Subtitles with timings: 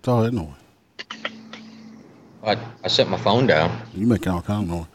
[0.00, 0.54] what's all that noise?
[2.42, 3.82] I, I set my phone down.
[3.94, 4.86] You making all kind of noise.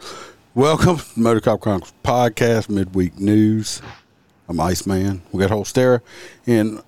[0.56, 3.84] Welcome to Motor Cop Chronicles podcast, midweek news.
[4.50, 5.22] I'm Iceman.
[5.32, 6.02] We got Holstera.
[6.48, 6.82] And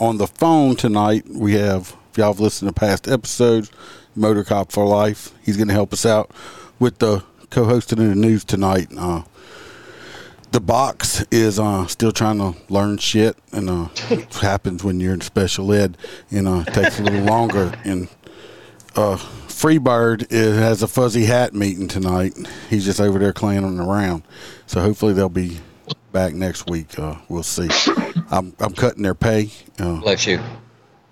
[0.00, 3.70] on the phone tonight, we have, if y'all have listened to past episodes,
[4.16, 5.30] Motor Cop for Life.
[5.44, 6.32] He's going to help us out
[6.80, 8.88] with the co hosting in the news tonight.
[8.98, 9.22] Uh,
[10.52, 15.14] the box is uh, still trying to learn shit, and uh, it happens when you're
[15.14, 15.96] in special ed,
[16.30, 17.72] and uh, it takes a little longer.
[17.84, 18.08] And
[18.96, 22.34] uh, Freebird is, has a fuzzy hat meeting tonight.
[22.70, 24.22] He's just over there clowning around,
[24.66, 25.58] so hopefully they'll be
[26.12, 26.98] back next week.
[26.98, 27.68] Uh, we'll see.
[28.30, 29.50] I'm I'm cutting their pay.
[29.78, 30.40] Uh, Bless you.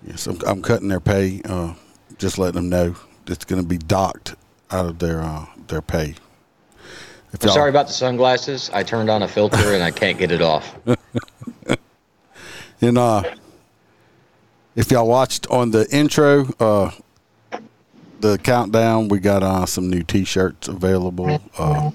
[0.06, 1.42] yes, I'm, I'm cutting their pay.
[1.44, 1.74] Uh,
[2.18, 4.34] just letting them know it's going to be docked
[4.70, 6.14] out of their uh, their pay.
[7.42, 8.70] I'm y'all- sorry about the sunglasses.
[8.72, 10.76] I turned on a filter and I can't get it off.
[12.80, 13.22] And uh,
[14.74, 16.90] if y'all watched on the intro, uh,
[18.20, 21.40] the countdown, we got uh, some new T-shirts available.
[21.56, 21.90] Uh,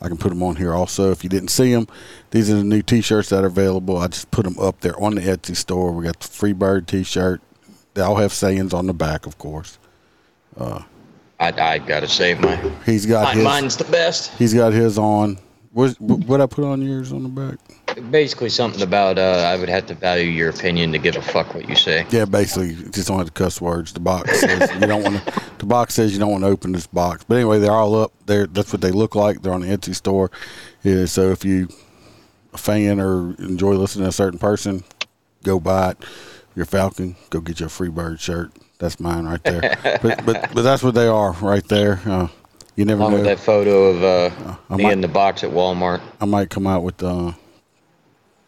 [0.00, 1.10] I can put them on here also.
[1.10, 1.88] If you didn't see them,
[2.30, 3.98] these are the new T-shirts that are available.
[3.98, 5.92] I just put them up there on the Etsy store.
[5.92, 7.42] We got the Freebird T-shirt.
[7.94, 9.78] They all have sayings on the back, of course.
[11.40, 12.56] I, I gotta save my.
[12.84, 13.44] He's got Mine, his.
[13.44, 14.32] mine's the best.
[14.38, 15.38] He's got his on.
[15.72, 17.58] What what I put on yours on the back?
[18.10, 21.54] Basically, something about uh, I would have to value your opinion to give a fuck
[21.54, 22.06] what you say.
[22.10, 23.92] Yeah, basically, just don't have to cuss words.
[23.92, 25.42] The box says you don't want to.
[25.58, 27.24] The box says you don't want to open this box.
[27.24, 28.46] But anyway, they're all up there.
[28.46, 29.42] That's what they look like.
[29.42, 30.30] They're on the Etsy store.
[30.82, 31.68] Yeah, so if you
[32.54, 34.82] a fan or enjoy listening to a certain person,
[35.44, 35.96] go buy it.
[36.00, 38.50] If you're a Falcon, go get your free bird shirt.
[38.78, 39.76] That's mine right there.
[40.02, 42.00] but but but that's what they are right there.
[42.06, 42.28] Uh,
[42.76, 43.28] you never Along with know.
[43.30, 46.00] that photo of uh, I me might- in the box at Walmart.
[46.20, 47.32] I might come out with uh,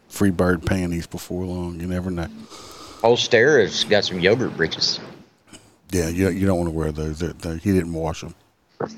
[0.07, 1.79] free bird panties before long.
[1.81, 2.27] You never know.
[3.03, 4.99] Old Stare has got some yogurt breeches.
[5.91, 7.19] Yeah, you you don't want to wear those.
[7.19, 8.33] They're, they he didn't wash them.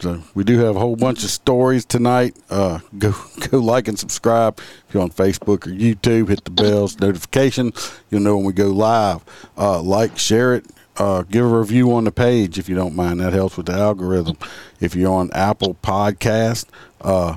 [0.00, 2.34] so we do have a whole bunch of stories tonight.
[2.48, 3.14] Uh, go
[3.50, 6.28] go like and subscribe if you're on Facebook or YouTube.
[6.28, 7.72] Hit the bells notification.
[8.10, 9.22] You'll know when we go live.
[9.56, 10.66] Uh, like, share it.
[10.96, 13.20] Uh, give a review on the page if you don't mind.
[13.20, 14.36] That helps with the algorithm.
[14.80, 16.66] If you're on Apple Podcast,
[17.00, 17.36] uh,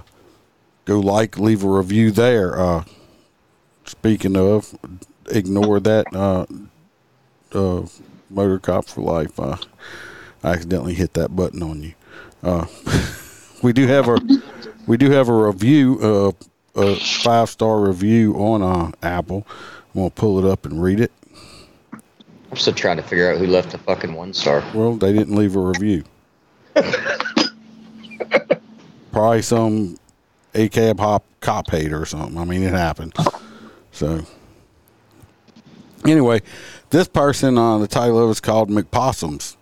[0.86, 2.60] go like, leave a review there.
[2.60, 2.84] Uh,
[3.86, 4.78] speaking of,
[5.30, 6.46] ignore that uh,
[8.30, 9.40] motor cop for life.
[9.40, 9.58] I
[10.44, 11.94] accidentally hit that button on you.
[12.44, 12.66] Uh,
[13.64, 14.18] we do have a
[14.86, 16.32] we do have a review, uh,
[16.80, 19.48] a five star review on uh, Apple.
[19.96, 21.12] I'm gonna pull it up and read it.
[22.52, 24.64] I'm still trying to figure out who left the fucking one star.
[24.76, 26.04] Well, they didn't leave a review.
[29.12, 29.98] Probably some
[30.54, 32.38] a cab hop cop hater or something.
[32.38, 33.14] I mean, it happened.
[33.92, 34.26] So,
[36.06, 36.42] anyway,
[36.90, 39.56] this person, uh, the title of it is called McPossums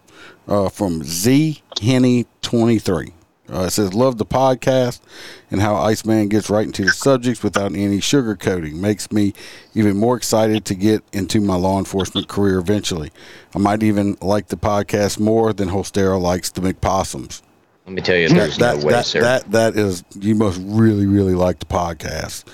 [0.48, 3.14] uh, from Z Henny 23.
[3.52, 5.02] Uh, it says, Love the podcast
[5.50, 8.76] and how Iceman gets right into the subjects without any sugarcoating.
[8.76, 9.34] Makes me
[9.74, 13.12] even more excited to get into my law enforcement career eventually.
[13.54, 17.42] I might even like the podcast more than Holstera likes the McPossums.
[17.86, 19.22] Let me tell you, there's that, no way, that, sir.
[19.22, 22.46] that, that is, you must really, really like the podcast.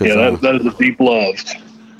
[0.00, 1.36] Yeah, uh, that, that is a deep love.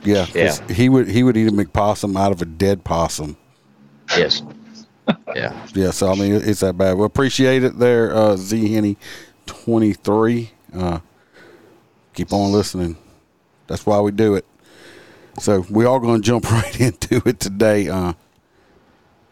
[0.04, 0.26] Yeah,
[0.68, 3.38] he would he would eat a McPossum out of a dead possum.
[4.16, 4.42] yes.
[5.34, 5.66] Yeah.
[5.74, 6.96] Yeah, so I mean it's that bad.
[6.96, 8.96] We appreciate it there, uh, Z Henny
[9.46, 10.52] twenty three.
[10.72, 11.00] Uh,
[12.14, 12.96] keep on listening.
[13.66, 14.44] That's why we do it.
[15.40, 17.88] So we are going to jump right into it today.
[17.88, 18.12] Uh,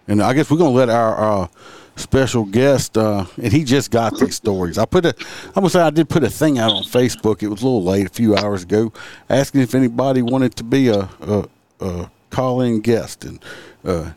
[0.08, 1.48] and I guess we're going to let our uh,
[1.96, 4.78] special guest, uh, and he just got these stories.
[4.78, 5.14] I put a,
[5.48, 7.42] I'm gonna say I did put a thing out on Facebook.
[7.42, 8.92] It was a little late, a few hours ago,
[9.28, 11.48] asking if anybody wanted to be a, a,
[11.80, 13.42] a call-in guest, and
[13.84, 14.10] uh,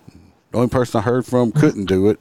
[0.55, 2.17] the only person I heard from couldn't do it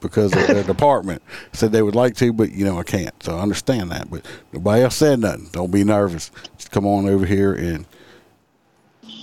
[0.00, 1.20] because of their department.
[1.52, 3.22] Said they would like to, but you know I can't.
[3.22, 4.10] So I understand that.
[4.10, 5.50] But nobody else said nothing.
[5.52, 6.30] Don't be nervous.
[6.56, 7.84] Just come on over here and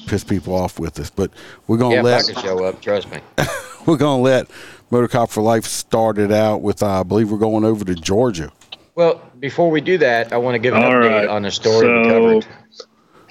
[0.05, 1.09] piss people off with us.
[1.09, 1.31] But
[1.65, 3.21] we're gonna Yeah, if let I could show up, trust me.
[3.88, 4.51] we're gonna let
[4.91, 6.83] Motor Cop for Life start it out with.
[6.83, 8.51] Uh, I believe we're going over to Georgia.
[8.94, 11.27] Well, before we do that, I want to give an All update right.
[11.27, 12.45] on a story we covered.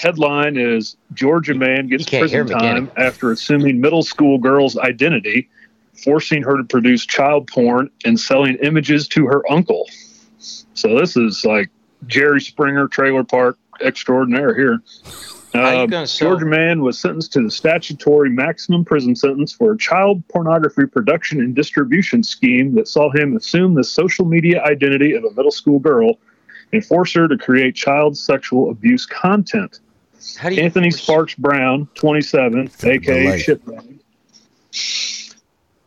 [0.02, 4.76] Headline is Georgia man gets You can't hear prison time after assuming middle school girl's
[4.76, 5.48] identity,
[6.04, 9.88] forcing her to produce child porn and selling images to her uncle.
[10.74, 11.70] So this is like
[12.08, 14.82] Jerry Springer trailer park extraordinaire here.
[15.54, 20.86] Uh, Georgia man was sentenced to the statutory maximum prison sentence for a child pornography
[20.86, 25.52] production and distribution scheme that saw him assume the social media identity of a middle
[25.52, 26.16] school girl
[26.72, 29.78] and force her to create child sexual abuse content.
[30.38, 33.38] How do you Anthony Sparks Brown, 27, aka delay.
[33.38, 33.98] Shitbag.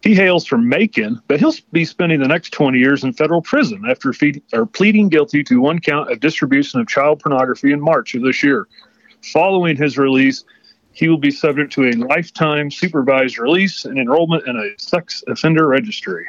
[0.01, 3.83] He hails from Macon, but he'll be spending the next 20 years in federal prison
[3.89, 8.13] after feed, or pleading guilty to one count of distribution of child pornography in March
[8.13, 8.67] of this year.
[9.33, 10.43] Following his release,
[10.91, 15.67] he will be subject to a lifetime supervised release and enrollment in a sex offender
[15.67, 16.27] registry.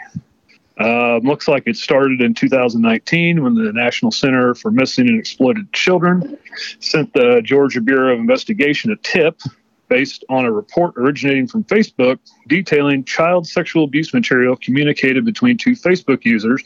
[0.78, 5.72] Uh, looks like it started in 2019 when the National Center for Missing and Exploited
[5.72, 6.36] Children
[6.80, 9.40] sent the Georgia Bureau of Investigation a tip
[9.88, 12.18] based on a report originating from Facebook
[12.48, 16.62] detailing child sexual abuse material communicated between two Facebook users,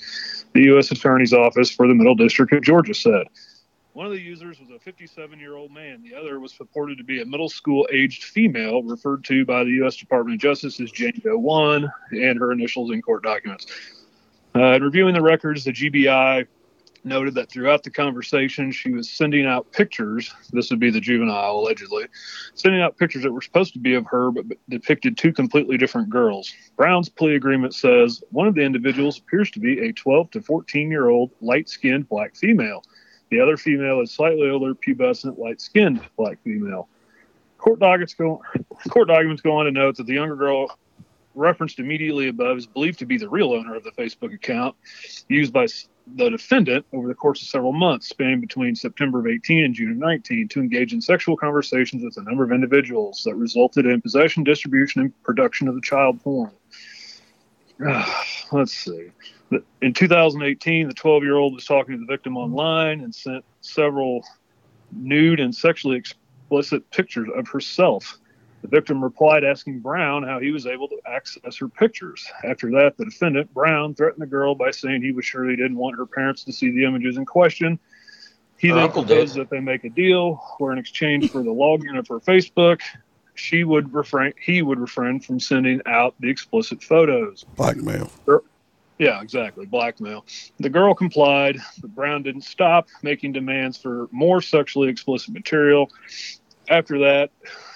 [0.55, 0.91] the U.S.
[0.91, 3.27] Attorney's Office for the Middle District of Georgia said.
[3.93, 6.03] One of the users was a 57 year old man.
[6.03, 9.71] The other was purported to be a middle school aged female, referred to by the
[9.83, 9.97] U.S.
[9.97, 13.67] Department of Justice as Jane Doe 1 and her initials in court documents.
[14.55, 16.47] Uh, in reviewing the records, the GBI
[17.05, 20.33] noted that throughout the conversation, she was sending out pictures.
[20.53, 22.07] This would be the juvenile, allegedly,
[22.55, 26.11] sending out pictures that were supposed to be of her, but depicted two completely different
[26.11, 26.53] girls.
[26.77, 30.91] Brown's plea agreement says one of the individuals appears to be a 12 to 14
[30.91, 32.85] year old light skinned black female.
[33.31, 36.89] The other female is slightly older, pubescent, light skinned black female.
[37.59, 38.43] Court documents go
[38.89, 40.79] court documents go on to note that the younger girl
[41.35, 44.75] referenced immediately above is believed to be the real owner of the Facebook account
[45.29, 45.67] used by
[46.17, 49.93] the defendant over the course of several months, spanning between September of 18 and June
[49.93, 54.01] of 19, to engage in sexual conversations with a number of individuals that resulted in
[54.01, 56.51] possession, distribution, and production of the child porn.
[58.53, 59.11] Let's see.
[59.81, 64.25] In 2018, the 12 year old was talking to the victim online and sent several
[64.93, 68.19] nude and sexually explicit pictures of herself.
[68.63, 72.27] The victim replied asking Brown how he was able to access her pictures.
[72.45, 75.77] After that, the defendant, Brown, threatened the girl by saying he was sure he didn't
[75.77, 77.79] want her parents to see the images in question.
[78.59, 79.29] He Her then uncle did.
[79.31, 82.81] that they make a deal where, in exchange for the login of her Facebook,
[83.35, 87.47] she would refrain, he would refrain from sending out the explicit photos.
[87.57, 88.11] Blackmail.
[88.99, 89.65] Yeah, exactly.
[89.65, 90.27] Blackmail.
[90.59, 95.91] The girl complied, but Brown didn't stop making demands for more sexually explicit material.
[96.69, 97.31] After that,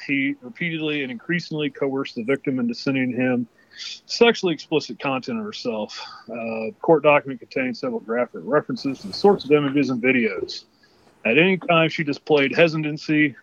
[0.06, 3.46] he repeatedly and increasingly coerced the victim into sending him
[3.76, 6.00] sexually explicit content of herself.
[6.30, 10.64] Uh, court document contains several graphic references to the sorts of images and videos.
[11.24, 13.34] At any time she displayed hesitancy,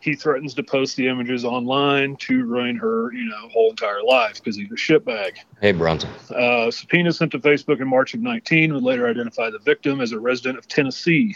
[0.00, 4.34] he threatens to post the images online to ruin her, you know, whole entire life
[4.34, 5.38] because he's a shitbag.
[5.60, 6.10] Hey, Bronson.
[6.30, 10.12] Uh, subpoena sent to Facebook in March of 19 would later identify the victim as
[10.12, 11.34] a resident of Tennessee.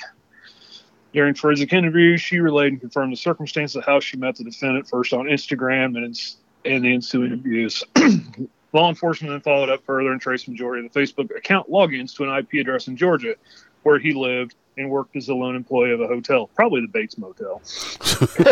[1.12, 4.88] During forensic interviews, she relayed and confirmed the circumstances of how she met the defendant
[4.88, 7.82] first on Instagram and, ins- and the ensuing abuse.
[8.72, 12.14] Law enforcement then followed up further and traced the majority of the Facebook account logins
[12.16, 13.34] to an IP address in Georgia,
[13.82, 17.18] where he lived and worked as a lone employee of a hotel, probably the Bates
[17.18, 17.60] Motel.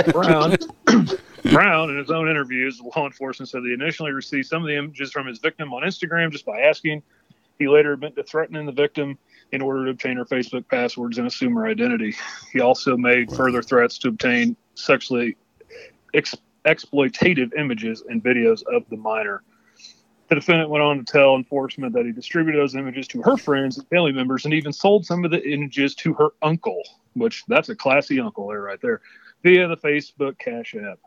[0.12, 0.56] Brown,
[1.52, 5.12] Brown, in his own interviews, law enforcement said they initially received some of the images
[5.12, 7.02] from his victim on Instagram just by asking.
[7.58, 9.18] He later admitted to threatening the victim
[9.52, 12.14] in order to obtain her Facebook passwords and assume her identity.
[12.52, 15.36] He also made further threats to obtain sexually
[16.14, 19.42] ex- exploitative images and videos of the minor.
[20.28, 23.78] The defendant went on to tell enforcement that he distributed those images to her friends
[23.78, 26.82] and family members and even sold some of the images to her uncle,
[27.14, 29.00] which that's a classy uncle there right there,
[29.42, 30.98] via the Facebook Cash App.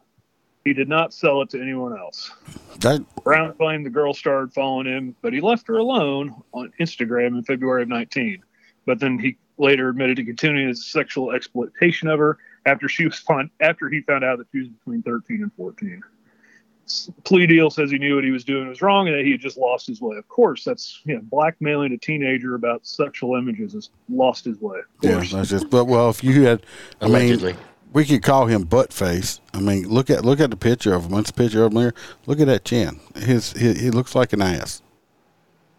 [0.64, 2.32] He did not sell it to anyone else.
[2.80, 7.38] That Brown claimed the girl started following him, but he left her alone on Instagram
[7.38, 8.44] in February of 19.
[8.86, 13.18] But then he later admitted to continuing his sexual exploitation of her after she was
[13.20, 16.02] found, after he found out that she was between 13 and 14.
[17.24, 19.40] Plea deal says he knew what he was doing was wrong and that he had
[19.40, 20.18] just lost his way.
[20.18, 24.80] Of course, that's you know, blackmailing a teenager about sexual images has lost his way.
[24.80, 25.70] Of yeah, that's just.
[25.70, 26.66] But well, if you had,
[27.00, 27.54] I Allegedly.
[27.54, 27.62] mean,
[27.94, 29.40] we could call him butt face.
[29.54, 31.12] I mean, look at look at the picture of him.
[31.12, 31.94] What's the picture of him there?
[32.26, 33.00] Look at that chin.
[33.16, 34.82] His he, he looks like an ass.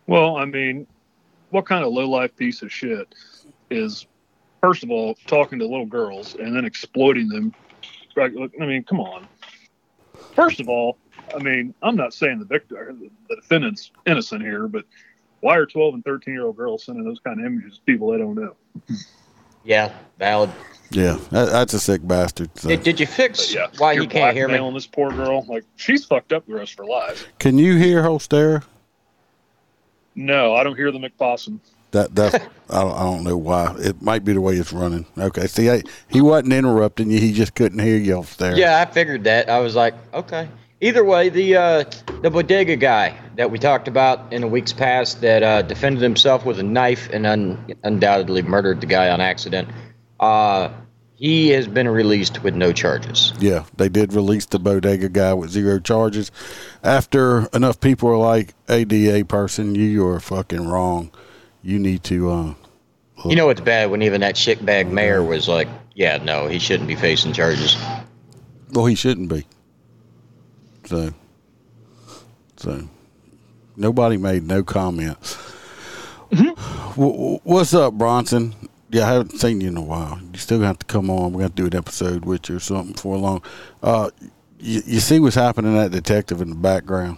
[0.07, 0.87] Well, I mean,
[1.51, 3.15] what kind of low life piece of shit
[3.71, 4.07] is,
[4.61, 7.55] first of all, talking to little girls and then exploiting them?
[8.19, 8.29] I
[8.59, 9.27] mean, come on.
[10.35, 10.99] First of all,
[11.35, 14.85] I mean, I'm not saying the victim, the defendant's innocent here, but
[15.41, 18.11] why are 12 and 13 year old girls sending those kind of images to people
[18.11, 18.57] they don't know?
[19.65, 20.51] Yeah, valid.
[20.91, 22.51] Yeah, that, that's a sick bastard.
[22.59, 22.69] So.
[22.69, 24.59] Did, did you fix But yeah, why you're can't hear me?
[24.59, 25.45] On this poor girl.
[25.49, 27.27] Like she's fucked up the rest of her life.
[27.39, 28.63] Can you hear Holstera?
[30.15, 31.59] No, I don't hear the McPossum.
[31.93, 32.35] That that
[32.71, 33.75] I don't, I don't know why.
[33.79, 35.07] It might be the way it's running.
[35.17, 37.19] Okay, see, I, he wasn't interrupting you.
[37.19, 38.57] He just couldn't hear you Holstera.
[38.57, 39.49] Yeah, I figured that.
[39.49, 40.49] I was like, okay.
[40.83, 41.85] Either way, the uh,
[42.23, 46.45] the bodega guy that we talked about in the weeks past that uh, defended himself
[46.45, 49.69] with a knife and un- undoubtedly murdered the guy on accident,
[50.19, 50.71] uh,
[51.15, 53.33] he has been released with no charges.
[53.39, 56.33] Yeah, they did release the bodega guy with zero charges.
[56.83, 61.13] After enough people are like, ADA person, you are fucking wrong.
[61.63, 62.55] You need to, uh,
[63.25, 66.89] You know it's bad when even that shitbag mayor was like, yeah, no, he shouldn't
[66.89, 67.77] be facing charges.
[68.73, 69.47] well, he shouldn't be.
[70.93, 71.15] So,
[72.59, 72.87] so
[73.79, 75.17] nobody made no comment.
[76.31, 76.51] Wh-
[76.97, 78.55] wh- What's up, Bronson?
[78.91, 80.21] Yeah, I haven't seen you in a while.
[80.21, 81.33] You still have to come on.
[81.33, 83.43] We're going to do an episode with you or something before long.
[83.83, 84.11] Uh,
[84.61, 87.17] you, you see what's happening to that detective in the background?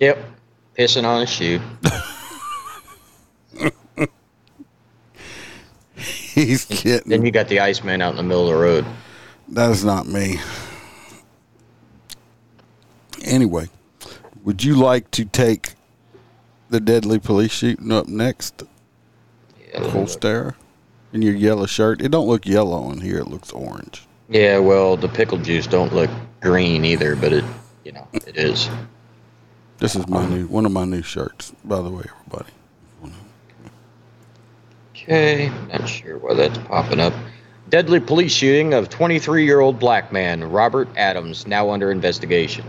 [0.00, 0.24] Yep,
[0.78, 1.60] pissing on his shoe.
[5.96, 7.10] He's kidding.
[7.10, 8.86] Then you got the Iceman out in the middle of the road.
[9.48, 10.40] That is not me.
[13.26, 13.68] Anyway,
[14.44, 15.74] would you like to take
[16.70, 18.62] the deadly police shooting up next?
[19.72, 20.54] Yeah, Holster
[21.12, 22.00] in your yellow shirt.
[22.00, 23.18] It don't look yellow in here.
[23.18, 24.06] It looks orange.
[24.28, 27.44] Yeah, well, the pickle juice don't look green either, but it,
[27.84, 28.68] you know, it is.
[29.78, 32.52] This is my new one of my new shirts, by the way, everybody.
[34.92, 37.12] Okay, not sure why that's popping up.
[37.68, 42.64] Deadly police shooting of 23-year-old black man Robert Adams now under investigation.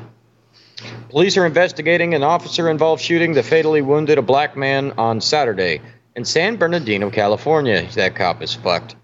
[1.10, 5.82] Police are investigating an officer-involved shooting that fatally wounded a black man on Saturday
[6.18, 7.88] in San Bernardino, California.
[7.96, 8.96] That cop is fucked.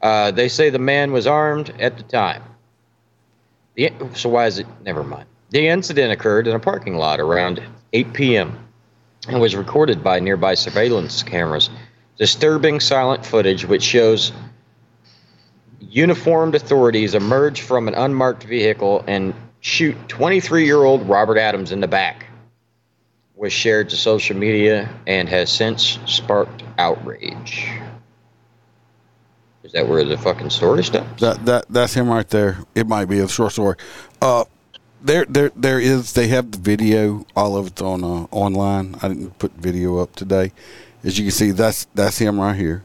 [0.00, 2.42] Uh, they say the man was armed at the time.
[3.76, 4.66] The, so why is it?
[4.84, 5.26] Never mind.
[5.50, 8.58] The incident occurred in a parking lot around 8 p.m.
[9.28, 11.70] and was recorded by nearby surveillance cameras.
[12.18, 14.32] Disturbing silent footage which shows
[15.78, 21.80] uniformed authorities emerge from an unmarked vehicle and shoot 23 year old Robert Adams in
[21.80, 22.26] the back.
[23.34, 27.66] Was shared to social media and has since sparked outrage.
[29.64, 31.20] Is that where the fucking story stops?
[31.20, 32.58] That that that's him right there.
[32.74, 33.76] It might be a short story.
[34.20, 34.44] Uh,
[35.00, 36.12] there there there is.
[36.12, 37.26] They have the video.
[37.34, 38.96] All of it's on uh, online.
[39.02, 40.52] I didn't put video up today.
[41.02, 42.84] As you can see, that's that's him right here.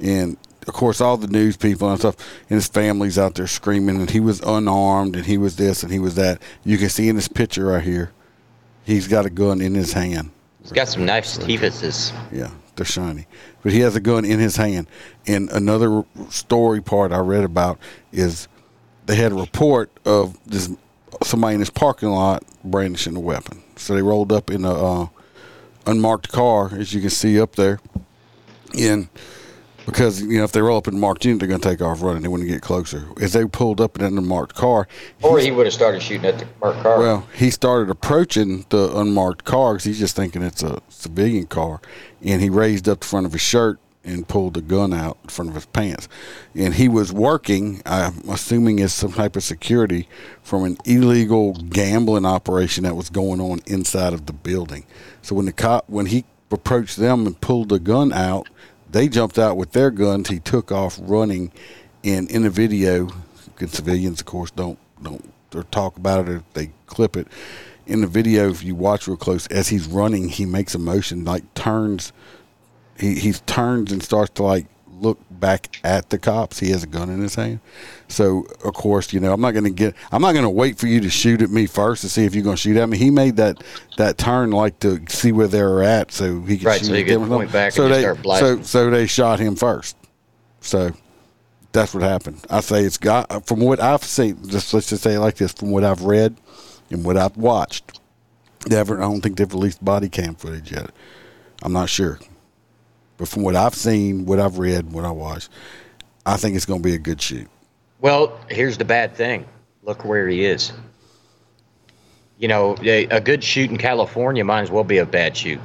[0.00, 0.36] And
[0.66, 2.16] of course, all the news people and stuff,
[2.48, 5.92] and his family's out there screaming, and he was unarmed, and he was this, and
[5.92, 6.40] he was that.
[6.64, 8.12] You can see in this picture right here,
[8.84, 10.30] he's got a gun in his hand.
[10.62, 12.12] He's got some nice teethuses.
[12.30, 13.26] Yeah, they're shiny.
[13.62, 14.86] But he has a gun in his hand.
[15.26, 17.78] And another story part I read about
[18.12, 18.48] is
[19.06, 20.70] they had a report of this
[21.22, 23.62] somebody in this parking lot brandishing a weapon.
[23.76, 25.06] So they rolled up in a uh,
[25.86, 27.80] unmarked car, as you can see up there.
[28.78, 29.08] And
[29.86, 32.02] because you know if they roll up in marked unit, they're going to take off
[32.02, 32.22] running.
[32.22, 33.06] They wouldn't get closer.
[33.20, 34.88] As they pulled up in an unmarked car,
[35.22, 36.98] Or he would have started shooting at the marked car.
[36.98, 41.80] well, he started approaching the unmarked car because he's just thinking it's a civilian car,
[42.22, 45.28] and he raised up the front of his shirt and pulled the gun out in
[45.28, 46.08] front of his pants.
[46.54, 50.08] And he was working, I'm assuming, as some type of security
[50.42, 54.86] from an illegal gambling operation that was going on inside of the building.
[55.20, 58.48] So when the cop, when he approached them and pulled the gun out,
[58.90, 60.28] they jumped out with their guns.
[60.28, 61.52] He took off running,
[62.04, 63.10] and in the video,
[63.56, 67.26] good civilians, of course, don't don't or talk about it or they clip it.
[67.86, 71.24] In the video, if you watch real close, as he's running, he makes a motion
[71.24, 72.12] like turns.
[72.98, 74.66] He he turns and starts to like
[75.00, 76.58] look back at the cops.
[76.58, 77.60] He has a gun in his hand.
[78.08, 79.94] So of course, you know, I'm not going to get.
[80.12, 82.34] I'm not going to wait for you to shoot at me first to see if
[82.34, 82.98] you're going to shoot at me.
[82.98, 83.62] He made that
[83.96, 87.00] that turn like to see where they're at, so he could Right, shoot so he
[87.00, 89.96] at could them point back so and they start so so they shot him first.
[90.60, 90.92] So
[91.72, 92.44] that's what happened.
[92.50, 94.46] I say it's got from what I've seen.
[94.48, 96.36] Just let's just say it like this: from what I've read
[96.90, 98.00] and what I've watched,
[98.66, 98.98] they haven't.
[98.98, 100.90] I don't think they've released body cam footage yet.
[101.62, 102.18] I'm not sure,
[103.20, 105.50] but from what I've seen, what I've read, what I watched,
[106.24, 107.48] I think it's going to be a good shoot.
[108.00, 109.44] Well, here's the bad thing.
[109.82, 110.72] Look where he is.
[112.38, 115.60] You know, a, a good shoot in California might as well be a bad shoot.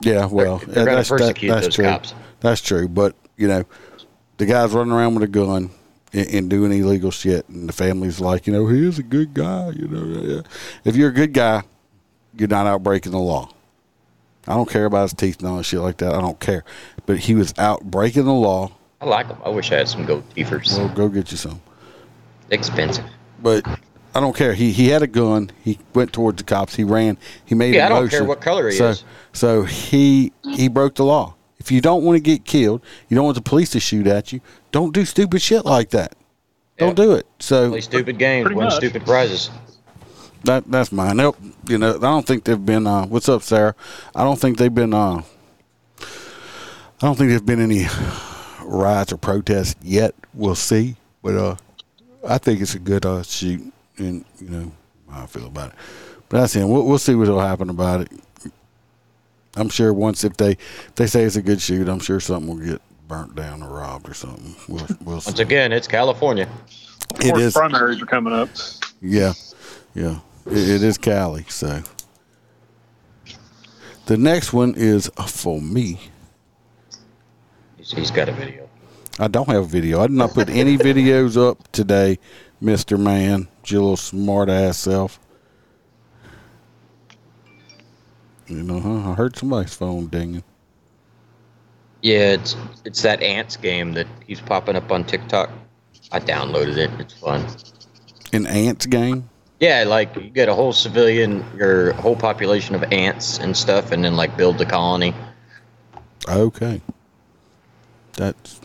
[0.00, 1.84] Yeah, well, they're gonna that's, that- persecute that's those true.
[1.84, 2.12] cops.
[2.40, 3.64] That's true, but you know,
[4.38, 5.70] the guy's running around with a gun
[6.12, 9.32] and, and doing illegal shit, and the family's like, you know, he is a good
[9.32, 9.70] guy.
[9.70, 10.42] You know,
[10.84, 11.62] if you're a good guy,
[12.36, 13.48] you're not out breaking the law.
[14.48, 16.14] I don't care about his teeth and all that shit like that.
[16.14, 16.64] I don't care,
[17.04, 19.38] but he was out breaking the law I like them.
[19.44, 20.76] I wish I had some gold teethers.
[20.76, 21.60] Well, go get you some.
[22.50, 23.04] Expensive.
[23.42, 23.66] But
[24.14, 24.54] I don't care.
[24.54, 25.50] He he had a gun.
[25.62, 26.74] He went towards the cops.
[26.74, 27.18] He ran.
[27.44, 27.74] He made.
[27.74, 29.04] Yeah, a I don't care what color he so, is.
[29.32, 31.34] So he he broke the law.
[31.58, 34.32] If you don't want to get killed, you don't want the police to shoot at
[34.32, 34.40] you.
[34.70, 36.14] Don't do stupid shit like that.
[36.78, 37.04] Don't Yeah.
[37.04, 37.26] do it.
[37.40, 38.76] So Play stupid games, Pretty win much.
[38.76, 39.50] stupid prizes.
[40.46, 41.16] That that's mine.
[41.18, 41.36] Nope.
[41.68, 42.86] You know, I don't think they've been.
[42.86, 43.74] Uh, what's up, Sarah?
[44.14, 44.94] I don't think they've been.
[44.94, 45.22] Uh,
[46.00, 47.86] I don't think there's been any
[48.64, 50.14] riots or protests yet.
[50.34, 51.56] We'll see, but uh,
[52.26, 54.72] I think it's a good uh, shoot, and you know
[55.10, 55.76] how I feel about it.
[56.28, 56.64] But that's it.
[56.64, 58.12] We'll, we'll see what'll happen about it.
[59.56, 62.48] I'm sure once if they if they say it's a good shoot, I'm sure something
[62.58, 64.54] will get burnt down or robbed or something.
[64.68, 65.30] We'll we'll see.
[65.30, 66.48] Once again, it's California.
[67.14, 67.52] Of It course, is.
[67.54, 68.48] primaries are coming up.
[69.00, 69.32] Yeah,
[69.94, 70.18] yeah.
[70.46, 71.44] It, is Cali.
[71.48, 71.82] So
[74.06, 76.00] the next one is for me.
[77.76, 78.68] He's, he's got a video.
[79.18, 80.00] I don't have a video.
[80.00, 82.18] I did not put any videos up today,
[82.60, 83.48] Mister Man.
[83.66, 85.18] Your little smart ass self.
[88.46, 89.10] You know, huh?
[89.10, 90.44] I heard somebody's phone dinging.
[92.02, 95.50] Yeah, it's it's that ants game that he's popping up on TikTok.
[96.12, 96.90] I downloaded it.
[97.00, 97.44] It's fun.
[98.32, 99.28] An ants game.
[99.60, 104.04] Yeah, like you get a whole civilian, your whole population of ants and stuff, and
[104.04, 105.14] then like build the colony.
[106.28, 106.82] Okay.
[108.14, 108.60] That's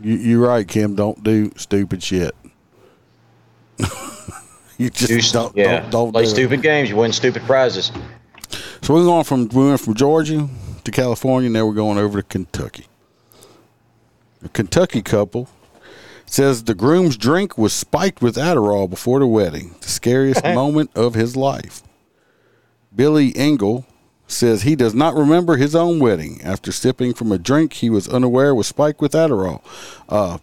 [0.00, 0.14] you.
[0.16, 0.96] You're right, Kim.
[0.96, 2.34] Don't do stupid shit.
[4.78, 6.32] you just do, don't, yeah, Don't, don't play do it.
[6.32, 6.90] stupid games.
[6.90, 7.92] You win stupid prizes.
[8.82, 10.48] So we're going from we went from Georgia
[10.82, 11.48] to California.
[11.48, 12.86] Now we're going over to Kentucky.
[14.42, 15.48] A Kentucky couple
[16.32, 19.74] says the groom's drink was spiked with Adderall before the wedding.
[19.80, 21.82] The scariest moment of his life.
[22.94, 23.86] Billy Engel
[24.26, 26.40] says he does not remember his own wedding.
[26.42, 29.62] After sipping from a drink he was unaware was spiked with Adderall.
[30.08, 30.38] Uh,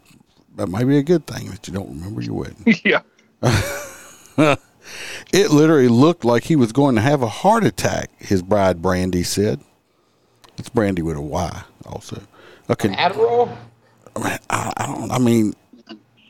[0.58, 2.76] that might be a good thing that you don't remember your wedding.
[2.84, 4.56] yeah.
[5.34, 9.24] It literally looked like he was going to have a heart attack, his bride Brandy
[9.24, 9.60] said.
[10.58, 12.22] It's Brandy with a Y also.
[12.70, 12.90] Okay.
[12.90, 13.56] Adderall.
[14.16, 15.54] I, I don't I mean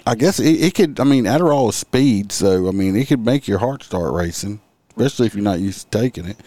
[0.08, 3.26] I guess it, it could I mean Adderall is speed, so I mean it could
[3.26, 6.38] make your heart start racing, especially if you're not used to taking it.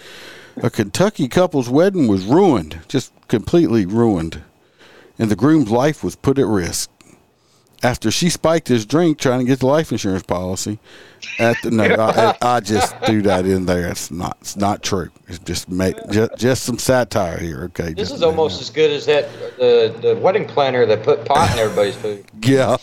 [0.62, 4.42] A Kentucky couple's wedding was ruined, just completely ruined.
[5.18, 6.90] And the groom's life was put at risk.
[7.82, 10.78] After she spiked his drink trying to get the life insurance policy,
[11.38, 13.88] at the no, I, I just threw that in there.
[13.88, 15.10] It's not, it's not true.
[15.28, 17.62] It's just make just, just some satire here.
[17.64, 21.52] Okay, This is almost as good as that the the wedding planner that put pot
[21.52, 22.24] in everybody's food.
[22.42, 22.76] Yeah.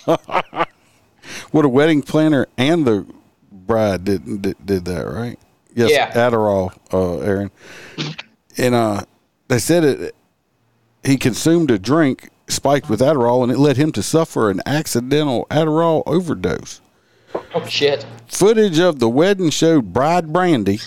[1.52, 3.06] what a wedding planner and the
[3.52, 5.38] bride did did, did that, right?
[5.76, 6.12] Yes, Yeah.
[6.12, 7.52] Adderall, uh, Aaron.
[8.58, 9.04] And uh,
[9.48, 10.16] they said it.
[11.04, 15.46] He consumed a drink spiked with Adderall, and it led him to suffer an accidental
[15.50, 16.82] Adderall overdose.
[17.54, 18.06] Oh shit!
[18.28, 20.80] Footage of the wedding showed bride Brandy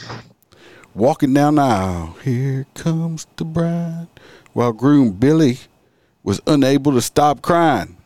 [0.94, 2.16] walking down the aisle.
[2.24, 4.08] Here comes the bride,
[4.52, 5.58] while groom Billy
[6.22, 7.96] was unable to stop crying.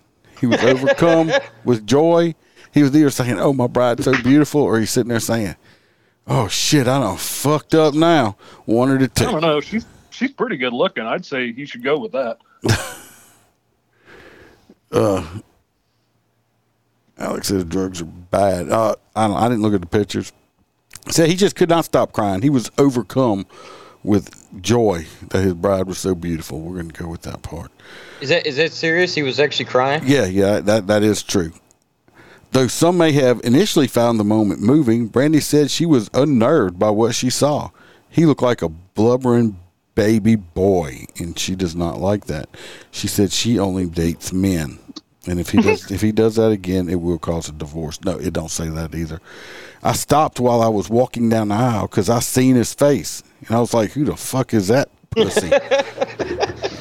[0.41, 1.31] He was overcome
[1.65, 2.35] with joy.
[2.73, 5.57] He was either saying, "Oh, my bride's so beautiful," or he's sitting there saying,
[6.27, 9.61] "Oh shit, I done fucked up now." One or the I don't know.
[9.61, 11.05] She's she's pretty good looking.
[11.05, 12.39] I'd say he should go with that.
[17.19, 18.71] Alex says drugs are bad.
[18.71, 20.33] Uh, I don't, I didn't look at the pictures.
[21.11, 22.43] Said he just could not stop crying.
[22.43, 23.47] He was overcome
[24.03, 26.61] with joy that his bride was so beautiful.
[26.61, 27.71] We're going to go with that part.
[28.21, 29.15] Is that is that serious?
[29.15, 30.03] He was actually crying.
[30.07, 31.53] Yeah, yeah, that that is true.
[32.53, 36.91] Though some may have initially found the moment moving, Brandy said she was unnerved by
[36.91, 37.71] what she saw.
[38.09, 39.59] He looked like a blubbering
[39.95, 42.49] baby boy, and she does not like that.
[42.91, 44.79] She said she only dates men,
[45.27, 48.01] and if he does if he does that again, it will cause a divorce.
[48.05, 49.21] No, it don't say that either.
[49.83, 53.57] I stopped while I was walking down the aisle because I seen his face, and
[53.57, 55.51] I was like, "Who the fuck is that pussy?"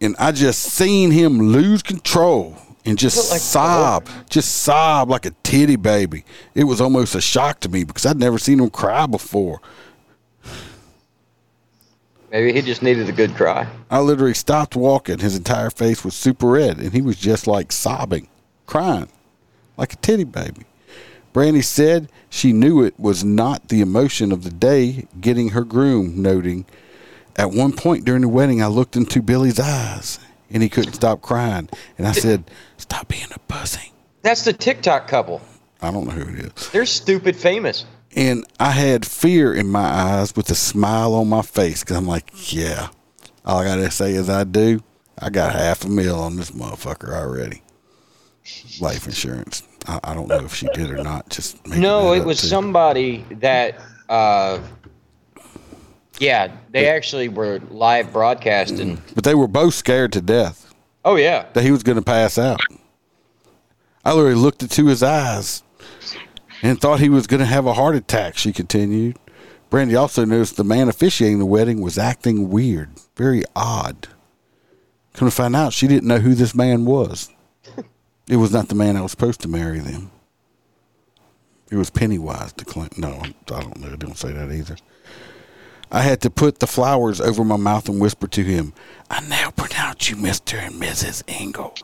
[0.00, 5.32] and I just seen him lose control and just like- sob, just sob like a
[5.42, 6.24] titty baby.
[6.54, 9.60] It was almost a shock to me because I'd never seen him cry before.
[12.36, 13.66] Maybe he just needed a good cry.
[13.90, 15.20] I literally stopped walking.
[15.20, 18.28] His entire face was super red, and he was just like sobbing,
[18.66, 19.08] crying,
[19.78, 20.66] like a titty baby.
[21.32, 26.20] Brandy said she knew it was not the emotion of the day getting her groom,
[26.20, 26.66] noting,
[27.36, 30.18] At one point during the wedding, I looked into Billy's eyes,
[30.50, 31.70] and he couldn't stop crying.
[31.96, 32.44] And I said,
[32.76, 33.92] Stop being a pussy.
[34.20, 35.40] That's the TikTok couple.
[35.80, 36.70] I don't know who it is.
[36.70, 37.86] They're stupid famous.
[38.16, 42.06] And I had fear in my eyes with a smile on my face because I'm
[42.06, 42.88] like, yeah,
[43.44, 44.82] all I got to say is I do.
[45.18, 47.62] I got half a mil on this motherfucker already.
[48.80, 49.62] Life insurance.
[49.86, 51.28] I, I don't know if she did or not.
[51.28, 52.46] Just No, it was too.
[52.46, 53.78] somebody that.
[54.08, 54.60] Uh,
[56.18, 59.02] yeah, they actually were live broadcasting.
[59.14, 60.74] But they were both scared to death
[61.04, 62.60] Oh yeah, that he was going to pass out.
[64.04, 65.62] I literally looked into his eyes
[66.66, 68.36] and thought he was going to have a heart attack.
[68.36, 69.18] She continued.
[69.70, 74.08] Brandy also noticed the man officiating the wedding was acting weird, very odd.
[75.14, 77.30] Come to find out, she didn't know who this man was.
[78.28, 80.10] It was not the man that was supposed to marry them.
[81.70, 82.88] It was Pennywise to claim.
[82.96, 83.92] No, I don't know.
[83.92, 84.76] I don't say that either.
[85.92, 88.72] I had to put the flowers over my mouth and whisper to him,
[89.08, 90.58] I now pronounce you Mr.
[90.58, 91.22] and Mrs.
[91.28, 91.76] Engel.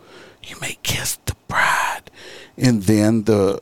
[0.43, 2.11] You may kiss the bride.
[2.57, 3.61] And then the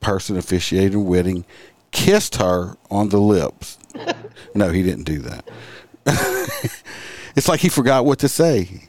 [0.00, 1.44] person officiating the wedding
[1.90, 3.78] kissed her on the lips.
[4.54, 5.48] no, he didn't do that.
[7.36, 8.88] it's like he forgot what to say.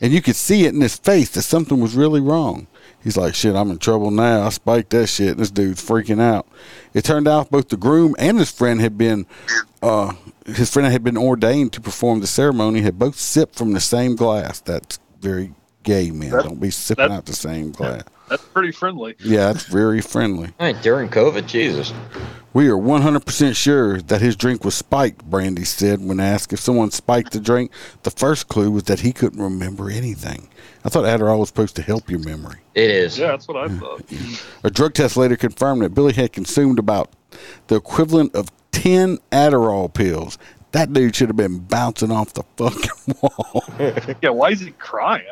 [0.00, 2.66] And you could see it in his face that something was really wrong.
[3.02, 4.42] He's like, shit, I'm in trouble now.
[4.46, 5.36] I spiked that shit.
[5.36, 6.46] This dude's freaking out.
[6.94, 9.26] It turned out both the groom and his friend had been,
[9.82, 10.12] uh,
[10.46, 14.16] his friend had been ordained to perform the ceremony, had both sipped from the same
[14.16, 14.60] glass.
[14.60, 16.30] That's very gay, man.
[16.30, 18.02] That- Don't be sipping that- out the same glass.
[18.32, 19.14] That's pretty friendly.
[19.22, 20.54] Yeah, that's very friendly.
[20.58, 21.92] I mean, during COVID, Jesus.
[22.54, 26.90] We are 100% sure that his drink was spiked, Brandy said when asked if someone
[26.92, 27.70] spiked the drink.
[28.04, 30.48] The first clue was that he couldn't remember anything.
[30.82, 32.56] I thought Adderall was supposed to help your memory.
[32.74, 33.18] It is.
[33.18, 34.02] Yeah, that's what I thought.
[34.64, 37.12] A drug test later confirmed that Billy had consumed about
[37.66, 40.38] the equivalent of 10 Adderall pills.
[40.72, 43.64] That dude should have been bouncing off the fucking wall.
[44.22, 45.24] Yeah, why is he crying?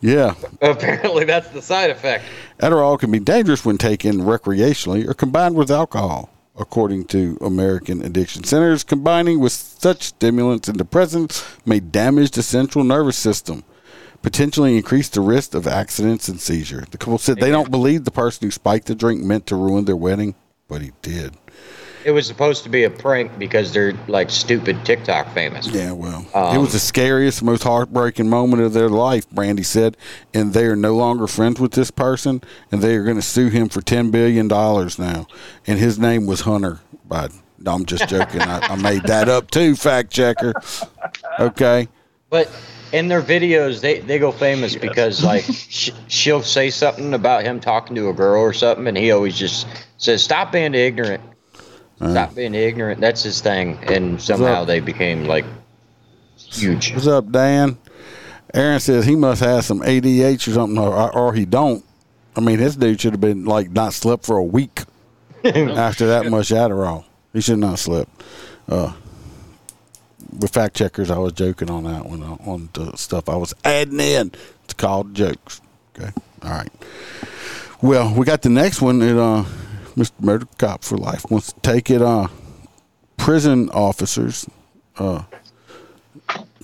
[0.00, 0.34] yeah.
[0.62, 2.24] Apparently, that's the side effect.
[2.60, 8.44] Adderall can be dangerous when taken recreationally or combined with alcohol, according to American Addiction
[8.44, 8.82] Centers.
[8.84, 13.62] Combining with such stimulants and depressants may damage the central nervous system,
[14.22, 16.84] potentially increase the risk of accidents and seizure.
[16.90, 19.84] The couple said they don't believe the person who spiked the drink meant to ruin
[19.84, 20.34] their wedding,
[20.68, 21.34] but he did.
[22.04, 25.66] It was supposed to be a prank because they're like stupid TikTok famous.
[25.66, 29.96] Yeah, well, it um, was the scariest, most heartbreaking moment of their life, Brandy said,
[30.32, 33.48] and they are no longer friends with this person, and they are going to sue
[33.48, 35.26] him for ten billion dollars now.
[35.66, 37.40] And his name was Hunter Biden.
[37.58, 38.40] No, I'm just joking.
[38.40, 40.54] I, I made that up too, fact checker.
[41.38, 41.88] Okay,
[42.30, 42.50] But
[42.92, 47.60] in their videos, they, they go famous because like sh- she'll say something about him
[47.60, 49.66] talking to a girl or something, and he always just
[49.98, 51.22] says, "Stop being ignorant.
[52.00, 55.44] Stop being ignorant." That's his thing, and somehow they became like
[56.36, 56.92] huge.
[56.92, 57.78] what's up, Dan?
[58.52, 61.84] Aaron says he must have some ADH or something, or, or he don't.
[62.36, 64.82] I mean, this dude should have been like not slept for a week
[65.44, 67.04] after that much Adderall.
[67.32, 68.24] He should not have slept.
[68.68, 68.92] Uh,
[70.38, 73.54] with fact checkers, I was joking on that one uh, on the stuff I was
[73.64, 74.32] adding in.
[74.64, 75.60] It's called jokes.
[75.96, 76.10] Okay,
[76.42, 76.70] all right.
[77.82, 78.98] Well, we got the next one.
[79.00, 79.44] That, uh,
[79.96, 80.12] Mr.
[80.20, 82.02] Murder Cop for Life wants to take it.
[82.02, 82.28] Uh,
[83.16, 84.46] prison officers.
[84.96, 85.22] Uh,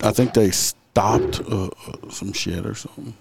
[0.02, 3.14] I think they stopped uh, uh, some shit or something.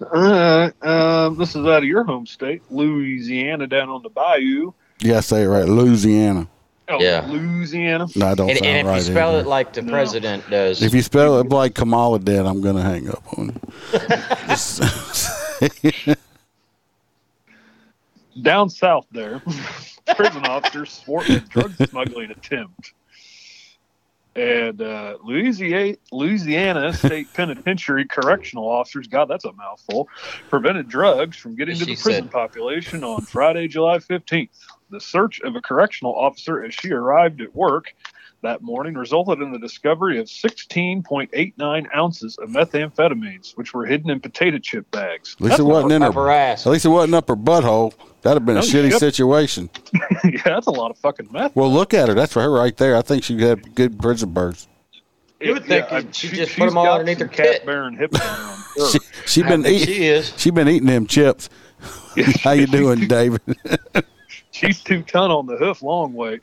[0.00, 4.72] Uh, uh, this is out of your home state, Louisiana, down on the bayou.
[5.00, 5.64] Yeah, I say it right.
[5.66, 6.46] Louisiana.
[6.90, 7.26] Oh, Yeah.
[7.28, 8.06] Louisiana.
[8.16, 8.96] No, I don't And, sound and if right.
[8.96, 9.40] you spell either.
[9.40, 9.92] it like the No.
[9.92, 13.60] president does, if you spell it like Kamala did, I'm gonna hang up on you.
[18.42, 19.42] Down south there,
[20.16, 22.92] prison officers thwarted a drug smuggling attempt.
[24.36, 30.08] And uh, Louisiana, Louisiana State Penitentiary correctional officers, God, that's a mouthful,
[30.48, 32.30] prevented drugs from getting to the prison said.
[32.30, 34.50] population on Friday, July 15th.
[34.90, 37.92] The search of a correctional officer as she arrived at work
[38.42, 44.20] that morning resulted in the discovery of 16.89 ounces of methamphetamines, which were hidden in
[44.20, 45.34] potato chip bags.
[45.40, 46.30] At least it wasn't in upper her.
[46.30, 46.66] ass.
[46.66, 47.92] At least it wasn't up her butthole.
[48.22, 48.98] That'd have been a oh, shitty shit.
[49.00, 49.70] situation.
[50.24, 51.54] yeah, that's a lot of fucking meth.
[51.56, 52.14] Well, look at her.
[52.14, 52.96] That's her right there.
[52.96, 54.68] I think she had good prison bursts.
[55.40, 57.58] You would think I- she she- just put them all underneath her tit.
[57.58, 59.00] cat-bearing hips on her, I'm She, sure.
[59.26, 59.86] she been eating.
[59.86, 60.32] she is.
[60.36, 61.48] She been eating them chips.
[62.42, 63.40] How you doing, David?
[64.50, 66.40] She's two ton on the hoof, long way.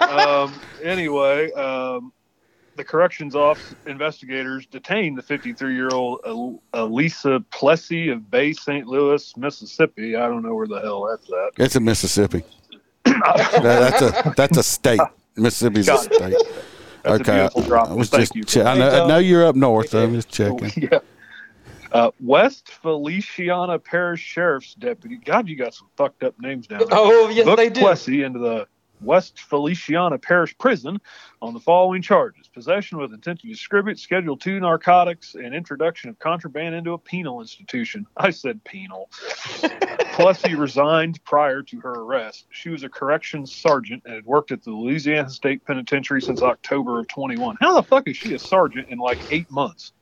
[0.00, 2.12] Um, anyway, um,
[2.76, 6.20] the corrections office investigators detained the 53 year old
[6.72, 8.86] Elisa Plessy of Bay St.
[8.86, 10.16] Louis, Mississippi.
[10.16, 11.64] I don't know where the hell that's at.
[11.64, 12.42] It's in Mississippi.
[13.04, 15.00] That- that's a that's a state.
[15.36, 16.36] Mississippi's a state.
[17.02, 17.90] That's okay, beautiful drop.
[17.90, 18.34] I was Thank just.
[18.34, 18.44] you.
[18.44, 19.90] che- I, know, I know you're up north.
[19.90, 20.72] so I'm just checking.
[20.90, 20.98] yeah.
[21.92, 25.16] Uh, West Feliciana Parish Sheriff's Deputy.
[25.16, 26.88] God, you got some fucked up names down there.
[26.90, 27.80] Oh yes, booked they do.
[27.80, 28.66] Plessy into the
[29.04, 31.00] West Feliciana Parish Prison
[31.42, 36.18] on the following charges possession with intent to distribute Schedule II narcotics and introduction of
[36.18, 38.06] contraband into a penal institution.
[38.16, 39.10] I said penal.
[40.14, 42.46] Plus, he resigned prior to her arrest.
[42.50, 47.00] She was a corrections sergeant and had worked at the Louisiana State Penitentiary since October
[47.00, 47.56] of 21.
[47.60, 49.92] How the fuck is she a sergeant in like eight months?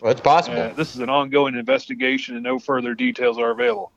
[0.00, 0.58] Well, it's possible.
[0.58, 3.92] Uh, this is an ongoing investigation and no further details are available.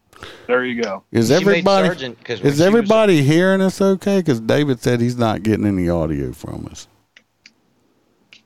[0.48, 1.04] There you go.
[1.12, 4.20] Is She everybody sergeant 'cause when is she was- everybody hearing us okay?
[4.20, 6.88] Because David said he's not getting any audio from us.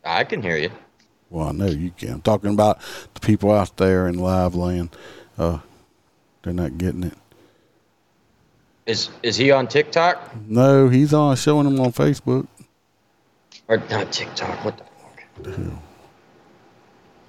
[0.06, 0.72] I can hear you.
[1.30, 2.14] Well, I know you can.
[2.14, 2.80] I'm talking about
[3.14, 4.90] the people out there in live land.
[5.38, 5.60] Uh,
[6.44, 7.14] they're not getting it.
[8.88, 12.48] Is is he on TikTok No, he's on showing them on Facebook.
[13.68, 14.66] or not TikTok?
[14.66, 14.78] What
[15.44, 15.74] the fuck?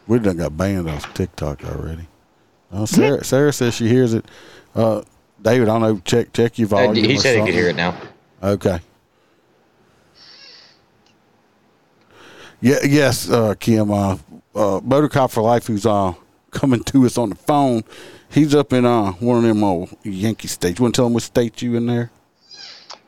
[0.06, 2.06] We done got banned off TikTok already.
[2.72, 4.24] Uh, Sarah, Sarah says she hears it.
[4.74, 5.02] Uh,
[5.42, 6.00] David, I don't know.
[6.04, 7.04] Check check your Uh, volume.
[7.04, 7.94] he or said he could hear it now.
[8.42, 8.80] Okay.
[12.60, 12.76] Yeah.
[12.84, 13.90] Yes, uh, Kim.
[13.90, 14.18] Uh,
[14.54, 16.12] uh, Motor Cop for Life, who's uh
[16.50, 17.84] coming to us on the phone.
[18.30, 20.78] He's up in uh one of them old Yankee states.
[20.78, 22.10] You want to tell him what state you in there?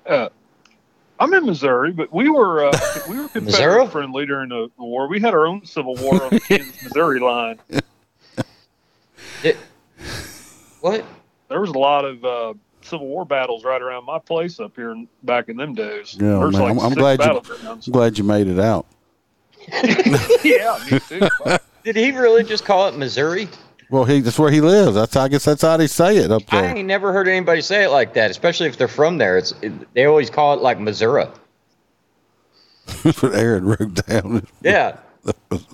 [0.08, 0.28] Uh,
[1.20, 3.42] I'm in Missouri, but we were uh, we were Missouri?
[3.42, 5.08] Confederate friendly during the the war.
[5.08, 7.60] We had our own civil war on the Kansas Missouri line.
[9.42, 9.56] It,
[10.80, 11.04] what?
[11.48, 14.90] There was a lot of uh, Civil War battles right around my place up here
[14.92, 16.14] in- back in them days.
[16.18, 18.86] Yeah, There's man, I'm- I'm glad you- I'm glad you made it out.
[20.44, 21.28] yeah, me too.
[21.84, 23.48] Did he really just call it Missouri?
[23.90, 24.94] Well, he that's where he lives.
[24.94, 26.76] That's I guess that's how they say it up I there.
[26.76, 29.36] ain't never heard anybody say it like that, especially if they're from there.
[29.38, 31.26] It's it, they always call it like Missouri.
[33.04, 34.46] That's what Aaron wrote down.
[34.62, 34.96] Yeah.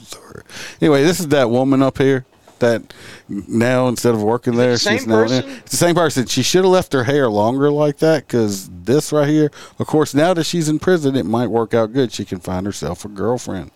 [0.02, 0.42] Sorry.
[0.80, 2.26] Anyway, this is that woman up here
[2.60, 2.94] that
[3.28, 5.48] now instead of working there, the she's now person?
[5.48, 6.26] it's the same person.
[6.26, 10.14] She should have left her hair longer like that because this right here, of course,
[10.14, 12.12] now that she's in prison, it might work out good.
[12.12, 13.70] She can find herself a girlfriend.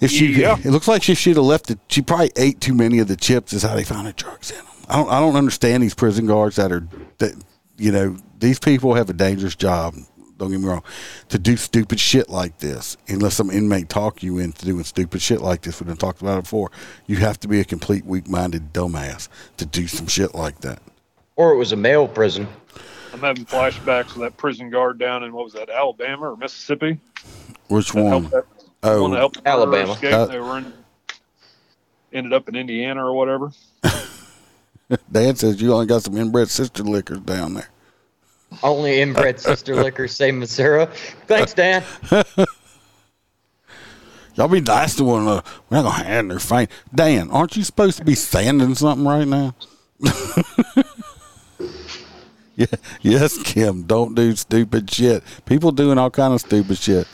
[0.00, 0.56] If she, Yeah.
[0.58, 1.78] it looks like she should have left it.
[1.88, 3.52] She probably ate too many of the chips.
[3.52, 4.66] Is how they found the drugs in them.
[4.88, 6.86] I don't, I don't understand these prison guards that are
[7.18, 7.32] that,
[7.76, 9.94] you know, these people have a dangerous job.
[10.38, 10.82] Don't get me wrong,
[11.30, 15.40] to do stupid shit like this, unless some inmate talk you into doing stupid shit
[15.40, 15.80] like this.
[15.80, 16.70] We've been talked about it before.
[17.06, 20.80] You have to be a complete weak-minded dumbass to do some shit like that.
[21.36, 22.46] Or it was a male prison.
[23.12, 26.98] I'm having flashbacks of that prison guard down in what was that, Alabama or Mississippi?
[27.68, 28.22] Which That one?
[28.30, 28.46] that, one that
[28.84, 29.92] Oh, helped the murderer Alabama.
[29.94, 30.12] escape.
[30.12, 30.72] Uh, they were in,
[32.12, 33.50] ended up in Indiana or whatever.
[35.10, 37.68] Dan says you only got some inbred sister liquors down there.
[38.62, 40.86] Only inbred sister liquor, say Missouri.
[41.26, 41.84] Thanks, Dan.
[44.34, 45.42] Y'all be nice to one another.
[45.68, 46.68] We're not gonna hand their face.
[46.94, 49.54] Dan, aren't you supposed to be sanding something right now?
[52.54, 52.66] yeah,
[53.02, 53.82] yes, Kim.
[53.82, 55.24] Don't do stupid shit.
[55.44, 57.08] People doing all kind of stupid shit.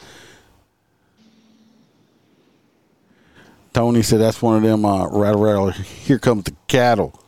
[3.72, 5.70] Tony said that's one of them uh, rattle rattle.
[5.70, 7.18] Here comes the cattle.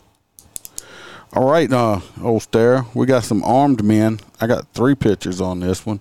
[1.37, 2.87] All right, uh, old stare.
[2.95, 4.21] We got some armed men.
[4.41, 6.01] I got three pictures on this one.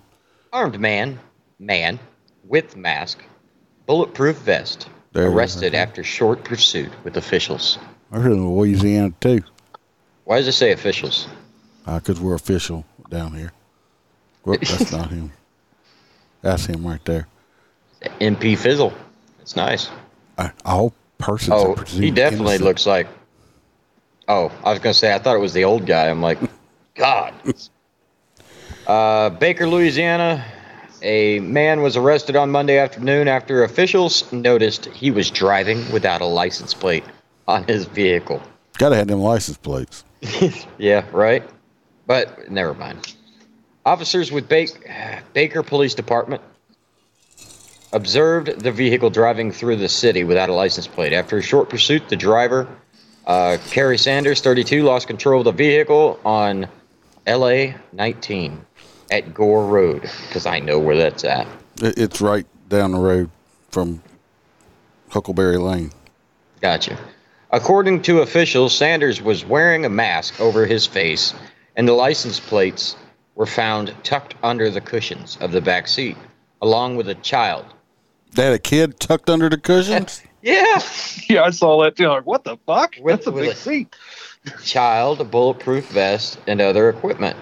[0.50, 1.18] Armed man,
[1.58, 1.98] man,
[2.44, 3.22] with mask,
[3.84, 7.78] bulletproof vest, There arrested after short pursuit with officials.
[8.10, 9.42] I heard in Louisiana too.
[10.24, 11.28] Why does it say officials?
[11.84, 13.52] because we're official down here.
[14.44, 15.32] Whoop, that's not him.
[16.40, 17.28] That's him right there.
[18.22, 18.92] MP Fizzle.
[19.42, 19.90] It's nice.
[20.38, 21.50] I, all persons.
[21.52, 22.64] are Oh, he definitely innocent.
[22.64, 23.06] looks like.
[24.28, 26.08] Oh, I was gonna say I thought it was the old guy.
[26.08, 26.38] I'm like,
[26.94, 27.34] God.
[28.86, 30.44] Uh, Baker, Louisiana.
[31.02, 36.26] A man was arrested on Monday afternoon after officials noticed he was driving without a
[36.26, 37.04] license plate
[37.46, 38.42] on his vehicle.
[38.78, 40.04] Gotta have them license plates.
[40.78, 41.42] Yeah, right.
[42.06, 43.14] But never mind.
[43.84, 44.66] Officers with ba-
[45.32, 46.42] Baker Police Department
[47.92, 51.12] observed the vehicle driving through the city without a license plate.
[51.12, 52.66] After a short pursuit, the driver,
[53.26, 56.68] uh, Kerry Sanders, 32, lost control of the vehicle on
[57.26, 58.64] LA 19
[59.10, 61.46] at Gore Road, because I know where that's at.
[61.80, 63.30] It's right down the road
[63.70, 64.02] from
[65.10, 65.92] Huckleberry Lane.
[66.60, 66.98] Gotcha.
[67.50, 71.34] According to officials, Sanders was wearing a mask over his face,
[71.76, 72.96] and the license plates
[73.34, 76.16] were found tucked under the cushions of the back seat,
[76.62, 77.66] along with a child.
[78.32, 80.22] They had a kid tucked under the cushions.
[80.42, 80.80] Yeah,
[81.28, 82.04] Yeah, I saw that too.
[82.04, 82.94] I'm like, what the fuck?
[83.00, 83.96] With- That's a with big a- seat.
[84.64, 87.36] child, a bulletproof vest, and other equipment.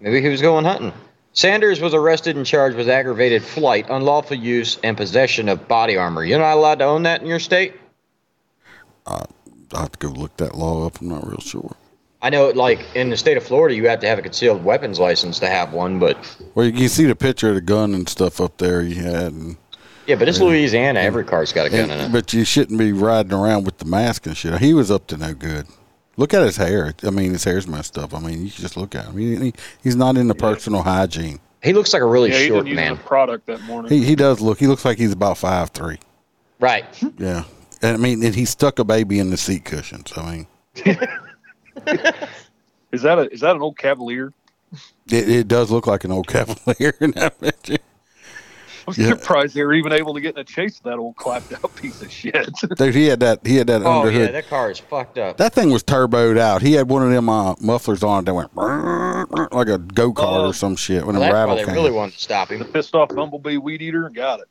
[0.00, 0.92] Maybe he was going hunting.
[1.32, 6.24] Sanders was arrested and charged with aggravated flight, unlawful use, and possession of body armor.
[6.24, 7.74] You're not allowed to own that in your state?
[9.06, 9.24] Uh,
[9.72, 11.00] I'll have to go look that law up.
[11.00, 11.76] I'm not real sure.
[12.22, 14.98] I know, like in the state of Florida, you have to have a concealed weapons
[14.98, 16.18] license to have one, but
[16.54, 19.32] Well, you can see the picture of the gun and stuff up there you had.
[19.32, 19.56] And,
[20.10, 20.98] yeah, but it's Louisiana.
[21.00, 22.12] Every car's got a gun in it.
[22.12, 24.58] but you shouldn't be riding around with the mask and shit.
[24.60, 25.66] He was up to no good.
[26.16, 26.92] Look at his hair.
[27.04, 28.12] I mean, his hair's messed up.
[28.12, 29.16] I mean, you can just look at him.
[29.16, 31.38] He, he, he's not into personal hygiene.
[31.62, 32.96] He looks like a really Yeah, he short didn't use man.
[32.96, 33.92] the product that morning.
[33.92, 34.58] He, he does look.
[34.58, 35.98] He looks like he's about five three.
[36.58, 36.84] Right.
[37.18, 37.44] Yeah.
[37.82, 40.12] And I mean, and he stuck a baby in the seat cushions.
[40.16, 40.46] I mean,
[42.92, 44.32] is that a is that an old Cavalier?
[45.10, 47.78] it, it does look like an old Cavalier in that picture.
[48.88, 49.08] I'm Yeah.
[49.10, 51.74] surprised they were even able to get in a chase of that old clapped out
[51.76, 52.48] piece of shit.
[52.76, 53.46] Dude, he had that.
[53.46, 55.36] He had that Oh under yeah, that car is fucked up.
[55.36, 56.62] That thing was turboed out.
[56.62, 59.78] He had one of them uh, mufflers on it that went brrr, brrr, like a
[59.78, 60.48] go kart Oh.
[60.48, 61.74] or some shit when Well, a that's why rattle they came.
[61.74, 62.58] really wanted to stop him.
[62.60, 62.72] the him.
[62.72, 64.48] pissed off bumblebee weed eater, and got it.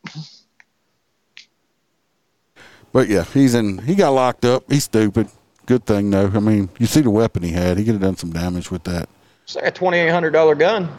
[2.91, 3.77] But yeah, he's in.
[3.79, 4.63] He got locked up.
[4.69, 5.29] He's stupid.
[5.65, 6.31] Good thing though.
[6.33, 7.77] I mean, you see the weapon he had.
[7.77, 9.07] He could have done some damage with that.
[9.43, 10.89] It's like a twenty eight hundred dollar gun.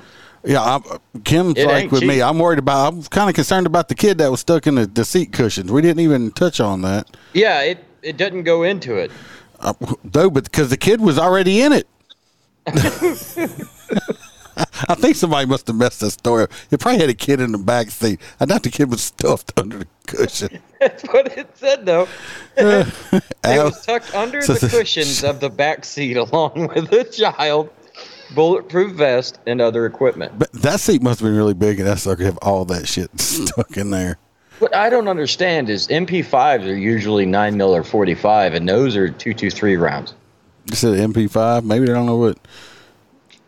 [0.42, 0.80] Yeah, I,
[1.24, 2.22] Kim's It like with me.
[2.22, 2.92] I'm worried about.
[2.94, 5.70] I'm kind of concerned about the kid that was stuck in the, the seat cushions.
[5.70, 9.10] We didn't even touch on that, Yeah, it it doesn't go into it.
[9.60, 9.74] uh,
[10.04, 10.30] though.
[10.30, 11.86] But because the kid was already in it.
[14.88, 16.52] I think somebody must have messed that story up.
[16.70, 18.20] It probably had a kid in the back seat.
[18.38, 20.60] I doubt the kid was stuffed under the cushion.
[20.80, 22.08] That's what it said though.
[22.56, 22.86] It
[23.44, 27.70] was tucked under So- the cushions of the back seat along with the child,
[28.34, 30.38] bulletproof vest, and other equipment.
[30.38, 33.10] But that seat must have been really big, and that sucker have all that shit
[33.20, 34.18] stuck in there.
[34.58, 39.08] What I don't understand is MP5s are usually 9 mil or 45, and those are
[39.08, 40.14] 223 rounds.
[40.66, 41.64] You said MP5.
[41.64, 42.38] Maybe they don't know what.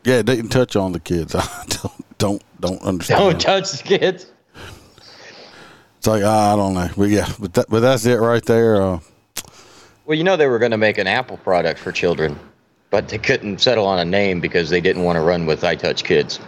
[0.04, 1.34] Yeah, they didn't touch on the kids.
[1.34, 3.20] I don't don't don't understand.
[3.20, 4.26] Don't touch the kids.
[5.98, 8.82] It's like I don't know, but yeah, but that, but that's it right there.
[8.82, 8.98] Uh,
[10.06, 12.38] Well, you know they were going to make an Apple product for children,
[12.92, 15.74] but they couldn't settle on a name because they didn't want to run with I
[15.74, 16.38] Touch Kids.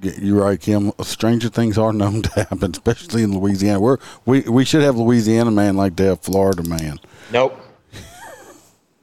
[0.00, 0.92] you're right, Kim.
[1.02, 3.80] Stranger things are known to happen, especially in Louisiana.
[3.80, 6.98] We're, we we should have Louisiana man like they have Florida man.
[7.32, 7.60] Nope.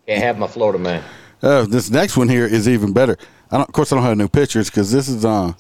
[0.08, 1.04] Can't have my Florida man.
[1.44, 3.18] Uh, this next one here is even better.
[3.52, 5.52] I don't, of course, I don't have no pictures because this is uh,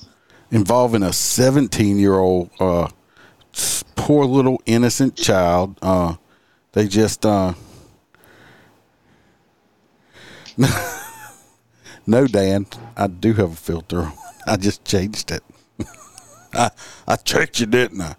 [0.51, 2.87] involving a 17 year old uh,
[3.97, 5.77] poor little innocent child.
[5.81, 6.15] Uh,
[6.71, 7.53] they just uh,
[12.07, 12.65] no, Dan.
[12.95, 14.11] I do have a filter.
[14.47, 15.43] I just changed it.
[16.53, 16.71] I
[17.07, 18.15] I checked you, didn't I?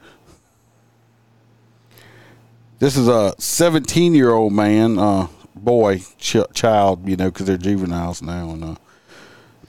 [2.78, 7.56] This is a 17 year old man, uh, boy, ch- child, you know, because they're
[7.56, 8.74] juveniles now, and uh,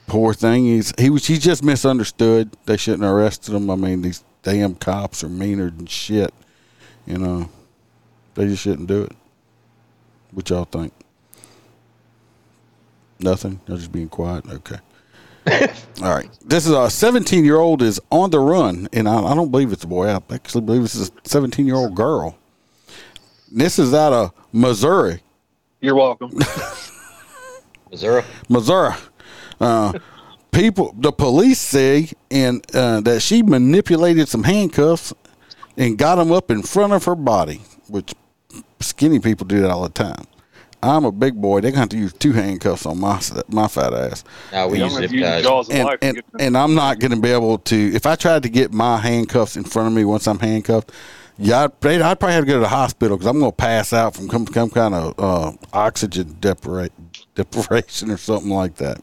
[0.06, 2.56] poor thing, he's he was he's just misunderstood.
[2.66, 3.68] They shouldn't have arrested him.
[3.68, 6.32] I mean, these damn cops are meaner than shit.
[7.04, 7.50] You know,
[8.34, 9.12] they just shouldn't do it.
[10.30, 10.92] What y'all think?
[13.22, 13.60] Nothing.
[13.66, 14.44] They're just being quiet.
[14.48, 14.78] Okay.
[16.02, 16.28] All right.
[16.44, 19.72] This is a 17 year old is on the run, and I, I don't believe
[19.72, 20.08] it's a boy.
[20.08, 22.36] I actually believe this is a 17 year old girl.
[23.50, 25.22] This is out of Missouri.
[25.80, 26.30] You're welcome.
[27.90, 28.22] Missouri.
[28.48, 28.94] Missouri.
[29.60, 29.94] Uh,
[30.52, 35.12] people, the police say, and uh, that she manipulated some handcuffs
[35.76, 38.14] and got them up in front of her body, which
[38.80, 40.24] skinny people do that all the time.
[40.82, 41.60] I'm a big boy.
[41.60, 44.90] They're gonna have to use two handcuffs on my my fat ass, Now we I'm
[44.90, 45.68] use zip ties.
[45.68, 47.76] and and, and I'm not gonna be able to.
[47.94, 50.92] If I tried to get my handcuffs in front of me once I'm handcuffed,
[51.38, 54.14] yeah, I'd, I'd probably have to go to the hospital because I'm gonna pass out
[54.16, 56.90] from some, some kind of uh, oxygen depra-
[57.34, 59.00] deprivation or something like that.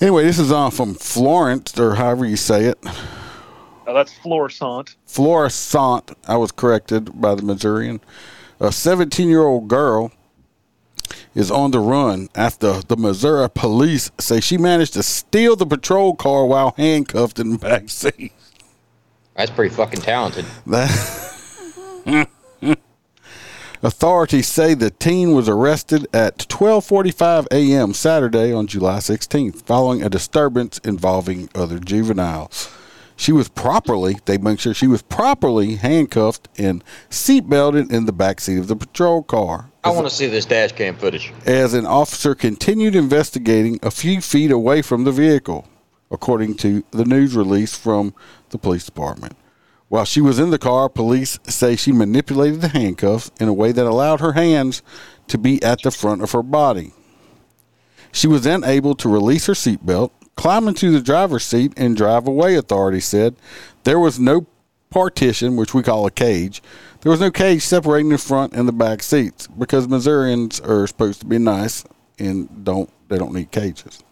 [0.00, 2.78] Anyway, this is uh, from Florence, or however you say it.
[3.86, 4.96] Now, that's Florissant.
[5.06, 6.10] Florissant.
[6.26, 8.00] I was corrected by the Missourian.
[8.58, 10.12] A 17 year old girl
[11.34, 16.14] is on the run after the Missouri police say she managed to steal the patrol
[16.14, 18.32] car while handcuffed in the back seat.
[19.34, 20.46] That's pretty fucking talented.
[20.66, 21.32] That-
[23.82, 27.92] Authorities say the teen was arrested at 12:45 a.m.
[27.92, 32.70] Saturday on July 16th following a disturbance involving other juveniles.
[33.16, 38.40] She was properly, they make sure she was properly handcuffed and seatbelted in the back
[38.40, 39.70] seat of the patrol car.
[39.82, 41.32] I want to see this dash cam footage.
[41.46, 45.66] As an officer continued investigating a few feet away from the vehicle,
[46.10, 48.14] according to the news release from
[48.50, 49.36] the police department.
[49.88, 53.72] While she was in the car, police say she manipulated the handcuffs in a way
[53.72, 54.82] that allowed her hands
[55.28, 56.92] to be at the front of her body.
[58.12, 62.26] She was then able to release her seatbelt, climb into the driver's seat, and drive
[62.28, 63.36] away, authorities said.
[63.84, 64.46] There was no
[64.90, 66.62] partition, which we call a cage.
[67.00, 71.20] There was no cage separating the front and the back seats because Missourians are supposed
[71.20, 71.84] to be nice
[72.18, 74.02] and don't they don't need cages.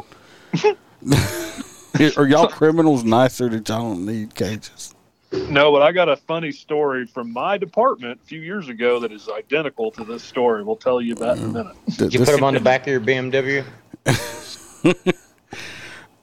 [2.16, 4.94] Are y'all criminals nicer that y'all don't need cages?
[5.32, 9.10] No, but I got a funny story from my department a few years ago that
[9.10, 10.62] is identical to this story.
[10.62, 11.76] We'll tell you about in a minute.
[11.96, 13.64] Did you this- put them on the back of your BMW?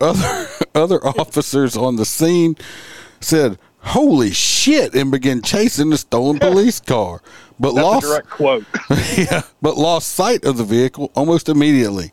[0.02, 2.56] other other officers on the scene
[3.20, 7.22] said, "Holy shit!" and began chasing the stolen police car,
[7.60, 8.66] but That's lost a direct quote.
[9.18, 12.12] yeah, but lost sight of the vehicle almost immediately.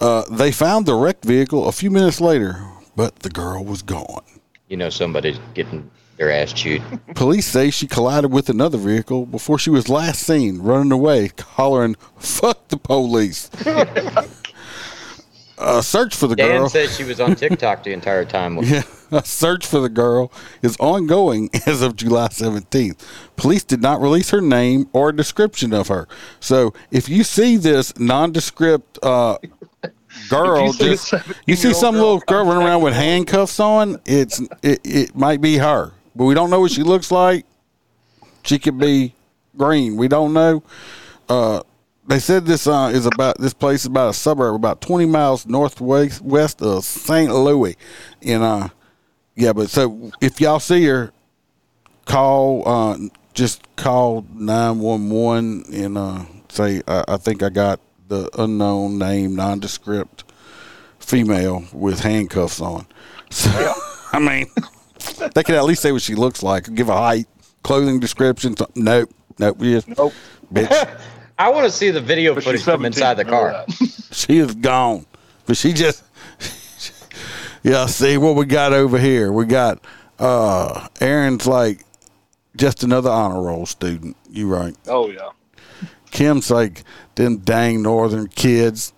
[0.00, 2.62] Uh, they found the wrecked vehicle a few minutes later,
[2.96, 4.24] but the girl was gone.
[4.68, 6.82] You know somebody's getting their ass chewed.
[7.14, 11.96] Police say she collided with another vehicle before she was last seen running away, hollering,
[12.16, 13.50] "Fuck the police!"
[15.58, 16.48] A search for the girl.
[16.48, 16.68] Dan girl.
[16.68, 18.58] said she was on TikTok the entire time.
[18.58, 20.32] Yeah, a search for the girl
[20.62, 23.00] is ongoing as of July 17th.
[23.36, 26.08] Police did not release her name or description of her.
[26.40, 29.38] So if you see this nondescript uh,
[30.28, 31.14] girl, you see just
[31.46, 35.40] you see some girl, little girl running around with handcuffs on, it's it, it might
[35.40, 37.46] be her, but we don't know what she looks like.
[38.42, 39.14] She could be
[39.56, 39.96] green.
[39.96, 40.62] We don't know.
[41.28, 41.62] Uh,
[42.06, 45.46] they said this uh, is about this place is about a suburb about 20 miles
[45.46, 47.32] northwest west of St.
[47.32, 47.76] Louis,
[48.22, 48.68] and uh,
[49.36, 49.52] yeah.
[49.52, 51.12] But so if y'all see her,
[52.04, 52.98] call uh,
[53.32, 60.24] just call 911 and uh, say I, I think I got the unknown name, nondescript
[60.98, 62.86] female with handcuffs on.
[63.30, 63.50] So
[64.12, 64.46] I mean,
[65.34, 67.26] they could at least say what she looks like, give a height,
[67.62, 68.54] clothing description.
[68.74, 69.58] Nope, nope.
[69.58, 70.12] We just Nope.
[70.52, 71.00] bitch.
[71.38, 73.64] I want to see the video But footage from inside the car.
[74.12, 75.06] she is gone.
[75.46, 76.04] But she just
[77.62, 79.32] Yeah, see what we got over here.
[79.32, 79.84] We got
[80.18, 81.84] uh Aaron's like
[82.56, 84.16] just another honor roll student.
[84.30, 84.76] You right.
[84.86, 85.30] Oh yeah.
[86.10, 86.84] Kim's like
[87.16, 88.92] them dang northern kids.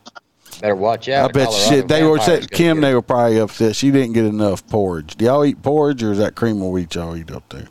[0.61, 1.31] Better watch out.
[1.31, 4.13] I bet Colorado shit they were vampires said Kim they were probably upset she didn't
[4.13, 5.17] get enough porridge.
[5.17, 7.69] Do y'all eat porridge or is that cream of wheat y'all eat up there?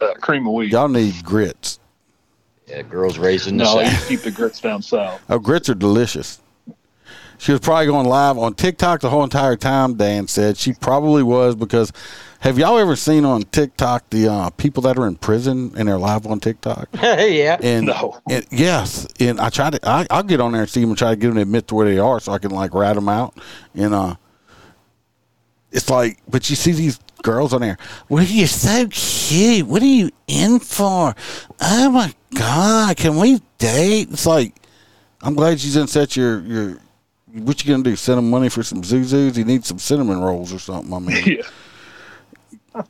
[0.00, 0.72] Uh, cream of wheat.
[0.72, 1.78] Y'all need grits.
[2.70, 5.20] Yeah, girls raised in the No, you keep the grits down south.
[5.28, 6.40] Oh, grits are delicious.
[7.38, 9.94] She was probably going live on TikTok the whole entire time.
[9.94, 11.92] Dan said she probably was because.
[12.40, 15.98] Have y'all ever seen on TikTok the uh, people that are in prison and they're
[15.98, 16.88] live on TikTok?
[16.94, 17.58] yeah.
[17.62, 18.18] And, No.
[18.30, 19.78] and yes, and I try to.
[19.86, 21.68] I, I'll get on there and see them and try to get them to admit
[21.68, 23.34] to where they are so I can like rat them out.
[23.74, 24.14] And uh,
[25.70, 27.78] it's like, but you see these girls on there.
[28.08, 29.66] Well, you're so cute.
[29.66, 31.14] What are you in for?
[31.60, 34.08] Oh my god, can we date?
[34.10, 34.54] It's like,
[35.22, 36.78] I'm glad you didn't set your your.
[37.32, 37.94] What you gonna do?
[37.94, 39.36] Send him money for some zuzus?
[39.36, 40.92] He needs some cinnamon rolls or something.
[40.92, 41.38] I mean,
[42.74, 42.82] Yeah.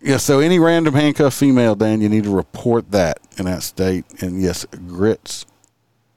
[0.00, 0.16] yeah.
[0.16, 4.04] So any random handcuffed female, Dan, you need to report that in that state.
[4.22, 5.44] And yes, grits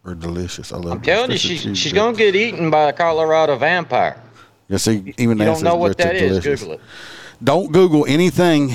[0.05, 0.71] are delicious.
[0.71, 0.93] I love.
[0.93, 1.45] I'm telling you, grits.
[1.45, 4.21] Grits she's she's gonna get eaten by a Colorado vampire.
[4.71, 6.29] Yeah, see, even You that don't know what that is.
[6.39, 6.61] delicious.
[6.61, 6.81] Google it.
[7.43, 8.69] Don't Google anything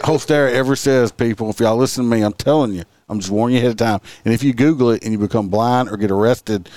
[0.00, 1.50] Holstera ever says, people.
[1.50, 2.82] If y'all listen to me, I'm telling you.
[3.08, 4.00] I'm just warning you ahead of time.
[4.24, 6.68] And if you Google it and you become blind or get arrested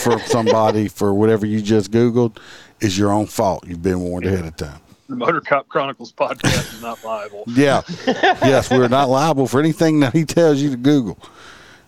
[0.00, 2.38] for somebody for whatever you just Googled,
[2.80, 3.66] is your own fault.
[3.66, 4.80] You've been warned ahead of time.
[5.08, 7.44] The Motor Cop Chronicles podcast is not liable.
[7.48, 7.82] Yeah.
[8.06, 11.18] yes, we're not liable for anything that he tells you to Google.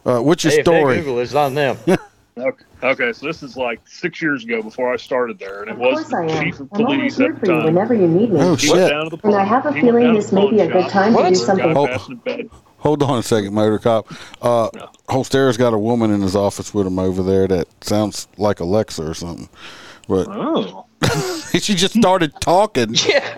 [0.04, 0.96] Uh, what's your Hey, if they story?
[0.96, 1.76] Google, is on them.
[2.38, 2.64] Okay.
[2.82, 5.78] okay, so this is like six years ago before I started there, and it Of
[5.78, 6.44] was course I the am.
[6.44, 7.64] chief of I'm always police here at for the you time.
[7.66, 8.40] whenever you need me.
[8.40, 8.88] Oh, He shit.
[8.90, 10.90] down to the And I have a he feeling this may be a good shop,
[10.92, 11.74] time to do something.
[11.74, 12.50] guy passed in bed.
[12.78, 14.06] Hold on a second, Motor Cop.
[14.40, 14.86] Uh, Yeah.
[15.08, 19.02] Holstera's got a woman in his office with him over there that sounds like Alexa
[19.02, 19.48] or something.
[20.08, 20.86] But Oh,
[21.52, 22.94] she just started talking.
[23.08, 23.36] yeah,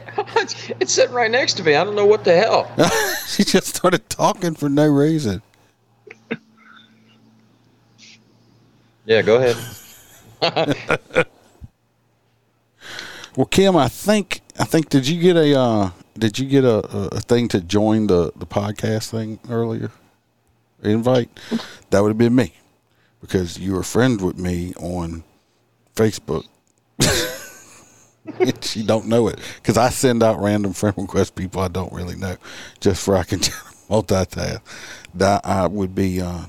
[0.81, 1.75] it's sitting right next to me.
[1.75, 2.71] I don't know what the hell.
[3.27, 5.43] she just started talking for no reason.
[9.05, 9.57] Yeah, go ahead.
[13.37, 16.85] Well, Kim, I think I think did you get a uh, did you get a,
[17.15, 19.91] a, thing to join the the podcast thing earlier?
[20.83, 21.31] Invite
[21.89, 22.53] that would have been me
[23.23, 25.25] because you were friends with me on
[25.97, 26.45] Facebook.
[28.61, 32.17] she don't know it because I send out random friend requests people I don't really
[32.17, 32.37] know
[32.81, 33.39] just for I can
[33.89, 34.61] multitask.
[35.15, 36.45] That I would be uh,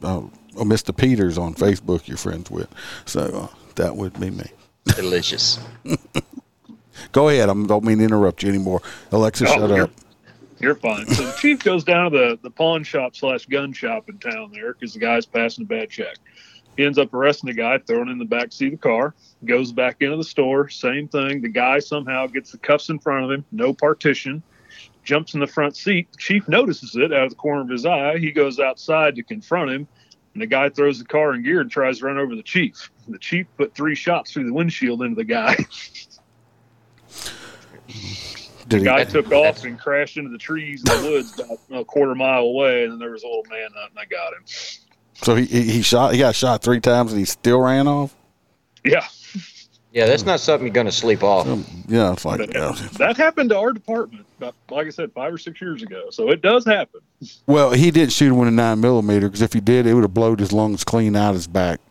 [0.00, 0.22] uh,
[0.56, 0.96] Mr.
[0.96, 2.06] Peters on Facebook.
[2.08, 2.68] You're friends with,
[3.06, 4.50] so uh, that would be me.
[4.96, 5.58] Delicious.
[7.12, 7.48] Go ahead.
[7.48, 8.80] I don't mean to interrupt you anymore.
[9.12, 9.90] Alexa, Oh, shut you're- up.
[10.60, 11.06] you're fine.
[11.06, 14.50] So the chief goes down to the, the pawn shop slash gun shop in town
[14.52, 16.16] there because the guy's passing a bad check.
[16.76, 19.14] He ends up arresting the guy, throwing him in the back seat of the car,
[19.44, 21.40] goes back into the store, same thing.
[21.40, 24.42] The guy somehow gets the cuffs in front of him, no partition,
[25.04, 26.10] jumps in the front seat.
[26.12, 28.18] The chief notices it out of the corner of his eye.
[28.18, 29.88] He goes outside to confront him.
[30.34, 32.90] And the guy throws the car in gear and tries to run over the chief.
[33.08, 35.56] The chief put three shots through the windshield into the guy.
[38.66, 38.84] Did The he?
[38.84, 42.14] guy took that's- off and crashed into the trees in the woods about a quarter
[42.14, 44.42] mile away, and then there was a little man up, and I got him.
[45.14, 46.12] So he, he he shot.
[46.12, 48.14] He got shot three times, and he still ran off.
[48.84, 49.06] Yeah,
[49.92, 51.46] Yeah, that's not something you're going to sleep off.
[51.88, 52.72] Yeah, it's like but yeah.
[52.98, 56.10] that happened to our department, about, like I said, five or six years ago.
[56.10, 57.00] So it does happen.
[57.46, 60.02] Well, he didn't shoot him with a nine millimeter because if he did, it would
[60.02, 61.80] have blowed his lungs clean out his back.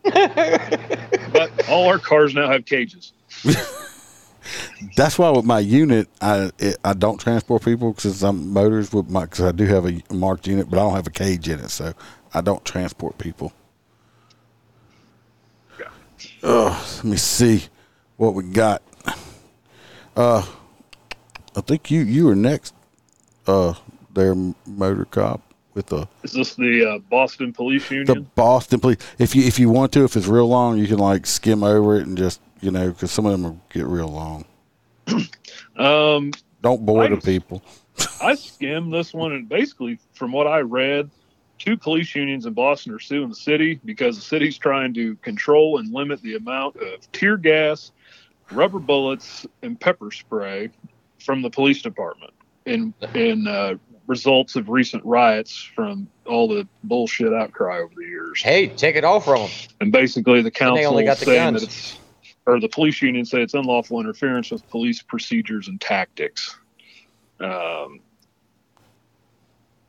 [1.32, 3.12] But all our cars now have cages.
[4.96, 9.10] That's why with my unit, I it, I don't transport people because I'm motors with
[9.10, 11.58] my because I do have a marked unit, but I don't have a cage in
[11.58, 11.92] it, so
[12.32, 13.52] I don't transport people.
[15.80, 15.88] Yeah.
[16.44, 17.64] Oh, let me see
[18.16, 18.82] what we got.
[20.16, 20.46] Uh,
[21.56, 22.74] I think you you were next.
[23.46, 23.74] Uh,
[24.14, 24.34] there,
[24.66, 25.42] motor cop
[25.74, 28.06] with the Is this the uh, Boston Police Union?
[28.06, 28.98] the Boston police.
[29.18, 31.96] If you if you want to, if it's real long, you can like skim over
[31.96, 34.44] it and just you know because some of them will get real long.
[35.76, 36.30] Um,
[36.62, 37.60] Don't bore the people.
[38.22, 41.10] I skimmed this one, and basically, from what I read,
[41.58, 45.78] two police unions in Boston are suing the city because the city's trying to control
[45.78, 47.90] and limit the amount of tear gas,
[48.52, 50.70] rubber bullets, and pepper spray
[51.24, 52.32] from the police department
[52.66, 53.74] in in uh,
[54.06, 58.42] results of recent riots from all the bullshit outcry over the years.
[58.42, 59.50] Hey, take it all from them.
[59.80, 61.60] And basically, the council they only got the saying guns.
[61.60, 61.98] that it's,
[62.46, 66.56] or the police union say it's unlawful interference with police procedures and tactics.
[67.40, 68.00] Um,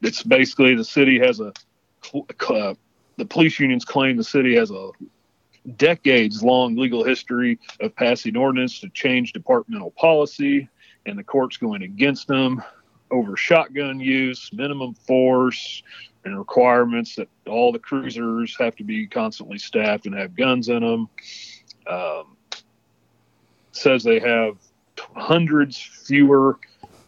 [0.01, 1.51] it's basically the city has a,
[2.49, 2.73] uh,
[3.17, 4.91] the police unions claim the city has a
[5.77, 10.69] decades long legal history of passing ordinance to change departmental policy,
[11.05, 12.63] and the court's going against them
[13.11, 15.83] over shotgun use, minimum force,
[16.23, 20.81] and requirements that all the cruisers have to be constantly staffed and have guns in
[20.81, 21.09] them.
[21.87, 22.35] Um,
[23.71, 24.57] says they have
[25.15, 26.59] hundreds fewer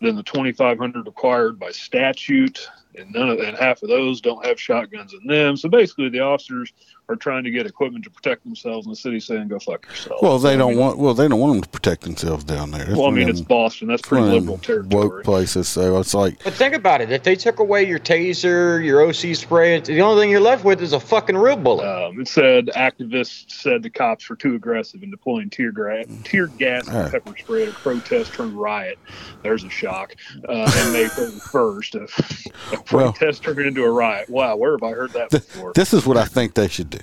[0.01, 4.59] than the 2,500 required by statute, and none of and half of those don't have
[4.59, 5.57] shotguns in them.
[5.57, 6.73] So basically, the officers
[7.09, 10.21] are trying to get equipment to protect themselves, and the city's saying, "Go fuck yourself."
[10.21, 10.97] Well, they So, don't mean- want.
[10.97, 12.83] Well, they don't want them to protect themselves down there.
[12.85, 13.87] That's Well, I mean, it's Boston.
[13.87, 15.23] That's pretty of them liberal woke territory.
[15.23, 15.67] places.
[15.69, 17.11] So it's like, But think about it.
[17.11, 20.81] If they took away your taser, your OC spray, the only thing you're left with
[20.81, 21.85] is a fucking real bullet.
[21.87, 26.47] Um, it said activists said the cops were too aggressive in deploying tear, gra- tear
[26.47, 27.09] gas and Ah.
[27.09, 28.99] pepper spray at a protest turned riot.
[29.43, 30.15] There's a shock.
[30.47, 32.03] Uh, and May 31st, a,
[32.75, 34.29] a Well- protest turned into a riot.
[34.29, 35.71] Wow, where have I heard that th- before?
[35.73, 36.96] this is what I think they should do.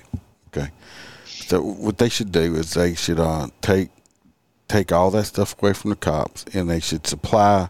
[0.49, 0.69] Okay,
[1.25, 3.89] so what they should do is they should uh, take
[4.67, 7.69] take all that stuff away from the cops, and they should supply.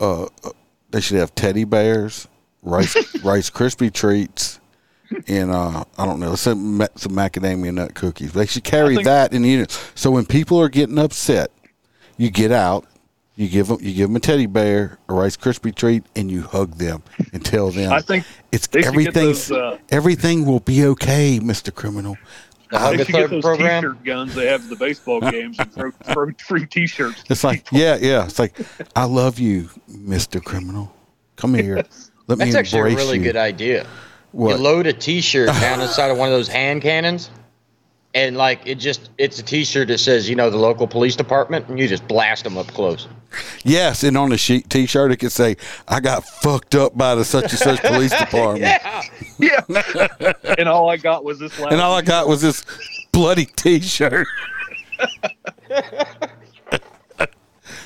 [0.00, 0.50] Uh, uh,
[0.90, 2.28] they should have teddy bears,
[2.62, 4.60] rice rice crispy treats,
[5.28, 8.32] and uh, I don't know some some macadamia nut cookies.
[8.32, 9.70] They should carry that in the unit.
[9.94, 11.50] So when people are getting upset,
[12.16, 12.86] you get out.
[13.38, 16.40] You give them, you give them a teddy bear, a Rice Krispie treat, and you
[16.40, 17.02] hug them
[17.34, 20.84] and tell them I think it's they should get everything's those, uh, everything will be
[20.86, 22.16] okay, Mister Criminal.
[22.70, 23.82] The they Hug a should get those program.
[23.82, 27.24] T-shirt guns they have at the baseball games and throw, throw free T-shirts.
[27.30, 28.24] It's like, yeah, yeah.
[28.24, 28.58] It's like,
[28.96, 30.92] I love you, Mister Criminal.
[31.36, 31.76] Come here.
[32.26, 33.24] Let That's me actually a really you.
[33.24, 33.86] good idea.
[34.32, 34.56] What?
[34.56, 37.30] You load a T-shirt down inside of one of those hand cannons,
[38.16, 41.68] and like it just it's a T-shirt that says you know the local police department,
[41.68, 43.06] and you just blast them up close.
[43.64, 45.56] Yes, and on the sheet T-shirt it could say,
[45.86, 48.62] "I got fucked up by the such and such police department,"
[49.38, 50.32] Yeah, Yeah.
[50.58, 51.56] and all I got was this.
[51.60, 52.64] and all I got was this
[53.12, 54.26] bloody T-shirt.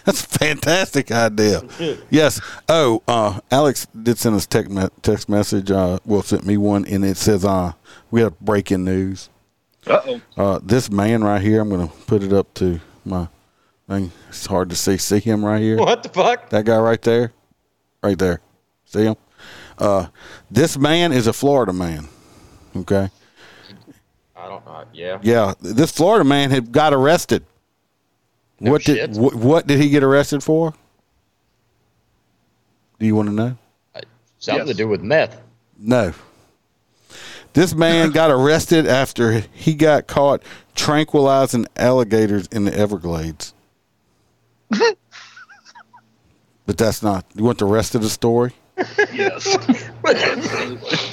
[0.05, 1.63] That's a fantastic idea.
[2.09, 2.41] Yes.
[2.69, 5.71] Oh, uh, Alex did send us text, me- text message.
[5.71, 7.73] Uh, well, sent me one, and it says, uh,
[8.11, 9.29] "We have breaking news."
[9.91, 10.21] Uh oh.
[10.37, 13.29] Uh, this man right here, I'm going to put it up to my
[13.89, 14.13] thing.
[14.29, 14.97] It's hard to see.
[14.97, 15.77] See him right here?
[15.77, 16.51] what the fuck?
[16.51, 17.33] That guy right there?
[18.03, 18.41] Right there.
[18.85, 19.17] See him?
[19.79, 20.07] Uh,
[20.51, 22.09] this man is a Florida man.
[22.77, 23.11] Okay.
[24.37, 24.85] I don't know.
[24.93, 25.55] Yeah, Yeah.
[25.61, 27.45] This Florida man had got arrested.
[28.61, 29.13] No what shit.
[29.13, 30.75] did what, what did he get arrested for?
[32.99, 33.57] Do you want to know?
[34.39, 35.41] something to do with meth.
[35.79, 36.13] No.
[37.53, 40.43] This man got arrested after he got caught
[40.75, 43.55] tranquilizing alligators in the Everglades.
[44.69, 44.97] but
[46.67, 47.27] that's not.
[47.35, 48.53] You want the rest of the story?
[49.13, 49.57] Yes.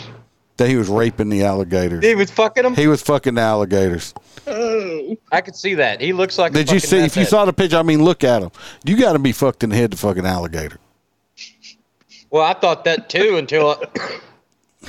[0.58, 2.04] That he was raping the alligators.
[2.04, 2.74] He was fucking them.
[2.76, 4.16] He was fucking the alligators.
[4.48, 5.16] oh.
[5.32, 6.02] I could see that.
[6.02, 6.52] He looks like.
[6.52, 6.98] a Did you see?
[6.98, 8.50] meth If you saw the picture, I mean, look at him.
[8.84, 10.80] You got to be fucked in the head to fucking alligator.
[12.32, 14.20] Well, I thought that too until I,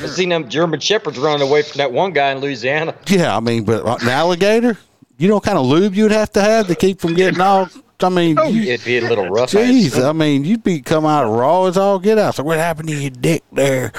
[0.01, 2.94] I've seen them German shepherds running away from that one guy in Louisiana.
[3.09, 4.76] Yeah, I mean, but uh, an alligator,
[5.16, 7.68] you know what kind of lube you'd have to have to keep from getting all.
[8.01, 9.51] I mean, oh, you, It'd be a little rough.
[9.51, 10.01] Jeez.
[10.05, 12.36] I mean, you'd be come out raw as all get out.
[12.36, 13.90] So what happened to your dick there,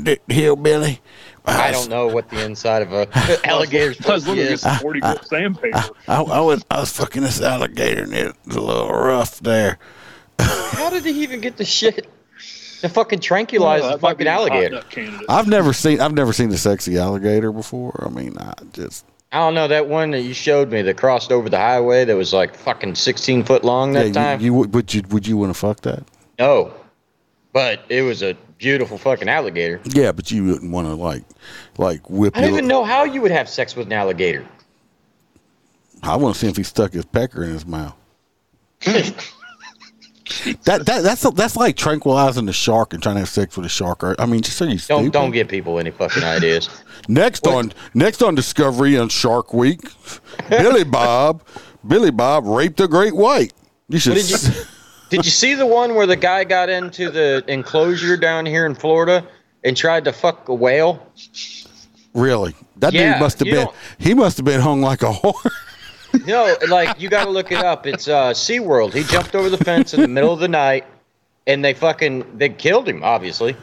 [0.00, 1.00] dick hillbilly?
[1.46, 3.08] I don't know what the inside of a
[3.44, 4.60] alligator's I was pussy looking at is.
[4.60, 5.78] some 40 grit sandpaper.
[6.08, 9.78] I, I was I was fucking this alligator and it was a little rough there.
[10.38, 12.08] How did he even get the shit
[12.84, 14.82] to fucking tranquilize the fucking be a hot alligator?
[15.28, 18.04] I've never seen I've never seen a sexy alligator before.
[18.06, 21.32] I mean, I just I don't know that one that you showed me that crossed
[21.32, 24.40] over the highway that was like fucking 16 foot long that yeah, time.
[24.40, 26.04] you, you would would you would you want to fuck that?
[26.38, 26.72] no,
[27.52, 29.80] but it was a beautiful fucking alligator.
[29.84, 31.24] Yeah, but you wouldn't want to like
[31.78, 32.36] like whip.
[32.36, 34.46] I don't your- even know how you would have sex with an alligator.
[36.02, 37.96] I want to see if he stuck his pecker in his mouth.
[40.64, 43.68] that that that's that's like tranquilizing the shark and trying to have sex with a
[43.68, 44.02] shark.
[44.02, 44.16] Right?
[44.18, 45.12] I mean, just so you Don't stupid.
[45.12, 46.68] don't give people any fucking ideas.
[47.08, 49.80] Next on next on Discovery on Shark Week,
[50.48, 51.42] Billy Bob,
[51.86, 53.52] Billy Bob raped a great white.
[53.90, 54.14] You should.
[54.14, 54.38] Did you
[55.10, 58.74] did you see the one where the guy got into the enclosure down here in
[58.74, 59.26] Florida
[59.64, 61.06] and tried to fuck a whale?
[62.14, 62.54] really?
[62.76, 63.68] That Yeah, dude must have been.
[63.98, 65.50] He must have been hung like a whore.
[66.26, 67.86] No, like you got to look it up.
[67.86, 68.94] It's uh, SeaWorld.
[68.94, 70.86] He jumped over the fence in the middle of the night,
[71.46, 73.02] and they fucking they killed him.
[73.02, 73.56] Obviously,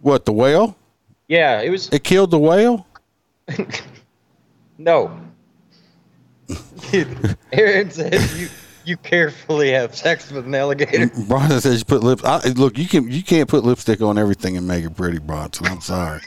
[0.00, 0.76] what the whale?
[1.28, 1.60] yeah.
[1.60, 2.86] It was It killed the whale.
[4.78, 5.20] no.
[7.52, 8.48] Aaron said you
[8.84, 11.08] you carefully have sex with an alligator.
[11.28, 12.22] Bronson says you put lips.
[12.24, 15.66] I, look, you can you can't put lipstick on everything and make it pretty, Bronson.
[15.66, 16.20] I'm sorry.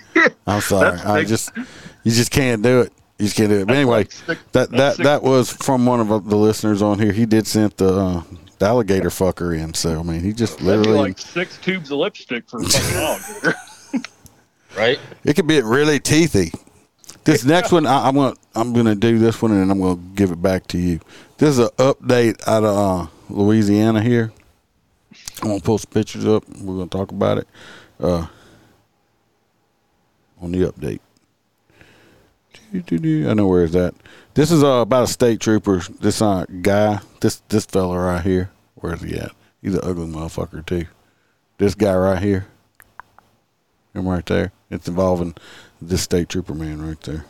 [0.46, 1.00] I'm sorry.
[1.00, 2.94] I just you just can't do it.
[3.20, 3.68] You just can't do it.
[3.68, 7.12] But anyway, like six- that that that was from one of the listeners on here.
[7.12, 8.24] He did send the, uh,
[8.60, 9.74] the alligator fucker in.
[9.74, 12.64] So I mean, he just That'd be literally like six tubes of lipstick for a
[12.64, 12.96] fucking
[13.44, 13.56] alligator.
[14.78, 15.00] Right?
[15.26, 16.58] it could be really teethy.
[17.26, 20.00] This next one, I, I'm gonna I'm gonna do this one and then I'm gonna
[20.16, 21.02] give it back to you.
[21.38, 24.32] This is an update out of uh, Louisiana here.
[25.42, 26.48] I'm gonna pull some pictures up.
[26.48, 27.48] We're gonna talk about it
[28.00, 28.28] uh,
[30.42, 31.00] on the update.
[32.74, 33.96] I know where is that.
[34.36, 35.80] This is uh, about a state trooper.
[36.00, 38.52] This uh, guy, this this fella right here.
[38.76, 39.32] Where is he at?
[39.62, 40.86] He's an ugly motherfucker too.
[41.58, 42.48] This guy right here.
[43.94, 44.52] Him right there.
[44.70, 45.36] It's involving
[45.82, 47.26] this state trooper man right there.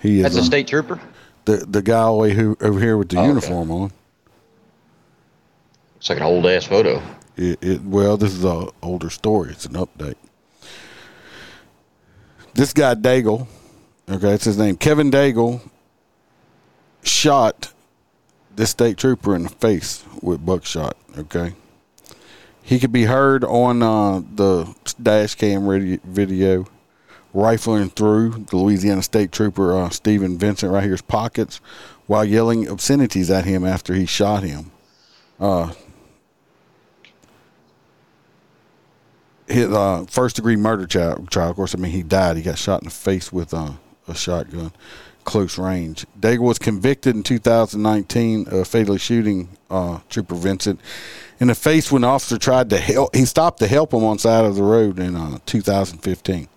[0.00, 1.00] He is That's a um, state trooper.
[1.44, 3.28] the the guy all the way who, over here with the Oh, okay.
[3.28, 3.92] uniform on.
[5.98, 7.02] It's like an old ass photo.
[7.36, 9.50] It, it well, this is a older story.
[9.52, 10.16] It's an update.
[12.58, 13.46] This guy Daigle,
[14.10, 14.76] okay, that's his name.
[14.76, 15.60] Kevin Daigle
[17.04, 17.72] shot
[18.56, 20.96] this state trooper in the face with buckshot.
[21.16, 21.52] Okay,
[22.60, 26.66] he could be heard on uh, the dash cam radio, video
[27.32, 31.60] rifling through the Louisiana state trooper uh, Steven Vincent right here's pockets
[32.08, 34.72] while yelling obscenities at him after he shot him.
[39.48, 41.50] His uh, first degree murder trial, trial.
[41.50, 42.36] Of course, I mean he died.
[42.36, 43.72] He got shot in the face with uh,
[44.06, 44.72] a shotgun,
[45.24, 46.06] close range.
[46.18, 50.80] Daigle was convicted in 2019 of fatally shooting uh, Trooper Vincent
[51.40, 53.14] in the face when the officer tried to help.
[53.14, 56.48] He stopped to help him on side of the road in uh, 2015.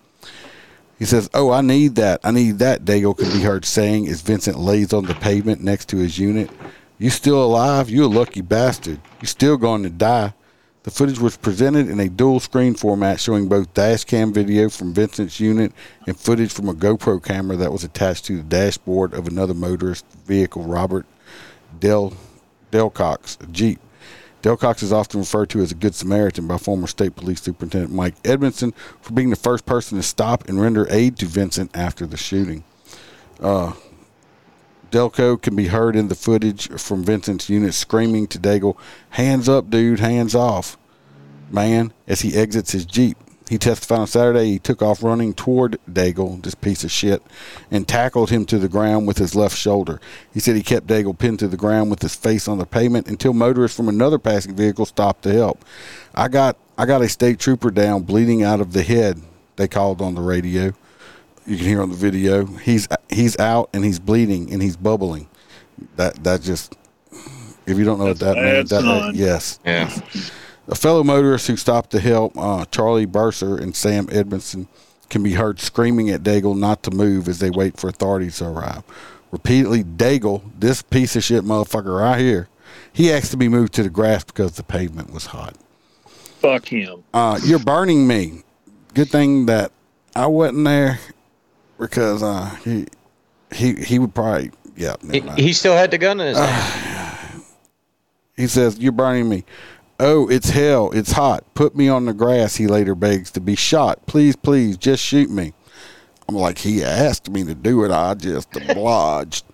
[0.98, 2.20] He says, "Oh, I need that.
[2.22, 5.88] I need that." Daigle can be heard saying as Vincent lays on the pavement next
[5.88, 6.50] to his unit.
[6.98, 7.90] You still alive?
[7.90, 9.00] You a lucky bastard.
[9.20, 10.34] You still going to die.
[10.82, 14.92] The footage was presented in a dual screen format showing both dash cam video from
[14.92, 15.72] Vincent's unit
[16.06, 20.04] and footage from a GoPro camera that was attached to the dashboard of another motorist
[20.26, 21.06] vehicle, Robert
[21.78, 22.12] Del
[22.72, 23.78] Delcox, Jeep.
[24.42, 28.20] Delcox is often referred to as a Good Samaritan by former State Police Superintendent Mike
[28.24, 32.16] Edmonson for being the first person to stop and render aid to Vincent after the
[32.16, 32.64] shooting.
[33.38, 33.72] Uh,
[34.92, 38.76] Delco can be heard in the footage from Vincent's unit screaming to Daigle,
[39.10, 40.76] Hands up, dude, hands off,
[41.50, 43.16] man, as he exits his Jeep.
[43.48, 47.22] He testified on Saturday he took off running toward Daigle, this piece of shit,
[47.70, 49.98] and tackled him to the ground with his left shoulder.
[50.32, 53.08] He said he kept Daigle pinned to the ground with his face on the pavement
[53.08, 55.64] until motorists from another passing vehicle stopped to help.
[56.14, 59.20] I got I got a state trooper down bleeding out of the head,
[59.56, 60.74] they called on the radio
[61.46, 62.46] you can hear on the video.
[62.46, 65.28] He's he's out and he's bleeding and he's bubbling.
[65.96, 66.76] That that just
[67.66, 69.14] if you don't know That's what that means, that, sign.
[69.14, 69.60] yes.
[69.64, 69.90] Yeah.
[70.68, 74.68] A fellow motorist who stopped to help, uh, Charlie Burser and Sam Edmondson,
[75.10, 78.46] can be heard screaming at Daigle not to move as they wait for authorities to
[78.48, 78.82] arrive.
[79.30, 82.48] Repeatedly, Daigle, this piece of shit motherfucker right here,
[82.92, 85.56] he asked to be moved to the grass because the pavement was hot.
[86.04, 87.04] Fuck him.
[87.12, 88.42] Uh, you're burning me.
[88.94, 89.72] Good thing that
[90.14, 90.98] I wasn't there
[91.78, 92.86] because uh, he
[93.54, 94.96] he he would probably yeah.
[95.10, 96.46] He, he still had the gun in his ah.
[96.46, 97.42] hand.
[98.36, 99.44] He says, You're burning me.
[100.00, 100.90] Oh, it's hell.
[100.92, 101.44] It's hot.
[101.54, 104.06] Put me on the grass, he later begs to be shot.
[104.06, 105.52] Please, please, just shoot me.
[106.28, 107.90] I'm like, He asked me to do it.
[107.90, 109.44] I just obliged.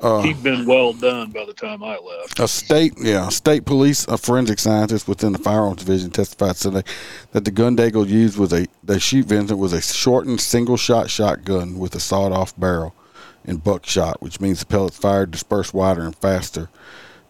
[0.00, 2.38] Uh, He'd been well done by the time I left.
[2.38, 6.84] A state, yeah, state police, a forensic scientist within the firearms division testified Sunday
[7.32, 11.10] that the gun Daigle used was a, the shoot Vincent was a shortened single shot
[11.10, 12.94] shotgun with a sawed off barrel
[13.48, 16.68] and buckshot, which means the pellets fired dispersed wider and faster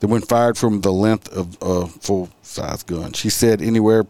[0.01, 3.12] than when fired from the length of a full size gun.
[3.12, 4.07] She said anywhere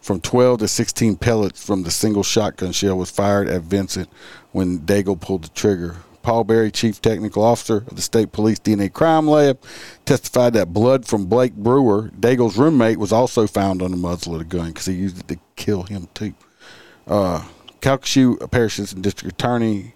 [0.00, 4.08] from 12 to 16 pellets from the single shotgun shell was fired at Vincent
[4.52, 5.96] when Daigle pulled the trigger.
[6.22, 9.60] Paul Berry, Chief Technical Officer of the State Police DNA Crime Lab,
[10.04, 14.38] testified that blood from Blake Brewer, Daigle's roommate, was also found on the muzzle of
[14.38, 16.32] the gun because he used it to kill him too.
[17.08, 17.44] Uh,
[17.80, 19.94] Calcasieu Parish District Attorney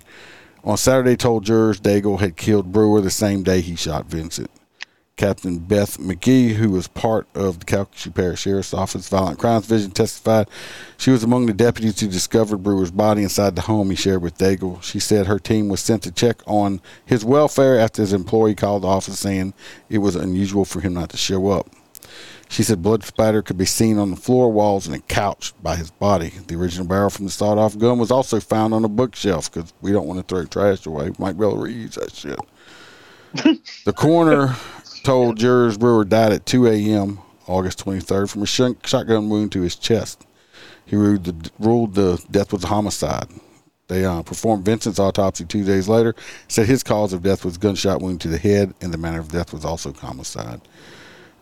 [0.67, 4.51] on Saturday told jurors Daigle had killed Brewer the same day he shot Vincent.
[5.17, 9.93] Captain Beth McGee, who was part of the Calcasieu Parish Sheriff's Office Violent Crimes Division,
[9.93, 10.47] testified
[10.99, 14.37] she was among the deputies who discovered Brewer's body inside the home he shared with
[14.37, 14.83] Daigle.
[14.83, 18.83] She said her team was sent to check on his welfare after his employee called
[18.83, 19.55] the office saying
[19.89, 21.71] it was unusual for him not to show up.
[22.49, 25.77] She said blood spatter could be seen on the floor, walls, and a couch by
[25.77, 26.33] his body.
[26.47, 29.73] The original barrel from the sawed off gun was also found on a bookshelf because
[29.81, 31.11] we don't want to throw trash away.
[31.11, 32.39] We might be able to reuse that shit.
[33.85, 34.55] the coroner
[35.03, 37.19] told jurors Brewer died at 2 a.m.
[37.47, 40.27] August 23rd from a shun- shotgun wound to his chest.
[40.85, 43.29] He ruled the, ruled the death was a homicide.
[43.89, 46.15] They uh, performed Vincent's autopsy two days later.
[46.49, 49.31] Said his cause of death was gunshot wound to the head, and the manner of
[49.31, 50.61] death was also homicide.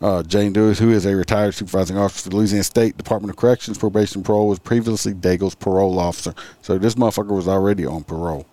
[0.04, 3.38] Uh, Jane Dewis, who is a retired supervising officer for the Louisiana State Department of
[3.38, 6.34] Corrections, Probation Parole, was previously Daigle's parole officer.
[6.60, 8.44] So this motherfucker was already on parole.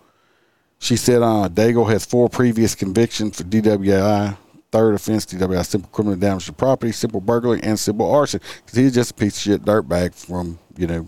[0.80, 4.38] She said uh, Daigle has four previous convictions for DWI,
[4.72, 8.40] third offense, DWI, simple criminal damage to property, simple burglary, and simple arson.
[8.66, 11.06] Because he's just a piece of shit dirtbag from, you know,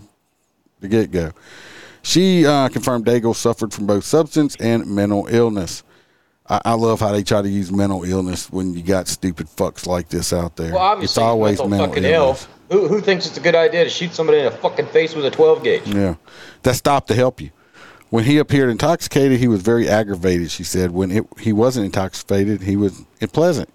[0.80, 1.32] the get go.
[2.02, 5.84] She uh, confirmed Daigle suffered from both substance and mental illness.
[6.46, 9.86] I, I love how they try to use mental illness when you got stupid fucks
[9.86, 10.72] like this out there.
[10.72, 12.48] Well, obviously, it's always mental mental fucking illness.
[12.70, 12.78] ill.
[12.80, 15.24] Who, who thinks it's a good idea to shoot somebody in the fucking face with
[15.26, 15.86] a 12 gauge?
[15.86, 16.16] Yeah.
[16.62, 17.50] That stopped to help you.
[18.10, 20.92] When he appeared intoxicated, he was very aggravated, she said.
[20.92, 23.68] When it, he wasn't intoxicated, he was pleasant.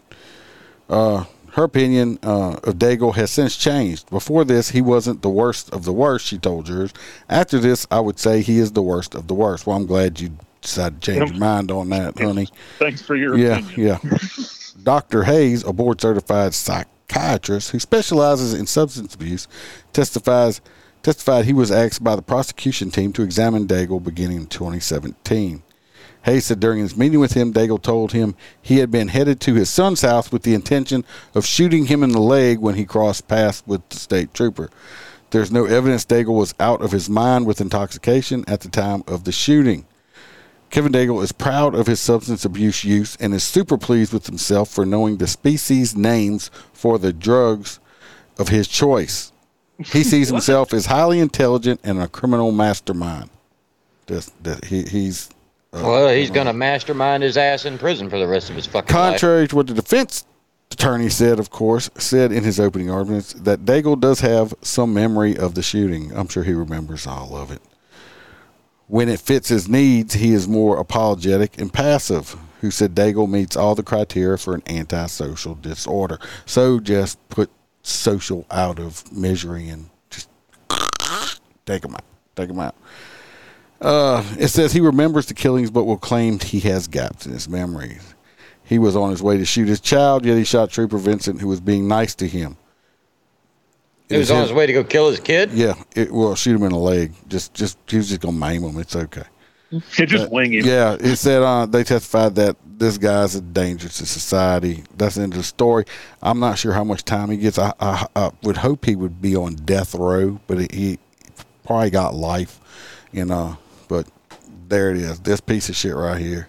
[0.89, 4.09] Uh, her opinion uh, of Daigle has since changed.
[4.09, 6.93] Before this, he wasn't the worst of the worst, she told jurors.
[7.27, 9.67] After this, I would say he is the worst of the worst.
[9.67, 10.31] Well, I'm glad you
[10.69, 12.47] decided to change your mind on that, honey.
[12.77, 13.99] Thanks for your Yeah, opinion.
[14.01, 14.19] yeah.
[14.83, 15.23] Dr.
[15.23, 19.47] Hayes, a board certified psychiatrist who specializes in substance abuse,
[19.93, 20.61] testifies
[21.01, 25.63] testified he was asked by the prosecution team to examine Daigle beginning in 2017.
[26.23, 29.53] Hayes said during his meeting with him, Daigle told him he had been headed to
[29.53, 33.29] his son's house with the intention of shooting him in the leg when he crossed
[33.29, 34.69] paths with the state trooper.
[35.31, 39.23] There's no evidence Daigle was out of his mind with intoxication at the time of
[39.23, 39.85] the shooting.
[40.69, 44.69] Kevin Daigle is proud of his substance abuse use and is super pleased with himself
[44.69, 47.79] for knowing the species names for the drugs
[48.37, 49.31] of his choice.
[49.77, 53.29] He sees himself as highly intelligent and a criminal mastermind.
[54.07, 55.29] That he, he's
[55.71, 58.55] uh, Well, he's uh, going to mastermind his ass in prison for the rest of
[58.55, 59.11] his fucking life.
[59.11, 60.25] contrary to what the defense
[60.71, 65.37] attorney said, of course, said in his opening arguments that Daigle does have some memory
[65.37, 66.11] of the shooting.
[66.15, 67.61] I'm sure he remembers all of it.
[68.89, 72.35] When it fits his needs, he is more apologetic and passive.
[72.61, 76.17] Who said Daigle meets all the criteria for an antisocial disorder?
[76.47, 77.51] So just put
[77.83, 80.27] social out of measuring and just
[81.67, 82.03] take him out.
[82.35, 82.75] Take him out.
[83.79, 87.47] Uh, it says he remembers the killings, but will claim he has gaps in his
[87.47, 87.99] memory.
[88.63, 91.47] He was on his way to shoot his child, yet he shot Trooper Vincent, who
[91.47, 92.57] was being nice to him.
[94.09, 95.51] He was on his way to go kill his kid.
[95.51, 97.13] Yeah, it well shoot him in the leg.
[97.27, 98.79] Just, just he was just gonna maim him.
[98.79, 99.23] It's okay.
[99.69, 100.65] You just wing him.
[100.65, 104.83] Yeah, it said uh, they testified that this guy's a danger to society.
[104.97, 105.85] That's the end of the story.
[106.23, 107.59] I'm not sure how much time he gets.
[107.59, 110.99] I, I, I would hope he would be on death row, but he, he
[111.63, 112.59] probably got life.
[113.11, 113.57] You know,
[113.87, 114.07] but
[114.67, 115.19] there it is.
[115.19, 116.47] This piece of shit right here.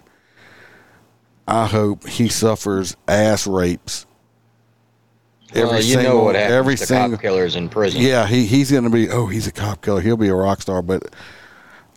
[1.46, 4.06] I hope he suffers ass rapes.
[5.54, 8.00] Well, you know what happens every to single, cop killers in prison.
[8.00, 9.08] yeah, he he's gonna be.
[9.10, 10.00] Oh, he's a cop killer.
[10.00, 10.82] He'll be a rock star.
[10.82, 11.14] But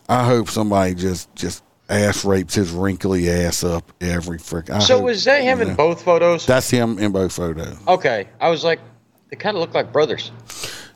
[0.08, 4.70] I hope somebody just just ass rapes his wrinkly ass up every frick.
[4.70, 6.46] I So hope- was that him you in both photos?
[6.46, 7.76] That's him in both photos.
[7.86, 8.80] Okay, I was like,
[9.30, 10.30] they kind of look like brothers.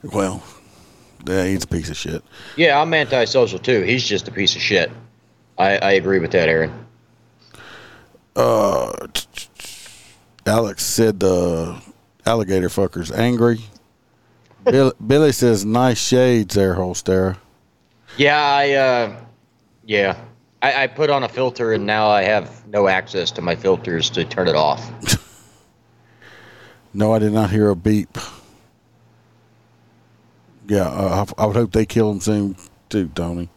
[0.02, 0.42] Well,
[1.26, 2.22] yeah, he's a piece of shit.
[2.56, 3.82] Yeah, I'm antisocial too.
[3.82, 4.90] He's just a piece of shit.
[5.58, 6.72] I, I agree with that, Aaron.
[8.36, 8.92] Uh,
[10.46, 11.80] Alex said the
[12.28, 13.60] alligator fucker's angry.
[14.64, 17.36] Bill, Billy says nice shades there, Holster.
[18.16, 19.20] Yeah, I uh,
[19.84, 20.18] yeah,
[20.62, 24.10] I, I put on a filter and now I have no access to my filters
[24.10, 25.24] to turn it off.
[26.94, 28.16] No, I did not hear a beep.
[30.66, 32.56] Yeah, uh, I, I would hope they kill him soon
[32.88, 33.48] too, Tony.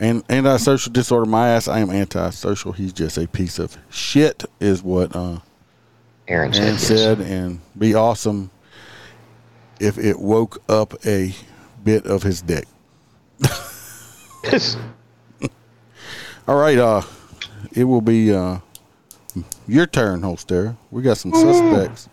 [0.00, 1.68] And antisocial disorder, my ass.
[1.68, 2.72] I am antisocial.
[2.72, 5.38] He's just a piece of shit, is what uh,
[6.28, 6.62] Aaron said.
[6.62, 6.86] Aaron yes.
[6.86, 7.20] said.
[7.20, 8.50] And be awesome
[9.80, 11.34] if it woke up a
[11.82, 12.66] bit of his dick.
[16.46, 17.02] All right, uh,
[17.72, 18.58] it will be uh,
[19.66, 20.76] your turn, Holster.
[20.90, 22.08] We got some suspects.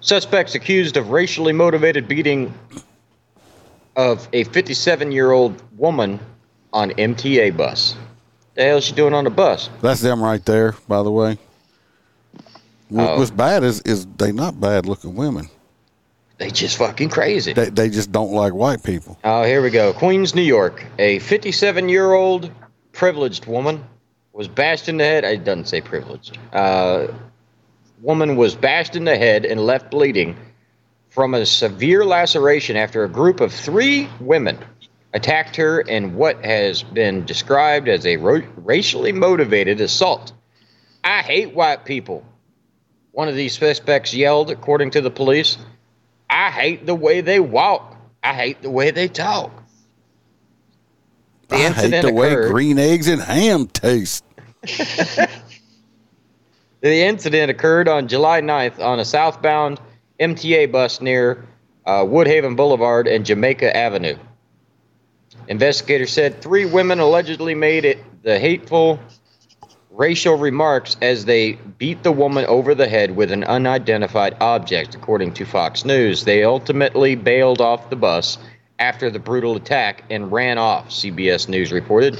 [0.00, 2.52] Suspects accused of racially motivated beating
[3.96, 6.18] of a 57 year old woman
[6.72, 7.94] on MTA bus.
[8.54, 9.70] The hell is she doing on the bus?
[9.80, 11.38] That's them right there, by the way.
[12.88, 13.18] What- Oh.
[13.18, 15.48] What's bad is is they not bad looking women.
[16.38, 17.52] They just fucking crazy.
[17.52, 19.18] They they just don't like white people.
[19.24, 19.92] Oh, here we go.
[19.92, 20.84] Queens, New York.
[20.98, 22.50] A 57 year old
[22.92, 23.84] privileged woman
[24.32, 25.24] was bashed in the head.
[25.24, 26.36] It doesn't say privileged.
[26.52, 27.06] Uh,
[28.02, 30.36] woman was bashed in the head and left bleeding
[31.08, 34.58] from a severe laceration after a group of three women
[35.14, 40.32] attacked her in what has been described as a ro- racially motivated assault.
[41.04, 42.24] I hate white people.
[43.14, 45.56] One of these suspects yelled, according to the police.
[46.28, 47.96] I hate the way they walk.
[48.22, 49.50] I hate the way they talk.
[51.48, 54.24] The I hate incident the way green eggs and ham taste.
[56.84, 59.80] The incident occurred on July 9th on a southbound
[60.20, 61.42] MTA bus near
[61.86, 64.18] uh, Woodhaven Boulevard and Jamaica Avenue.
[65.48, 69.00] Investigators said three women allegedly made it the hateful
[69.94, 75.32] racial remarks as they beat the woman over the head with an unidentified object, according
[75.32, 76.24] to Fox News.
[76.24, 78.38] They ultimately bailed off the bus
[78.80, 82.18] after the brutal attack and ran off, CBS News reported.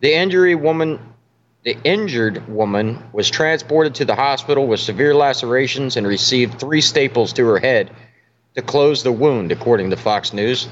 [0.00, 1.00] The injury woman
[1.64, 7.32] the injured woman was transported to the hospital with severe lacerations and received three staples
[7.32, 7.90] to her head
[8.54, 10.68] to close the wound, according to Fox News.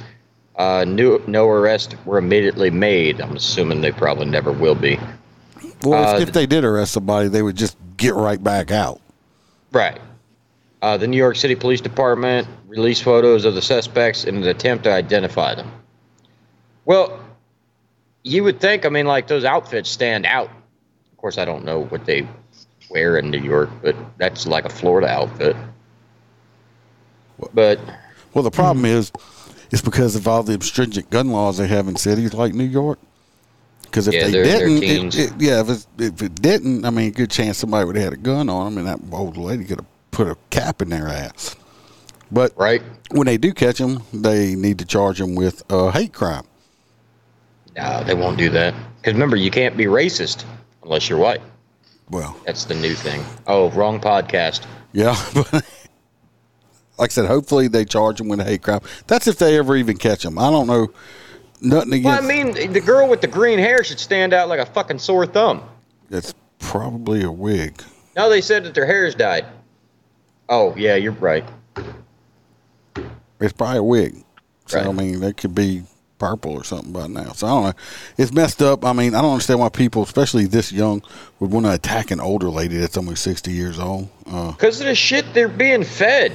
[0.54, 3.22] Uh, new, no arrests were immediately made.
[3.22, 4.98] I'm assuming they probably never will be.
[5.82, 9.00] Well, Uh, if, if they did arrest somebody, they would just get right back out.
[9.72, 10.00] Right.
[10.80, 14.84] Uh, the New York City Police Department released photos of the suspects in an attempt
[14.84, 15.70] to identify them.
[16.84, 17.20] Well,
[18.24, 20.48] you would think, I mean, like those outfits stand out.
[21.12, 22.26] Of course, I don't know what they
[22.90, 25.56] wear in New York, but that's like a Florida outfit.
[27.54, 27.80] But
[28.34, 29.12] Well, the problem is,
[29.70, 32.98] it's because of all the stringent gun laws they have in cities like New York.
[33.92, 36.90] Because if Yeah, they they're- didn't, it, it, yeah, if, it's, if it didn't, I
[36.90, 39.64] mean, good chance somebody would have had a gun on them, and that old lady
[39.64, 41.54] could have put a cap in their ass.
[42.30, 42.80] But right?
[43.10, 46.44] when they do catch them, they need to charge them with a hate crime.
[47.76, 48.72] No, they won't do that.
[48.96, 50.44] Because remember, you can't be racist
[50.82, 51.42] unless you're white.
[52.08, 53.22] Well, That's the new thing.
[53.46, 54.62] Oh, wrong podcast.
[54.92, 55.62] yeah, but like
[56.98, 58.80] I said, hopefully they charge them with a hate crime.
[59.06, 60.38] That's if they ever even catch them.
[60.38, 60.88] I don't know.
[61.62, 64.66] Nothing Well, I mean, the girl with the green hair should stand out like a
[64.66, 65.62] fucking sore thumb.
[66.10, 67.82] That's probably a wig.
[68.16, 69.46] No, they said that their hair's dyed.
[70.48, 71.44] Oh, yeah, you're right.
[73.40, 74.24] It's probably a wig.
[74.66, 75.84] So I mean, they could be
[76.18, 77.32] purple or something by now.
[77.32, 77.72] So I don't know.
[78.18, 78.84] It's messed up.
[78.84, 81.02] I mean, I don't understand why people, especially this young,
[81.40, 84.08] would want to attack an older lady that's only sixty years old.
[84.26, 86.32] Uh, Because of the shit they're being fed.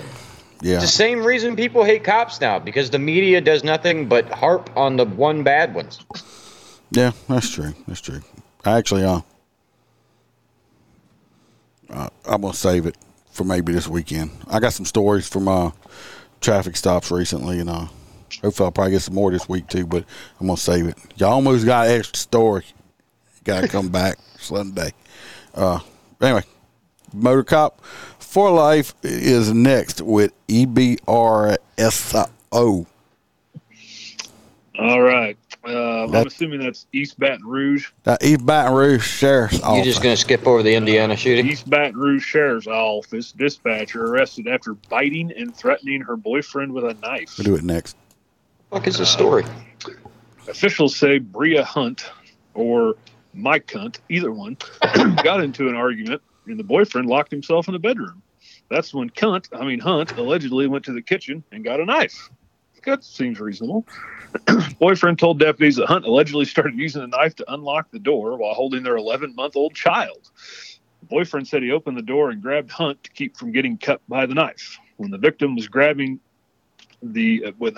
[0.62, 4.30] Yeah, It's the same reason people hate cops now, because the media does nothing but
[4.30, 6.00] harp on the one bad ones.
[6.92, 7.74] yeah, that's true.
[7.88, 8.22] That's true.
[8.66, 9.22] I actually, uh,
[11.90, 12.98] uh, I'm gonna save it
[13.32, 14.32] for maybe this weekend.
[14.50, 15.72] I got some stories from uh,
[16.42, 17.88] traffic stops recently, and uh,
[18.42, 19.86] hopefully I'll probably get some more this week too.
[19.86, 20.04] But
[20.40, 20.98] I'm gonna save it.
[21.16, 22.66] Y'all almost got an extra story.
[23.44, 24.92] Got to come back Sunday.
[25.56, 25.80] Uh,
[26.22, 26.44] anyway,
[27.14, 27.82] Motor Cop
[28.38, 31.58] for Life is next with E EBRSO.
[34.78, 35.36] All right.
[35.68, 37.90] Uh, I'm assuming that's East Baton Rouge.
[38.04, 39.86] That East Baton Rouge Sheriff's You're Office.
[39.86, 41.48] just going to skip over the Indiana shooting?
[41.48, 46.94] East Baton Rouge Sheriff's Office dispatcher arrested after biting and threatening her boyfriend with a
[46.94, 47.40] knife.
[47.40, 47.98] We'll do it next.
[48.70, 49.46] fuck is the story?
[50.48, 52.12] Officials say Bria Hunt
[52.54, 52.94] or
[53.34, 54.58] Mike Hunt, either one,
[55.24, 58.22] got into an argument and the boyfriend locked himself in the bedroom.
[58.70, 62.30] That's when Cunt, I mean Hunt, allegedly went to the kitchen and got a knife.
[62.86, 63.86] That seems reasonable.
[64.80, 68.54] Boyfriend told deputies that Hunt allegedly started using the knife to unlock the door while
[68.54, 70.30] holding their 11 month old child.
[71.10, 74.26] Boyfriend said he opened the door and grabbed Hunt to keep from getting cut by
[74.26, 74.78] the knife.
[74.98, 76.20] When the victim was grabbing
[77.04, 77.78] the uh, with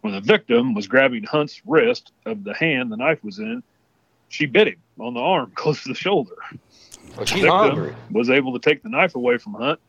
[0.00, 3.62] when the victim was grabbing Hunt's wrist of the hand the knife was in,
[4.28, 6.36] she bit him on the arm close to the shoulder.
[7.16, 7.96] Well, The victim hungry.
[8.10, 9.80] was able to take the knife away from Hunt,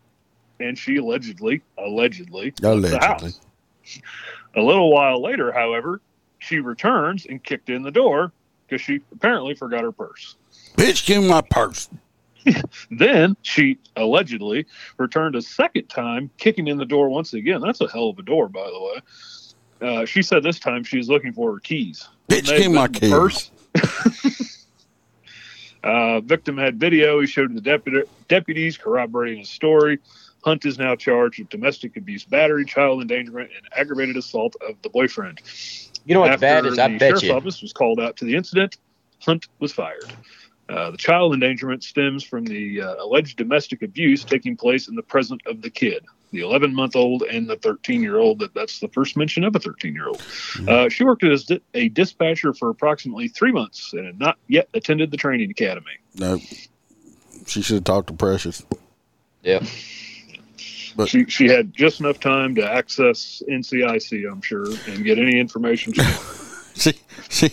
[0.60, 3.40] and she allegedly, allegedly, left the house.
[4.56, 6.02] A little while later, however,
[6.40, 8.32] she returns and kicked in the door
[8.66, 10.36] because she apparently forgot her purse.
[10.76, 11.90] Bitch, give me my purse.
[12.90, 17.60] Then she allegedly returned a second time, kicking in the door once again.
[17.60, 19.02] That's a hell of a door, by the way.
[19.90, 22.08] Uh, she said this time she was looking for her keys.
[22.30, 24.54] Bitch, give my have been in the keys.
[25.84, 30.00] Uh, victim had video he showed to the deputy, deputies corroborating his story.
[30.48, 34.88] Hunt is now charged with domestic abuse, battery, child endangerment, and aggravated assault of the
[34.88, 35.42] boyfriend.
[36.06, 37.34] You know what's After bad is I the bet sheriff's you.
[37.34, 38.78] office was called out to the incident,
[39.20, 40.14] Hunt was fired.
[40.70, 45.04] Uh, the child endangerment stems from the uh, alleged domestic abuse taking place in the
[45.04, 48.40] presence of the kid, the 11 month old and the 13 year old.
[48.40, 50.24] That that's the first mention of a 13 year old.
[50.66, 54.70] Uh, she worked as di- a dispatcher for approximately three months and had not yet
[54.74, 55.98] attended the training academy.
[56.16, 56.40] No.
[57.48, 58.64] She should have talked to Precious.
[59.44, 59.66] Yeah.
[60.98, 65.40] But- she she had just enough time to access NCIC, I'm sure, and get any
[65.40, 65.94] information.
[65.94, 66.02] She,
[66.78, 66.94] She,
[67.30, 67.50] she,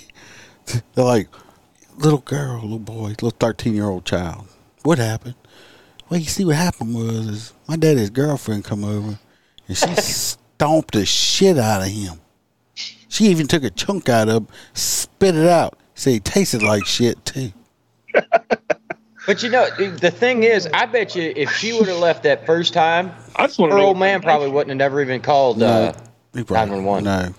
[0.95, 1.29] they're like,
[1.97, 4.47] little girl, little boy, little 13 year old child.
[4.83, 5.35] What happened?
[6.11, 9.19] Well, you see, what happened was is my daddy's girlfriend come over
[9.67, 12.21] and she stomped the shit out of him.
[13.09, 15.79] She even took a chunk out of him, spit it out.
[15.95, 17.53] Said it tasted like shit, too.
[19.27, 22.45] But you know, the thing is, I bet you if she would have left that
[22.47, 25.63] first time, I just her old man probably wouldn't have never even called.
[25.63, 25.93] Uh,
[26.35, 27.05] He probably- 911.
[27.05, 27.35] No.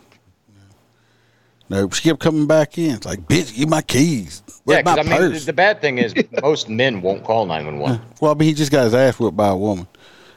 [1.68, 2.92] No, she kept coming back in.
[2.96, 4.44] It's like, bitch, give my keys.
[4.68, 5.46] yeah, my because I mean, purse?
[5.46, 6.14] the bad thing is
[6.44, 8.02] most men won't call nine one one.
[8.22, 9.88] Well, I mean, he just got his ass whipped by a woman.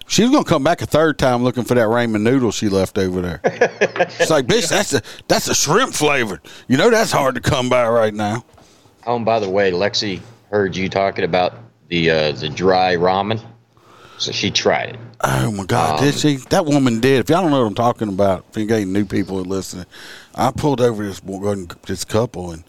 [0.07, 2.97] She was gonna come back a third time looking for that ramen noodle she left
[2.97, 3.41] over there.
[3.45, 6.41] It's like, bitch, that's a that's a shrimp flavored.
[6.67, 8.43] You know that's hard to come by right now.
[9.07, 11.55] Oh, and by the way, Lexi heard you talking about
[11.89, 13.41] the uh, the dry ramen,
[14.19, 14.99] so she tried it.
[15.23, 16.37] Oh my God, Um, did she?
[16.51, 17.21] That woman did.
[17.21, 19.87] If y'all don't know what I'm talking about, if you got any new people listening,
[20.35, 21.21] I pulled over this
[21.87, 22.65] this couple and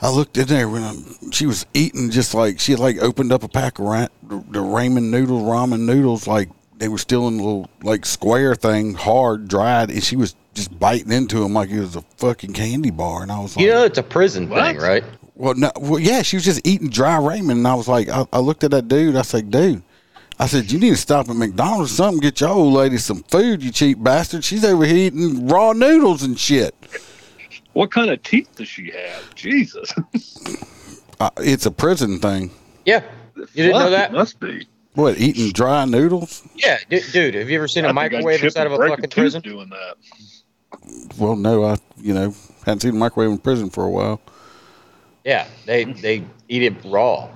[0.00, 3.32] I looked in there when I'm, she was eating just like she had like opened
[3.32, 7.34] up a pack of ra- the ramen noodles, ramen noodles, like they were still in
[7.34, 11.70] a little like square thing, hard, dried, and she was just biting into them like
[11.70, 13.22] it was a fucking candy bar.
[13.22, 14.64] And I was like, You know, it's a prison What?
[14.64, 15.04] thing, right?
[15.36, 18.26] Well, no, well, yeah, she was just eating dry ramen, and I was like, I,
[18.32, 19.16] I looked at that dude.
[19.16, 19.82] I said, dude,
[20.38, 22.20] I said, you need to stop at McDonald's or something.
[22.20, 24.44] Get your old lady some food, you cheap bastard.
[24.44, 26.74] She's over here eating raw noodles and shit.
[27.74, 29.34] What kind of teeth does she have?
[29.34, 29.92] Jesus.
[31.18, 32.50] Uh, it's a prison thing.
[32.84, 33.02] Yeah,
[33.36, 34.10] you didn't know that?
[34.10, 34.68] It must be.
[34.92, 36.46] What eating dry noodles?
[36.56, 37.34] Yeah, d- dude.
[37.34, 39.40] Have you ever seen a I microwave inside of a fucking prison?
[39.40, 39.96] Doing that.
[41.16, 42.34] Well, no, I you know
[42.66, 44.20] hadn't seen a microwave in prison for a while.
[45.26, 47.28] Yeah, they they eat it raw.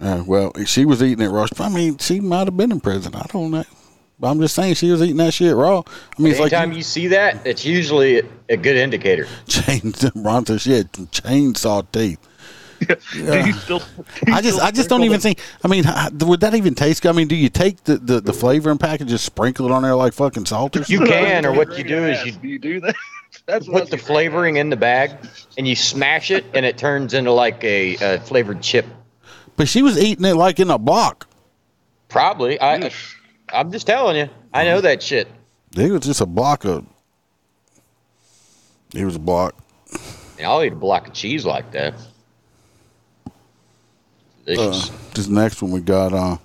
[0.00, 1.46] Uh, well, she was eating it raw.
[1.58, 3.14] I mean, she might have been in prison.
[3.14, 3.64] I don't know.
[4.20, 5.78] But I'm just saying she was eating that shit raw.
[5.78, 9.26] I mean, it's like Anytime you see that, it's usually a good indicator.
[9.48, 12.18] chain Ronta shit, chainsaw teeth.
[12.86, 13.78] Do you still?
[13.80, 13.84] do
[14.26, 15.40] you I just, still I just don't even the- think.
[15.64, 15.84] I mean,
[16.20, 17.08] would that even taste good?
[17.08, 19.82] I mean, do you take the, the, the flavoring pack and just sprinkle it on
[19.82, 20.88] there like fucking salters?
[20.88, 22.94] You can, or what you do is you do you do that?
[23.46, 25.12] That's what put the you- flavoring in the bag
[25.56, 28.86] and you smash it, and it turns into like a, a flavored chip.
[29.56, 31.26] But she was eating it like in a block.
[32.08, 32.60] Probably.
[32.60, 32.90] I
[33.52, 34.28] I'm just telling you.
[34.52, 35.28] I know that shit.
[35.76, 36.86] It was just a block of.
[38.94, 39.54] It was a block.
[40.38, 41.94] And I'll eat a block of cheese like that.
[44.46, 46.12] Uh, this next one we got.
[46.12, 46.38] Uh,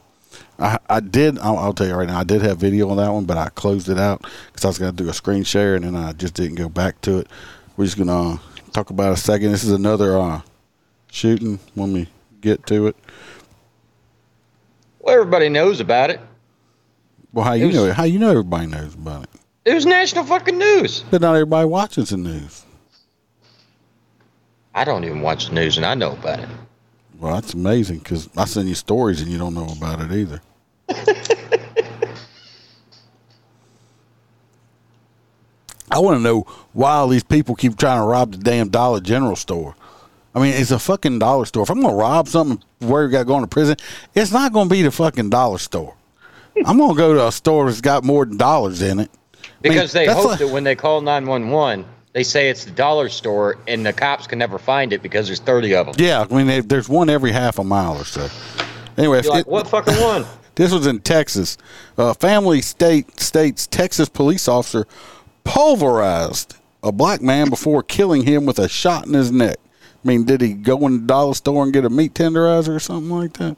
[0.59, 1.39] I I did.
[1.39, 2.19] I'll, I'll tell you right now.
[2.19, 4.77] I did have video on that one, but I closed it out because I was
[4.77, 7.27] going to do a screen share, and then I just didn't go back to it.
[7.75, 8.37] We're just gonna uh,
[8.71, 9.51] talk about a second.
[9.51, 10.41] This is another uh,
[11.11, 12.07] shooting when we
[12.41, 12.95] get to it.
[14.99, 16.19] well, everybody knows about it.
[17.33, 17.93] Well, how you was- know it?
[17.95, 19.29] How you know everybody knows about it?
[19.65, 21.03] It was national fucking news.
[21.09, 22.65] But not everybody watches the news.
[24.75, 26.49] I don't even watch the news, and I know about it.
[27.23, 30.41] Well, that's amazing because I send you stories and you don't know about it either.
[35.89, 36.41] I want to know
[36.73, 39.73] why all these people keep trying to rob the damn Dollar General store.
[40.35, 41.63] I mean, it's a fucking dollar store.
[41.63, 43.77] If I'm going to rob something where you got going to prison,
[44.13, 45.95] it's not going to be the fucking dollar store.
[46.65, 49.09] I'm gonna go to a store that's got more than dollars in it.
[49.61, 53.57] Because they hope like- that when they call 911, they say it's the dollar store
[53.67, 55.95] and the cops can never find it because there's 30 of them.
[55.97, 58.27] Yeah, I mean they, there's one every half a mile or so.
[58.97, 60.25] Anyway, like, it- what fucking one?
[60.55, 61.57] This was in Texas.
[61.97, 64.85] Uh, family state states Texas police officer
[65.43, 69.57] pulverized a black man before killing him with a shot in his neck.
[70.03, 72.79] I mean, did he go in the dollar store and get a meat tenderizer or
[72.79, 73.55] something like that?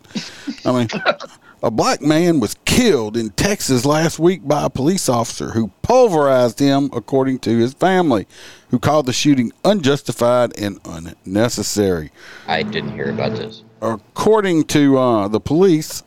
[0.64, 0.88] I mean,
[1.66, 6.60] a black man was killed in Texas last week by a police officer who pulverized
[6.60, 8.28] him, according to his family,
[8.70, 12.12] who called the shooting unjustified and unnecessary.
[12.46, 13.64] I didn't hear about this.
[13.82, 16.04] According to uh, the police,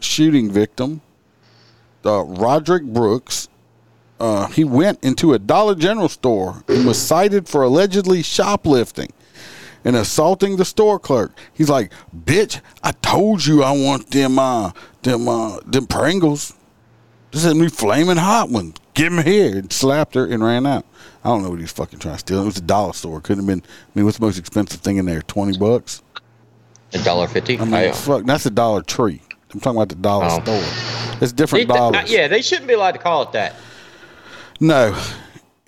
[0.00, 1.00] shooting victim,
[2.04, 3.48] uh, Roderick Brooks,
[4.18, 9.12] uh, he went into a Dollar General store and was cited for allegedly shoplifting
[9.88, 11.32] and assaulting the store clerk.
[11.54, 14.72] He's like, "Bitch, I told you I want them, uh,
[15.02, 16.52] them, uh, them Pringles.
[17.32, 18.74] This is me flaming hot one.
[18.92, 20.84] Give them here." And slapped her and ran out.
[21.24, 22.42] I don't know what he's fucking trying to steal.
[22.42, 23.20] It was a dollar store.
[23.22, 23.62] Couldn't have been.
[23.68, 25.22] I mean, what's the most expensive thing in there?
[25.22, 26.02] Twenty bucks.
[26.92, 27.58] A dollar fifty.
[27.58, 29.20] I mean, fuck, that's a Dollar Tree.
[29.52, 30.40] I'm talking about the dollar Oh.
[30.42, 30.62] store.
[31.22, 32.10] It's They- different uh, dollars.
[32.10, 33.54] yeah, they shouldn't be allowed to call it that.
[34.60, 34.94] No.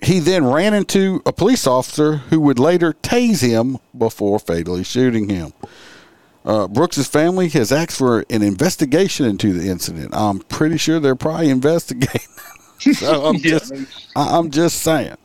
[0.01, 5.29] He then ran into a police officer who would later tase him before fatally shooting
[5.29, 5.53] him.
[6.43, 10.09] Uh, Brooks's family has asked for an investigation into the incident.
[10.13, 12.21] I'm pretty sure they're probably investigating.
[12.93, 13.59] so I'm Yeah.
[13.59, 13.73] just,
[14.15, 15.17] I'm just saying.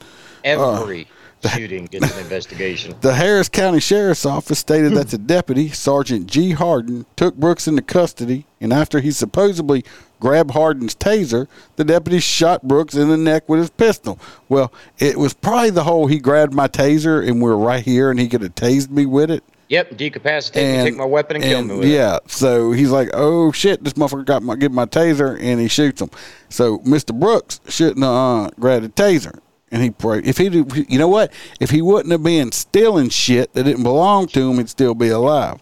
[0.45, 1.09] Every
[1.49, 2.95] shooting gets an investigation.
[3.01, 6.53] The Harris County Sheriff's Office stated that the deputy, Sergeant G.
[6.53, 9.85] Harden, took Brooks into custody, and after he supposedly
[10.21, 14.19] grabbed Harden's taser, the deputy shot Brooks in the neck with his pistol.
[14.49, 18.19] Well, it was probably the whole he grabbed my taser and we're right here and
[18.19, 19.45] he could have tased me with it.
[19.69, 21.91] Yep, decapacitate me, take my weapon and, kill me with it.
[21.93, 25.67] yeah, so he's like, "Oh shit, this motherfucker got my get my taser," and he
[25.67, 26.09] shoots him.
[26.51, 29.41] So Mister Brooks shouldn't have uh, grabbed the taser,
[29.71, 30.27] and he prayed.
[30.27, 30.47] If he,
[30.89, 34.59] you know what, if he wouldn't have been stealing shit that didn't belong to him,
[34.59, 35.61] he'd still be alive.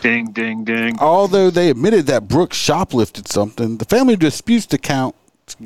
[0.00, 0.98] Ding, ding, ding.
[0.98, 5.14] Although they admitted that Brooks shoplifted something, the family disputes the count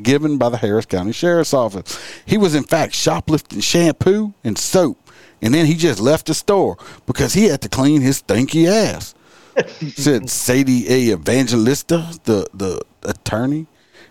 [0.03, 1.99] given by the Harris County Sheriff's Office.
[2.25, 5.11] He was in fact shoplifting shampoo and soap,
[5.43, 6.77] and then he just left the store
[7.07, 9.15] because he had to clean his stinky ass.
[9.97, 11.13] Said Sadie A.
[11.15, 13.67] Evangelista, the, the attorney.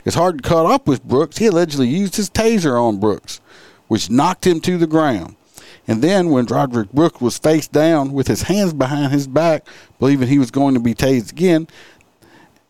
[0.07, 1.35] It's hard to cut up with Brooks.
[1.35, 3.41] He allegedly used his taser on Brooks,
[3.89, 5.35] which knocked him to the ground.
[5.85, 9.67] And then when Roderick Brooks was face down with his hands behind his back,
[9.99, 11.67] believing he was going to be tased again,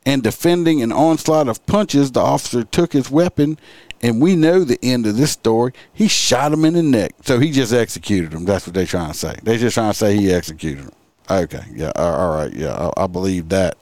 [0.04, 3.60] and defending an onslaught of punches, the officer took his weapon,
[4.02, 5.74] and we know the end of this story.
[5.94, 7.14] He shot him in the neck.
[7.22, 8.46] So he just executed him.
[8.46, 9.38] That's what they're trying to say.
[9.44, 10.92] They're just trying to say he executed him.
[11.30, 13.78] Okay, yeah, all right, yeah, I, I believe that.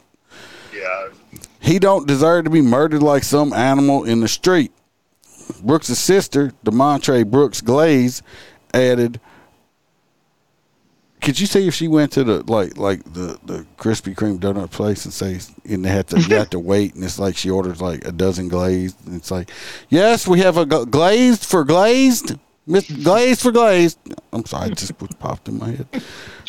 [0.75, 1.07] Yeah.
[1.65, 4.71] He don't deserve to be murdered like some animal in the street.
[5.63, 8.21] Brooks' sister, Demontre Brooks Glaze,
[8.71, 9.19] added,
[11.21, 14.69] "Could you see if she went to the like like the the Krispy Kreme donut
[14.69, 17.49] place and say and they had to you have to wait and it's like she
[17.49, 19.49] orders like a dozen glazed and it's like,
[19.89, 22.37] yes, we have a gl- glazed for glazed,
[22.67, 23.97] Miss glazed for Glaze.
[24.33, 26.03] I'm sorry, it just popped in my head."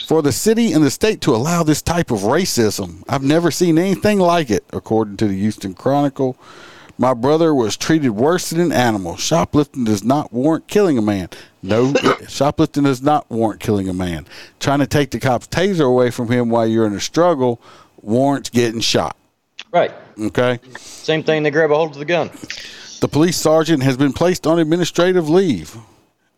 [0.07, 3.79] For the city and the state to allow this type of racism, I've never seen
[3.79, 6.37] anything like it, according to the Houston Chronicle.
[6.99, 9.17] My brother was treated worse than an animal.
[9.17, 11.29] Shoplifting does not warrant killing a man.
[11.63, 14.27] No, eh, shoplifting does not warrant killing a man.
[14.61, 17.61] Trying to take the cop's taser away from him while you're in a struggle
[18.01, 19.17] warrants getting shot.
[19.73, 19.93] Right.
[20.19, 20.61] Okay?
[20.79, 22.31] Same thing, they grab a hold of the gun.
[23.01, 25.77] The police sergeant has been placed on administrative leave.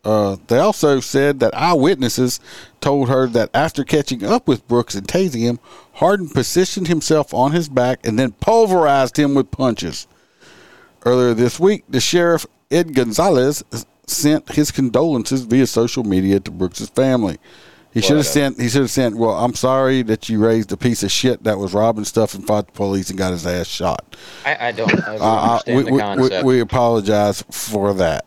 [0.05, 2.41] Uh, they also said that eyewitnesses
[2.81, 5.59] told her that after catching up with Brooks and tasing him,
[5.95, 10.07] Harden positioned himself on his back and then pulverized him with punches.
[11.05, 13.65] Earlier this week, the sheriff, Ed Gonzalez,
[14.07, 17.39] sent his condolences via social media to Brooks's family.
[17.93, 18.61] He should have sent.
[18.61, 19.16] He should have sent.
[19.16, 22.47] Well, I'm sorry that you raised a piece of shit that was robbing stuff and
[22.47, 24.15] fought the police and got his ass shot.
[24.45, 26.45] I, I don't, I don't Uh, understand we, the we, we, concept.
[26.45, 28.27] we apologize for that.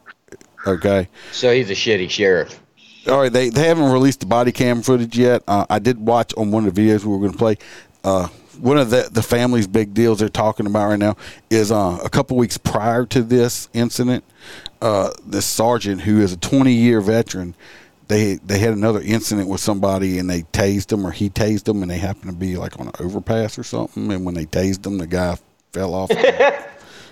[0.66, 1.08] Okay.
[1.32, 2.60] so he's a shitty sheriff.
[3.08, 3.34] All right.
[3.34, 5.44] They they haven't released the body cam footage yet.
[5.48, 7.58] Uh, I did watch on one of the videos we were going to play.
[8.04, 8.28] Uh,
[8.60, 11.18] one of the the family's big deals they're talking about right now
[11.50, 14.24] is uh, a couple weeks prior to this incident,
[14.82, 17.56] uh, this sergeant who is a 20 year veteran.
[18.08, 21.82] They, they had another incident with somebody and they tased him or he tased them
[21.82, 24.86] and they happened to be like on an overpass or something and when they tased
[24.86, 25.38] him the guy
[25.72, 26.10] fell off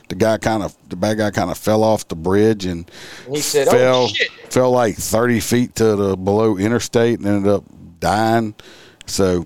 [0.10, 2.90] the guy kind of the bad guy kind of fell off the bridge and
[3.32, 7.52] He said, "Oh, fell shit." fell like 30 feet to the below interstate and ended
[7.52, 7.64] up
[8.00, 8.56] dying
[9.06, 9.46] so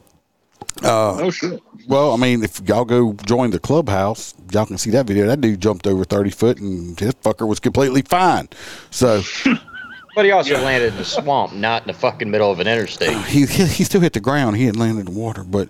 [0.83, 1.61] uh, oh shit.
[1.87, 5.27] Well, I mean, if y'all go join the clubhouse, y'all can see that video.
[5.27, 8.47] That dude jumped over 30 foot and his fucker was completely fine.
[8.89, 9.21] So
[10.15, 13.17] But he also landed in the swamp, not in the fucking middle of an interstate.
[13.25, 14.57] he, he he still hit the ground.
[14.57, 15.69] He hadn't landed in the water, but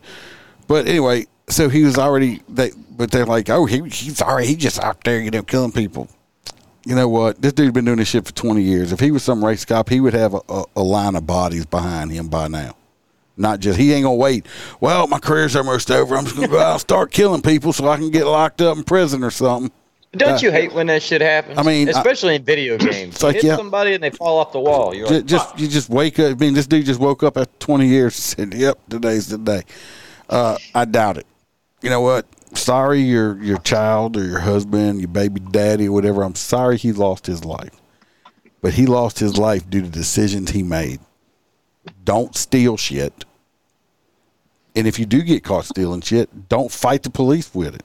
[0.67, 4.55] but anyway, so he was already they but they're like, oh, he he's already he
[4.55, 6.09] just out there, you know, killing people.
[6.85, 7.41] You know what?
[7.41, 8.91] This dude's been doing this shit for twenty years.
[8.91, 11.65] If he was some race cop, he would have a, a, a line of bodies
[11.65, 12.75] behind him by now.
[13.35, 14.45] Not just he ain't gonna wait.
[14.79, 16.15] Well, my career's almost over.
[16.15, 18.77] I'm just gonna go out and start killing people so I can get locked up
[18.77, 19.71] in prison or something.
[20.15, 21.57] Don't you hate when that shit happens?
[21.57, 23.15] I mean, I- especially in video games.
[23.15, 23.55] It's like, you hit yeah.
[23.55, 24.93] somebody and they fall off the wall.
[24.93, 26.31] You're just, like, just you just wake up.
[26.31, 29.39] I mean, this dude just woke up after 20 years and said, "Yep, today's the
[29.39, 29.63] day."
[30.29, 31.25] Uh, I doubt it.
[31.83, 32.25] You know what?
[32.55, 36.23] Sorry, your your child or your husband, your baby daddy, or whatever.
[36.23, 37.75] I'm sorry he lost his life,
[38.61, 41.01] but he lost his life due to decisions he made.
[42.05, 43.25] Don't steal shit,
[44.77, 47.83] and if you do get caught stealing shit, don't fight the police with it.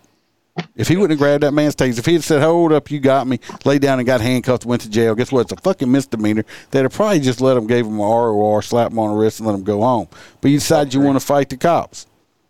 [0.77, 3.01] If he wouldn't have grabbed that man's taser, if he had said, "Hold up, you
[3.01, 5.17] got me," lay down and got handcuffed, went to jail.
[5.17, 5.41] Guess what?
[5.41, 6.45] It's a fucking misdemeanor.
[6.71, 9.41] They'd have probably just let him, gave him a ROR, slap him on the wrist,
[9.41, 10.07] and let him go home.
[10.41, 12.07] But you decided you want to fight the cops.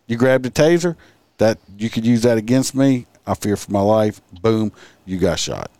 [0.06, 0.96] You grabbed a taser.
[1.38, 3.06] That you could use that against me.
[3.26, 4.20] I fear for my life.
[4.42, 4.72] Boom,
[5.04, 5.70] you got shot.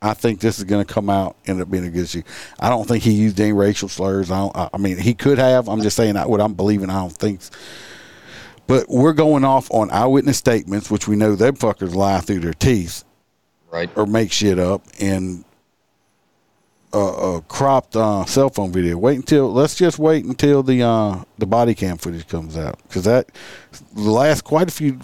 [0.00, 2.22] I think this is going to come out end up being against you.
[2.60, 4.30] I don't think he used any racial slurs.
[4.30, 5.68] I, don't, I I mean, he could have.
[5.68, 6.90] I'm just saying that what I'm believing.
[6.90, 7.40] I don't think.
[8.66, 12.52] But we're going off on eyewitness statements, which we know them fuckers lie through their
[12.52, 13.04] teeth
[13.70, 13.90] right.
[13.96, 15.44] or make shit up, and
[16.92, 18.96] a, a cropped uh, cell phone video.
[18.96, 23.04] Wait until let's just wait until the uh, the body cam footage comes out because
[23.04, 23.30] that
[23.94, 24.98] the last quite a few.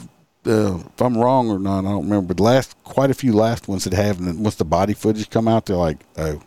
[0.47, 2.29] Uh, if I'm wrong or not, I don't remember.
[2.29, 5.31] But the last quite a few last ones that have, and once the body footage
[5.31, 6.43] come out, they're like, oh,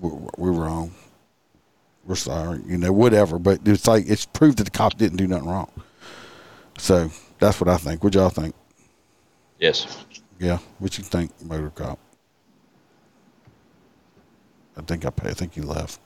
[0.00, 0.92] we're, we're wrong.
[2.06, 3.38] We're sorry, you know, whatever.
[3.38, 5.70] But it's like it's proved that the cop didn't do nothing wrong.
[6.78, 8.02] So that's what I think.
[8.02, 8.54] What y'all think?
[9.58, 10.04] Yes.
[10.38, 11.98] Yeah, what you think, motor cop?
[14.76, 15.30] I think I pay.
[15.30, 16.00] I think you left.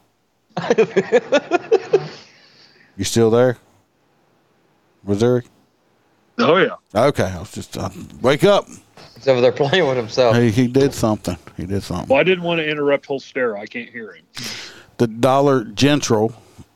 [2.96, 3.58] you still there,
[5.04, 5.44] Missouri?
[6.38, 6.76] Oh yeah.
[6.94, 8.66] Okay, I was just uh, wake up.
[9.16, 10.36] He's over there playing with himself.
[10.36, 11.36] He he did something.
[11.56, 12.08] He did something.
[12.08, 13.58] Well, I didn't want to interrupt Holstera.
[13.58, 14.24] I can't hear him.
[14.98, 16.34] The Dollar General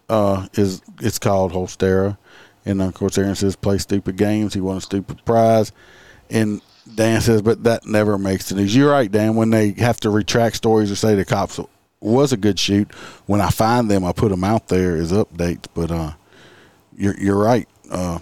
[0.08, 2.16] uh, is it's called Holstera,
[2.64, 4.54] and of course Aaron says play stupid games.
[4.54, 5.72] He won a stupid prize,
[6.30, 6.60] and
[6.94, 8.74] Dan says, but that never makes the news.
[8.74, 9.34] You're right, Dan.
[9.34, 11.60] When they have to retract stories or say the cops
[12.00, 12.92] was a good shoot,
[13.26, 15.66] when I find them, I put them out there as updates.
[15.74, 16.12] But uh,
[16.96, 17.68] you're you're right.
[17.90, 18.18] Uh,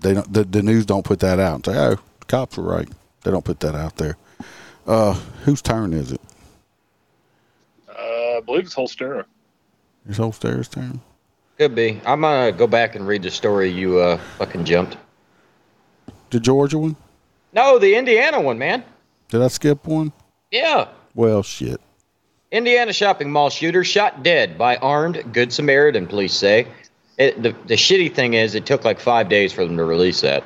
[0.00, 2.64] they don't, the, the news don't put that out and say, oh, the cops were
[2.64, 2.88] right.
[3.22, 4.18] They don't put that out there.
[4.86, 5.14] Uh,
[5.44, 6.20] whose turn is it?
[7.88, 7.92] Uh,
[8.36, 9.24] I believe it's Holstera.
[10.06, 11.00] It's Holstera's turn.
[11.56, 12.00] Could be.
[12.04, 14.96] I'm gonna go back and read the story you uh fucking jumped.
[16.30, 16.96] The Georgia one?
[17.52, 18.82] No, the Indiana one, man.
[19.28, 20.12] Did I skip one?
[20.50, 20.88] Yeah.
[21.14, 21.80] Well, shit.
[22.54, 26.68] Indiana shopping mall shooter shot dead by armed Good Samaritan, police say.
[27.18, 30.20] It, the, the shitty thing is, it took like five days for them to release
[30.20, 30.44] that.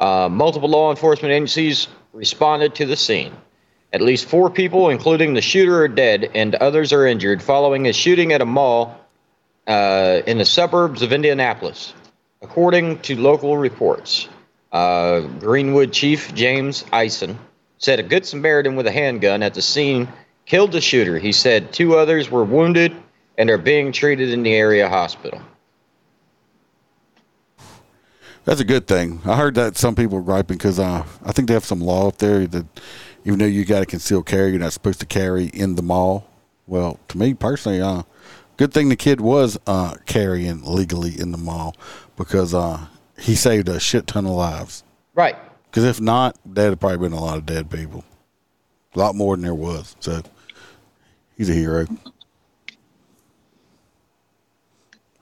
[0.00, 3.32] Uh, multiple law enforcement agencies responded to the scene.
[3.92, 7.92] At least four people, including the shooter, are dead, and others are injured following a
[7.92, 9.00] shooting at a mall
[9.68, 11.94] uh, in the suburbs of Indianapolis,
[12.42, 14.28] according to local reports.
[14.72, 17.38] Uh, Greenwood Chief James Ison
[17.78, 20.08] said a Good Samaritan with a handgun at the scene
[20.46, 21.18] killed the shooter.
[21.18, 22.94] He said two others were wounded
[23.38, 25.40] and are being treated in the area hospital.
[28.44, 29.20] That's a good thing.
[29.24, 32.08] I heard that some people are griping because uh, I think they have some law
[32.08, 32.66] up there that
[33.24, 36.28] even though you got a concealed carry, you're not supposed to carry in the mall.
[36.66, 38.02] Well, to me personally, uh,
[38.58, 41.74] good thing the kid was uh, carrying legally in the mall
[42.16, 42.86] because uh,
[43.18, 44.84] he saved a shit ton of lives.
[45.14, 45.36] Right.
[45.70, 48.04] Because if not, there'd probably been a lot of dead people.
[48.94, 49.96] A lot more than there was.
[50.00, 50.22] So
[51.36, 51.86] he's a hero.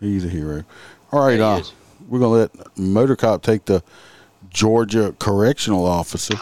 [0.00, 0.64] He's a hero.
[1.12, 1.62] All right, uh,
[2.08, 3.82] we're gonna let Motor Cop take the
[4.50, 6.34] Georgia correctional officer.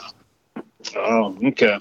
[0.97, 1.79] Oh, okay.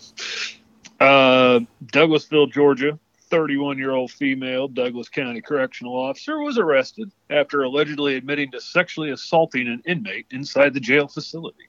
[0.99, 2.99] Uh, Douglasville, Georgia.
[3.29, 9.11] 31 year old female Douglas County correctional officer was arrested after allegedly admitting to sexually
[9.11, 11.67] assaulting an inmate inside the jail facility.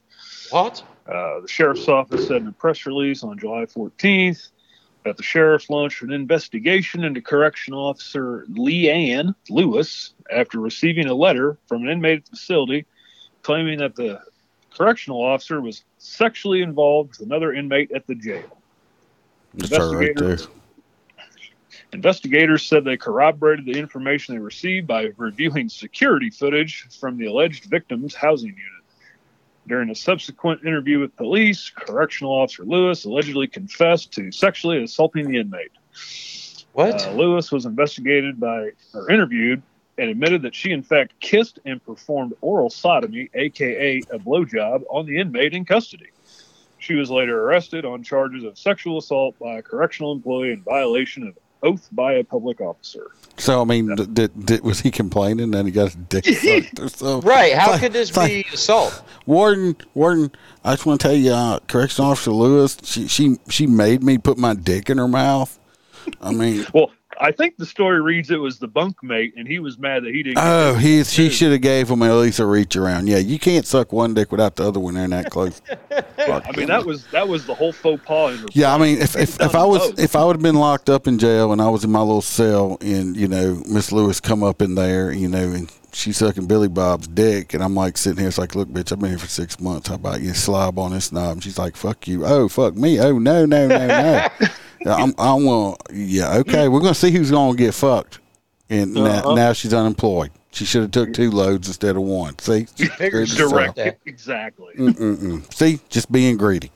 [0.50, 0.82] What?
[1.06, 4.50] Uh, the sheriff's office said in a press release on July 14th
[5.04, 11.14] that the sheriff's launched an investigation into correction officer Lee Ann Lewis after receiving a
[11.14, 12.86] letter from an inmate at the facility
[13.42, 14.20] claiming that the
[14.76, 18.58] correctional officer was sexually involved with another inmate at the jail.
[19.54, 20.38] That's her right there.
[21.92, 27.64] Investigators said they corroborated the information they received by reviewing security footage from the alleged
[27.64, 28.79] victim's housing unit.
[29.68, 35.38] During a subsequent interview with police, correctional officer Lewis allegedly confessed to sexually assaulting the
[35.38, 35.72] inmate.
[36.72, 37.06] What?
[37.06, 39.62] Uh, Lewis was investigated by or interviewed
[39.98, 45.06] and admitted that she in fact kissed and performed oral sodomy, aka a blowjob, on
[45.06, 46.08] the inmate in custody.
[46.78, 51.28] She was later arrested on charges of sexual assault by a correctional employee in violation
[51.28, 53.10] of oath by a public officer.
[53.36, 56.78] So I mean, did, did, did- was he complaining that he got his dick sucked
[56.80, 57.28] or something?
[57.28, 57.54] right.
[57.54, 59.02] How like- could this it's like, be assault?
[59.26, 60.32] Warden, Warden,
[60.64, 64.18] I just want to tell you, uh, Correctional Officer Lewis, she she she made me
[64.18, 65.58] put my dick in her mouth.
[66.20, 66.90] I mean, Well,
[67.22, 70.22] I think the story reads it was the bunkmate, and he was mad that he
[70.22, 70.38] didn't.
[70.38, 73.08] oh, he she should have gave him at least a reach around.
[73.08, 75.60] Yeah, you can't suck one dick without the other one in that close.
[76.18, 78.42] I mean, that was that was the whole faux pas.
[78.54, 81.06] Yeah, I mean, if if, if I was if I would have been locked up
[81.06, 84.42] in jail and I was in my little cell and you know Miss Lewis come
[84.42, 88.18] up in there, you know, and she's sucking Billy Bob's dick, and I'm like sitting
[88.18, 89.88] here, it's like, look, bitch, I've been here for six months.
[89.88, 91.32] How about you slob on this knob?
[91.32, 92.24] And she's like, fuck you.
[92.24, 92.98] Oh, fuck me.
[93.00, 94.28] Oh no, no, no, no.
[94.84, 96.68] Yeah, I'm I'm gonna yeah okay.
[96.68, 98.18] We're gonna see who's gonna get fucked,
[98.70, 99.34] and now, Uh-huh.
[99.34, 100.30] now she's unemployed.
[100.52, 102.38] She should have took two loads instead of one.
[102.38, 103.50] See, She herself.
[103.52, 103.76] direct.
[103.76, 104.74] direct exactly.
[104.76, 105.52] Mm-mm-mm.
[105.54, 106.72] See, just being greedy.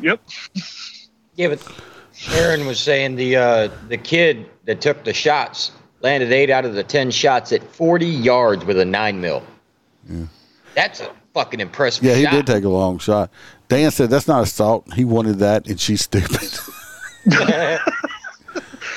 [0.00, 0.20] Yep.
[1.36, 1.66] Yeah, but
[2.32, 6.74] Aaron was saying the uh, the kid that took the shots landed eight out of
[6.74, 9.42] the ten shots at 40 yards with a nine mil.
[10.08, 10.24] Yeah.
[10.74, 12.30] That's a fucking impressive Yeah, he shot.
[12.32, 13.30] did take a long shot.
[13.68, 14.92] Dan said that's not assault.
[14.94, 16.40] He wanted that, and she's stupid.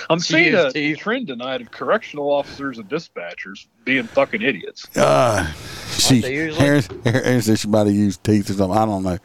[0.10, 0.98] I'm She seeing a teeth.
[1.00, 4.86] trend tonight of correctional officers and dispatchers being fucking idiots.
[4.96, 5.52] Uh,
[5.98, 6.66] she they usually?
[6.68, 8.78] Aaron, Aaron said she might have used teeth or something.
[8.78, 9.18] I don't know.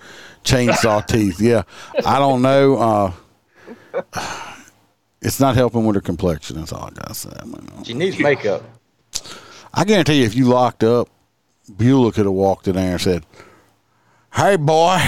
[0.44, 1.40] Chainsaw teeth.
[1.40, 1.62] Yeah,
[2.06, 3.12] I don't know.
[4.14, 4.52] Uh,
[5.20, 6.56] it's not helping with her complexion.
[6.56, 7.31] That's all I gotta say.
[7.39, 8.62] I, mean, She needs makeup.
[9.74, 11.09] I guarantee you, if you locked up,
[11.77, 13.27] Beulah could have walked in there and said,
[14.35, 14.98] "Hey, boy."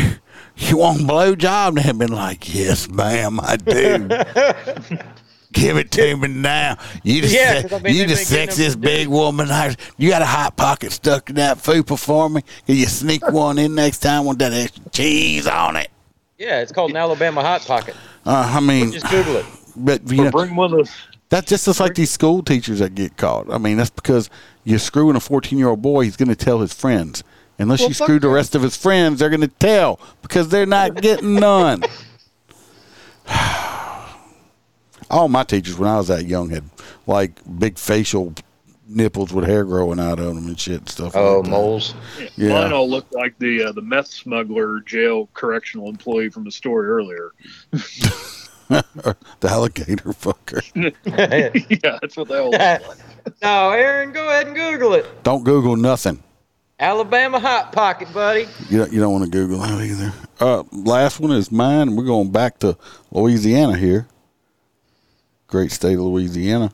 [0.68, 1.68] You want a blowjob?
[1.68, 4.08] And they'd been like, "Yes, ma'am, I do."
[5.52, 6.78] Give it to me now.
[7.02, 9.50] You just, Yeah, se- I mean, you they've the been getting them sexiest big woman.
[9.50, 12.40] I, you got a hot pocket stuck in that fupa for me?
[12.66, 15.88] Can you sneak one in next time with that extra cheese on it?
[16.38, 17.94] Yeah, it's called an Alabama hot pocket.
[18.24, 19.46] Uh, I mean, Just Google it.
[19.76, 20.92] but you Or know, bring one of those.
[21.28, 23.52] that's just just like these school teachers that get caught.
[23.52, 24.30] I mean, that's because
[24.64, 26.04] you're screwing a 14 year old boy.
[26.04, 27.22] He's going to tell his friends.
[27.62, 30.48] Unless Well, you fuck screw the rest of his friends, they're going to tell because
[30.48, 31.82] they're not getting none.
[35.10, 36.64] All my teachers, when I was that young, had
[37.06, 38.34] like big facial
[38.88, 41.14] nipples with hair growing out of them and shit and stuff.
[41.14, 41.94] Oh, like moles.
[42.36, 42.50] Yeah.
[42.50, 46.88] Mine all looked like the uh, the meth smuggler jail correctional employee from the story
[46.88, 47.32] earlier.
[47.70, 50.62] the alligator fucker.
[51.84, 53.42] yeah, that's what they all look like.
[53.42, 55.06] no, Aaron, go ahead and Google it.
[55.22, 56.22] Don't Google nothing.
[56.82, 58.48] Alabama hot pocket, buddy.
[58.68, 60.12] You don't, you don't want to Google that either.
[60.40, 62.76] Uh, last one is mine, and we're going back to
[63.12, 64.08] Louisiana here.
[65.46, 66.72] Great state of Louisiana.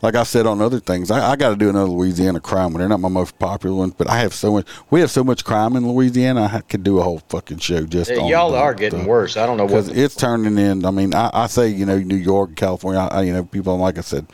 [0.00, 2.80] Like I said on other things, I, I got to do another Louisiana crime one.
[2.80, 4.66] They're not my most popular ones, but I have so much.
[4.90, 6.50] We have so much crime in Louisiana.
[6.50, 9.08] I could do a whole fucking show just Uh, on Y'all the- are getting the-
[9.08, 9.36] worse.
[9.36, 9.96] I don't know because what.
[9.98, 10.86] it's turning in.
[10.86, 13.00] I mean, I, I say you know New York, California.
[13.10, 14.26] I- you know people like I said,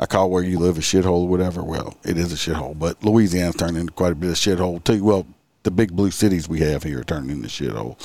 [0.00, 1.62] I call where you live a shithole or whatever.
[1.62, 5.04] Well, it is a shithole, but Louisiana's turning into quite a bit of shithole too.
[5.04, 5.26] Well,
[5.62, 8.00] the big blue cities we have here are turning into shithole.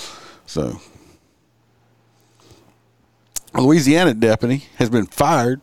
[0.46, 0.82] So,
[3.54, 5.62] a Louisiana deputy has been fired,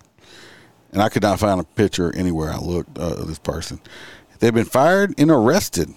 [0.91, 3.79] and I could not find a picture anywhere I looked uh, of this person.
[4.39, 5.91] They've been fired and arrested.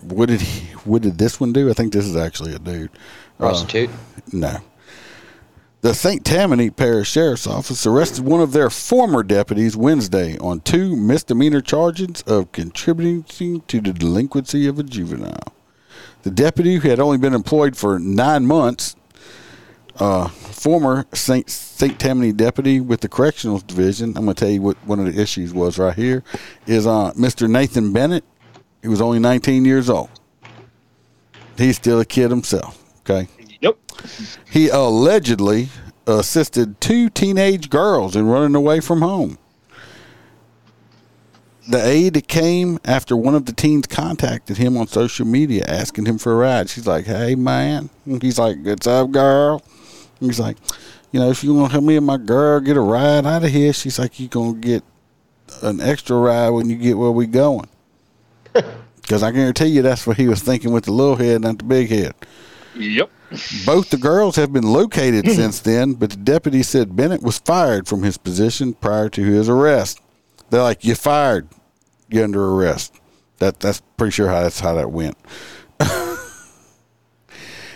[0.00, 0.74] What did he?
[0.86, 1.68] What did this one do?
[1.68, 2.90] I think this is actually a dude.
[3.38, 3.48] Uh,
[4.32, 4.56] no.
[5.82, 6.26] The St.
[6.26, 12.20] Tammany Parish Sheriff's Office arrested one of their former deputies Wednesday on two misdemeanor charges
[12.26, 15.54] of contributing to the delinquency of a juvenile.
[16.22, 18.94] The deputy, who had only been employed for nine months,
[19.96, 21.48] uh, former St.
[21.48, 21.98] St.
[21.98, 25.18] Tammany deputy with the Correctional Division, I'm going to tell you what one of the
[25.18, 26.22] issues was right here,
[26.66, 27.48] is uh, Mr.
[27.48, 28.24] Nathan Bennett.
[28.82, 30.10] He was only 19 years old.
[31.56, 32.78] He's still a kid himself.
[33.00, 33.28] Okay.
[33.60, 33.78] Yep.
[34.50, 35.68] He allegedly
[36.06, 39.38] assisted two teenage girls in running away from home.
[41.68, 46.18] The aide came after one of the teens contacted him on social media asking him
[46.18, 46.68] for a ride.
[46.68, 49.62] She's like, "Hey man," he's like, "What's up, girl?"
[50.18, 50.56] He's like,
[51.12, 53.44] "You know, if you want to help me and my girl get a ride out
[53.44, 54.82] of here," she's like, "You gonna get
[55.62, 57.68] an extra ride when you get where we going."
[59.02, 61.64] Because I guarantee you, that's what he was thinking with the little head, not the
[61.64, 62.14] big head.
[62.76, 63.10] Yep.
[63.64, 67.86] Both the girls have been located since then, but the deputy said Bennett was fired
[67.86, 70.00] from his position prior to his arrest.
[70.50, 71.48] They're like, "You fired.
[72.08, 72.94] You're under arrest."
[73.38, 75.16] That that's pretty sure how that's how that went.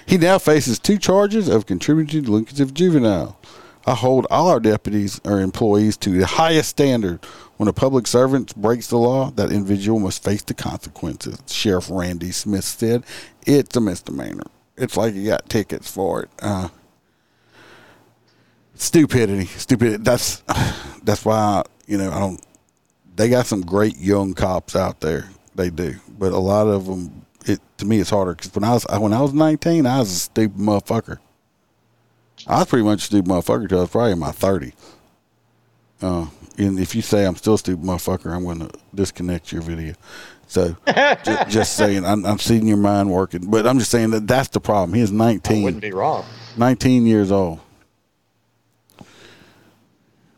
[0.06, 3.38] he now faces two charges of contributing to the delinquency of juvenile.
[3.86, 7.24] I hold all our deputies or employees to the highest standard.
[7.56, 11.38] When a public servant breaks the law, that individual must face the consequences.
[11.46, 13.04] Sheriff Randy Smith said,
[13.46, 14.50] "It's a misdemeanor.
[14.76, 16.68] It's like you got tickets for it." Uh,
[18.74, 20.02] stupidity, stupidity.
[20.02, 20.42] That's
[21.02, 22.40] that's why you know I don't.
[23.16, 25.28] They got some great young cops out there.
[25.54, 27.26] They do, but a lot of them.
[27.46, 30.10] It to me, it's harder because when I was when I was nineteen, I was
[30.10, 31.18] a stupid motherfucker.
[32.46, 34.72] I was pretty much a stupid motherfucker till I was probably in my thirties.
[36.02, 36.26] Uh,
[36.58, 39.94] and if you say I'm still a stupid motherfucker, I'm going to disconnect your video.
[40.46, 44.26] So, just, just saying, I'm, I'm seeing your mind working, but I'm just saying that
[44.26, 44.94] that's the problem.
[44.94, 45.62] He is 19.
[45.62, 46.24] Wouldn't be wrong.
[46.56, 47.60] 19 years old.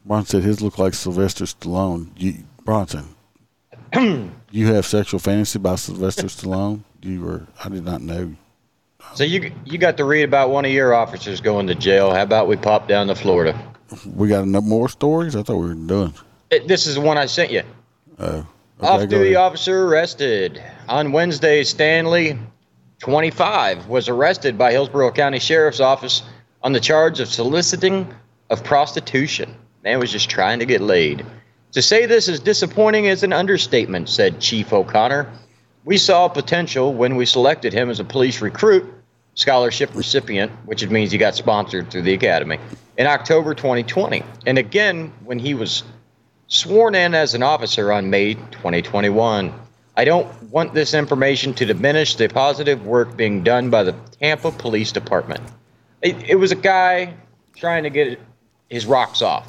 [0.04, 2.10] Bronson said his look like Sylvester Stallone.
[2.16, 2.34] You,
[2.64, 3.06] Bronson,
[4.50, 6.82] you have sexual fantasy about Sylvester Stallone?
[7.02, 8.34] You were, I did not know.
[9.14, 12.12] So you you got to read about one of your officers going to jail.
[12.12, 13.60] How about we pop down to Florida?
[14.04, 15.36] We got enough more stories?
[15.36, 16.14] I thought we were done.
[16.50, 17.62] It, this is the one I sent you.
[18.18, 18.46] Oh.
[18.78, 21.64] Okay, Off-duty officer arrested on Wednesday.
[21.64, 22.38] Stanley,
[22.98, 26.22] 25, was arrested by Hillsborough County Sheriff's Office
[26.62, 28.06] on the charge of soliciting
[28.50, 29.54] of prostitution.
[29.82, 31.24] Man was just trying to get laid.
[31.72, 35.26] To say this is disappointing is an understatement, said Chief O'Connor.
[35.86, 38.92] We saw potential when we selected him as a police recruit,
[39.36, 42.58] scholarship recipient, which means he got sponsored through the academy,
[42.98, 44.22] in October 2020.
[44.44, 45.82] And again, when he was
[46.48, 49.52] sworn in as an officer on May 2021.
[49.96, 54.52] I don't want this information to diminish the positive work being done by the Tampa
[54.52, 55.40] Police Department.
[56.02, 57.14] It, it was a guy
[57.56, 58.20] trying to get
[58.68, 59.46] his rocks off.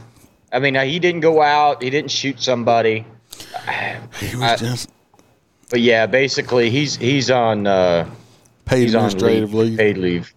[0.51, 3.05] I mean, he didn't go out, he didn't shoot somebody,
[4.19, 4.89] He was I- just
[5.69, 8.09] but yeah, basically he's he's on uh,
[8.63, 9.77] paid he's on leave, leave.
[9.77, 10.33] paid leave.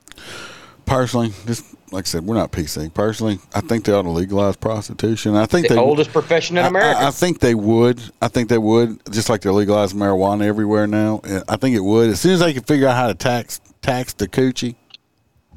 [0.86, 2.92] Personally, just like I said, we're not PC.
[2.94, 5.34] Personally, I think they ought to legalize prostitution.
[5.34, 7.00] I think The they oldest profession in I- America.
[7.00, 8.00] I, I think they would.
[8.22, 11.20] I think they would, just like they're legalizing marijuana everywhere now.
[11.48, 12.10] I think it would.
[12.10, 14.76] As soon as they can figure out how to tax tax the coochie,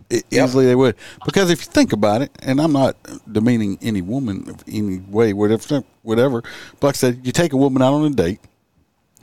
[0.10, 0.46] it, Yep.
[0.48, 0.96] easily they would.
[1.26, 2.96] Because if you think about it, and I'm not
[3.32, 6.42] demeaning any woman of any way, whatever, whatever.
[6.80, 8.40] But like I said, you take a woman out on a date.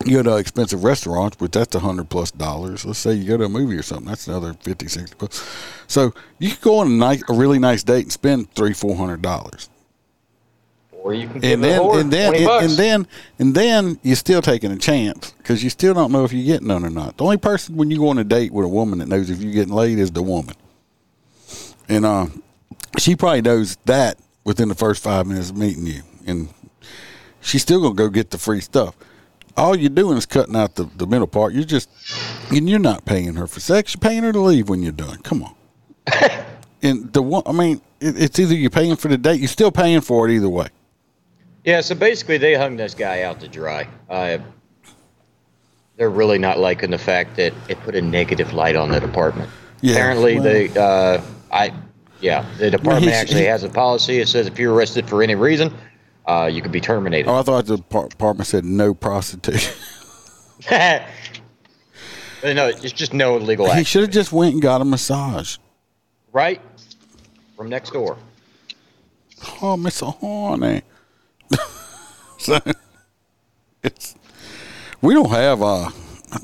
[0.05, 2.85] You go to expensive restaurants, but that's a hundred plus dollars.
[2.87, 5.47] Let's say you go to a movie or something, that's another 50, 60 bucks.
[5.87, 8.97] So you could go on a nice, a really nice date and spend three, four
[8.97, 9.69] hundred dollars
[11.03, 13.07] or you can and then and then and, and then
[13.39, 16.69] and then you're still taking a chance because you still don't know if you're getting
[16.69, 17.17] none or not.
[17.17, 19.41] The only person when you go on a date with a woman that knows if
[19.41, 20.55] you're getting laid is the woman,
[21.89, 22.27] and uh,
[22.99, 26.49] she probably knows that within the first five minutes of meeting you, and
[27.41, 28.95] she's still gonna go get the free stuff.
[29.57, 31.53] All you're doing is cutting out the, the middle part.
[31.53, 31.89] You're just
[32.51, 33.95] and you're not paying her for sex.
[33.95, 35.19] You're paying her to leave when you're done.
[35.19, 35.55] Come on.
[36.83, 39.41] and the one, I mean, it, it's either you're paying for the date.
[39.41, 40.69] You're still paying for it either way.
[41.65, 43.87] Yeah, so basically they hung this guy out to dry.
[44.09, 44.39] Uh,
[45.97, 49.51] they're really not liking the fact that it put a negative light on the department.
[49.83, 51.21] Yeah, Apparently, well- they, uh,
[51.53, 51.75] I,
[52.21, 54.19] yeah, the department actually has a policy.
[54.19, 55.75] It says if you're arrested for any reason,
[56.31, 57.29] uh, you could be terminated.
[57.29, 59.75] Oh, I thought the par- department said no prostitution.
[62.43, 63.77] No, it's just no illegal act.
[63.79, 65.59] he should have just went and got a massage.
[66.33, 66.59] right?
[67.55, 68.17] From next door.
[69.61, 70.81] Oh, Miss Horny.
[72.39, 72.59] so
[73.83, 74.15] it's
[75.03, 75.91] we don't have uh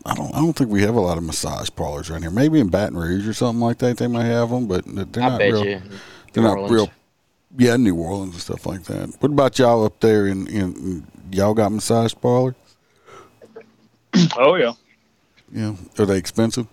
[0.05, 2.31] I don't I don't think we have a lot of massage parlors around here.
[2.31, 5.29] Maybe in Baton Rouge or something like that they might have them, but they're I
[5.31, 5.65] not bet real.
[5.65, 5.81] you.
[6.35, 6.73] They're New not Orleans.
[6.73, 6.91] real.
[7.59, 9.15] Yeah, New Orleans and stuff like that.
[9.21, 12.55] What about y'all up there in, in y'all got massage parlor?
[14.39, 14.73] Oh yeah.
[15.53, 16.67] Yeah, are they expensive?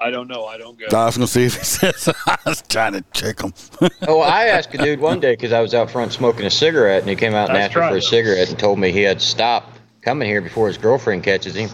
[0.00, 0.44] I don't know.
[0.44, 0.86] I don't go.
[0.96, 2.08] I was gonna see if he says.
[2.26, 3.52] I was trying to check them.
[4.06, 7.00] Oh, I asked a dude one day because I was out front smoking a cigarette,
[7.00, 9.02] and he came out and That's asked me for a cigarette and told me he
[9.02, 9.72] had to stop
[10.02, 11.70] coming here before his girlfriend catches him.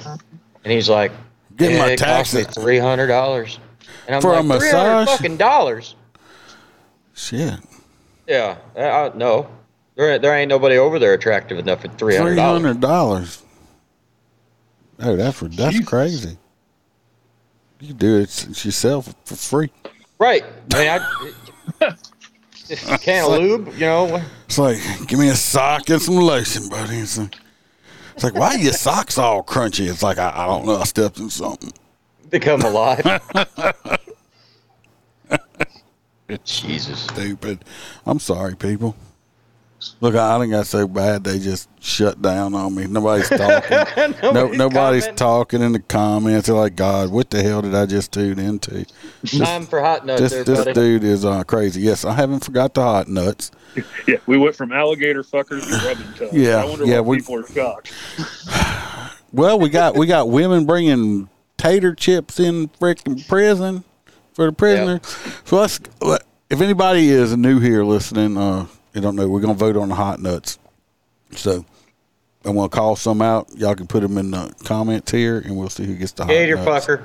[0.64, 1.12] And he's like,
[1.56, 2.62] Get yeah, my it cost me taxes.
[2.62, 3.58] three hundred dollars.
[4.06, 5.16] And I'm For a like, three hundred massage?
[5.18, 5.94] fucking dollars.
[7.14, 7.60] Shit,
[8.26, 9.48] Yeah, uh, uh, no,
[9.96, 12.62] there there ain't nobody over there attractive enough for three hundred dollars.
[12.62, 13.42] hundred dollars.
[15.00, 15.88] Oh, that's for, that's Jesus.
[15.88, 16.38] crazy.
[17.80, 19.70] You can do it yourself for free.
[20.18, 20.44] Right?
[20.72, 21.96] I mean, I,
[22.68, 24.22] just a can of lube, you know.
[24.46, 26.98] It's like, give me a sock and some lotion, buddy.
[26.98, 27.36] It's like,
[28.14, 29.90] it's like why are your socks all crunchy?
[29.90, 30.76] It's like I, I don't know.
[30.76, 31.72] I stepped in something.
[32.30, 33.02] Become alive.
[36.44, 37.00] Jesus.
[37.00, 37.64] Stupid.
[38.06, 38.96] I'm sorry, people.
[40.00, 42.86] Look, I think got so bad they just shut down on me.
[42.86, 43.76] Nobody's talking.
[44.22, 46.46] no, Nobody's nobody's talking in the comments.
[46.46, 48.86] They're like, God, what the hell did I just tune into?
[49.26, 51.82] Time for hot nuts, This there, this dude is uh, crazy.
[51.82, 53.50] Yes, I haven't forgot the hot nuts.
[54.06, 56.32] Yeah, we went from alligator fuckers to rubbing tubs.
[56.32, 57.92] Yeah, I wonder yeah, why we- people are shocked.
[59.32, 63.82] Well, we got we got women bringing tater chips in freaking prison
[64.34, 65.00] for the prisoner.
[65.44, 65.80] So let's
[66.50, 69.94] if anybody is new here listening, uh, you don't know, we're gonna vote on the
[69.94, 70.58] hot nuts.
[71.32, 71.64] So
[72.44, 73.48] I'm gonna call some out.
[73.56, 76.30] Y'all can put them in the comments here, and we'll see who gets the hot
[76.30, 76.86] Gator nuts.
[76.86, 77.02] fucker.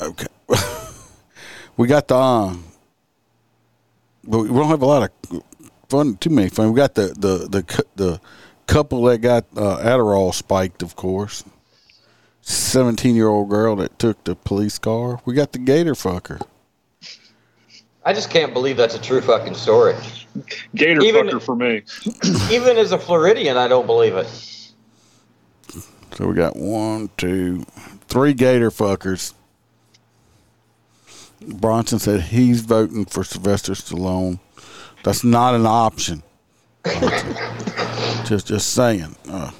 [0.00, 0.26] Okay.
[1.76, 2.64] we got the um,
[4.24, 5.42] but we don't have a lot of
[5.88, 6.16] fun.
[6.16, 6.72] Too many fun.
[6.72, 8.20] We got the the the the
[8.66, 11.44] couple that got uh, Adderall spiked, of course.
[12.42, 15.20] Seventeen year old girl that took the police car.
[15.24, 16.40] We got the Gator fucker.
[18.04, 19.94] I just can't believe that's a true fucking story.
[20.74, 21.82] Gator Even- fucker for me.
[22.54, 24.26] Even as a Floridian, I don't believe it.
[26.14, 27.64] So we got one, two,
[28.08, 29.34] three Gator fuckers.
[31.40, 34.38] Bronson said he's voting for Sylvester Stallone.
[35.04, 36.22] That's not an option.
[38.24, 39.16] just, just saying.
[39.28, 39.50] Uh,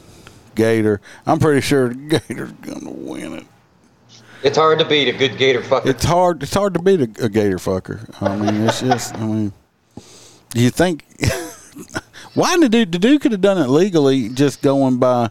[0.54, 1.00] Gator.
[1.26, 3.46] I'm pretty sure the Gator's gonna win it.
[4.42, 5.86] It's hard to beat a good Gator fucker.
[5.86, 6.42] It's hard.
[6.42, 8.10] It's hard to beat a, a Gator fucker.
[8.20, 9.14] I mean, it's just.
[9.14, 9.52] I mean,
[10.54, 11.04] you think?
[12.34, 12.92] why the dude?
[12.92, 15.30] The dude could have done it legally, just going by,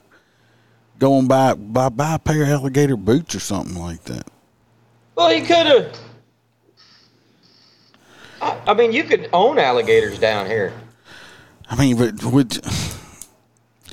[0.98, 4.28] going by, by, buy a pair of alligator boots or something like that.
[5.16, 6.00] well, he could have.
[8.42, 10.74] I, I mean, you could own alligators down here.
[11.70, 12.60] I mean, but would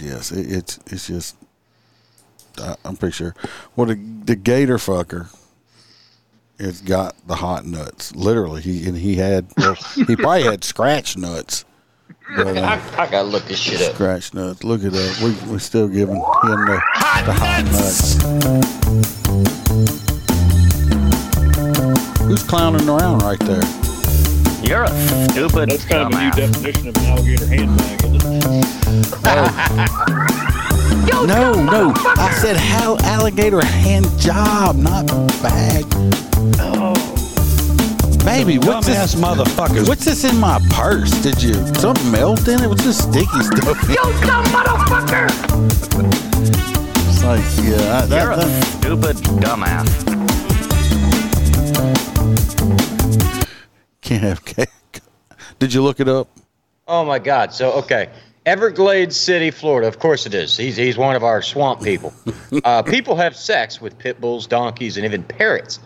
[0.00, 1.36] yes, it, it's it's just.
[2.58, 3.34] I, I'm pretty sure.
[3.76, 3.94] Well, the,
[4.24, 5.34] the Gator fucker.
[6.60, 8.60] Has got the hot nuts, literally.
[8.60, 11.64] He and he had, well, he probably had scratch nuts.
[12.36, 13.94] But, uh, I, I gotta look this shit up.
[13.94, 14.64] Scratch nuts.
[14.64, 15.20] Look at that.
[15.22, 16.82] We we still giving him the,
[17.26, 18.14] the hot nuts.
[22.22, 23.87] Who's clowning around right there?
[24.62, 24.88] You're a
[25.30, 26.36] stupid That's kind of a new dumbass.
[26.36, 28.04] definition of an alligator handbag.
[28.04, 28.48] Isn't?
[31.26, 31.92] No, no.
[31.96, 35.06] I said how alligator hand job, not
[35.42, 35.84] bag.
[36.60, 36.94] Oh.
[38.24, 39.14] Baby, what's Dumbass this?
[39.16, 39.88] motherfuckers.
[39.88, 41.10] What's this in my purse?
[41.22, 42.68] Did you something melt in it?
[42.68, 43.88] What's this sticky stuff?
[43.88, 45.28] You dumb motherfucker!
[47.08, 49.88] It's like yeah, I, You're that, a that, stupid dumbass.
[54.08, 54.68] Can't have cake.
[55.58, 56.28] Did you look it up?
[56.86, 57.52] Oh my God!
[57.52, 58.08] So okay,
[58.46, 59.86] Everglades City, Florida.
[59.86, 60.56] Of course it is.
[60.56, 62.14] He's he's one of our swamp people.
[62.64, 65.80] uh, people have sex with pit bulls, donkeys, and even parrots.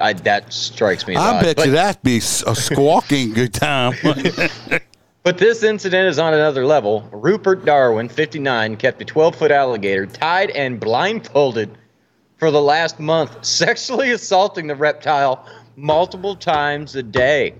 [0.00, 1.14] I, that strikes me.
[1.14, 1.42] As I odd.
[1.42, 3.94] bet but, you that'd be a squawking good time.
[5.24, 7.06] But this incident is on another level.
[7.12, 11.76] Rupert Darwin, 59, kept a 12 foot alligator tied and blindfolded
[12.38, 15.44] for the last month, sexually assaulting the reptile
[15.78, 17.54] multiple times a day.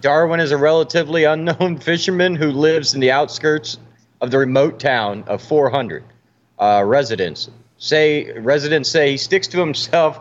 [0.00, 3.78] Darwin is a relatively unknown fisherman who lives in the outskirts
[4.20, 6.04] of the remote town of 400.
[6.58, 10.20] Uh, residents say residents say he sticks to himself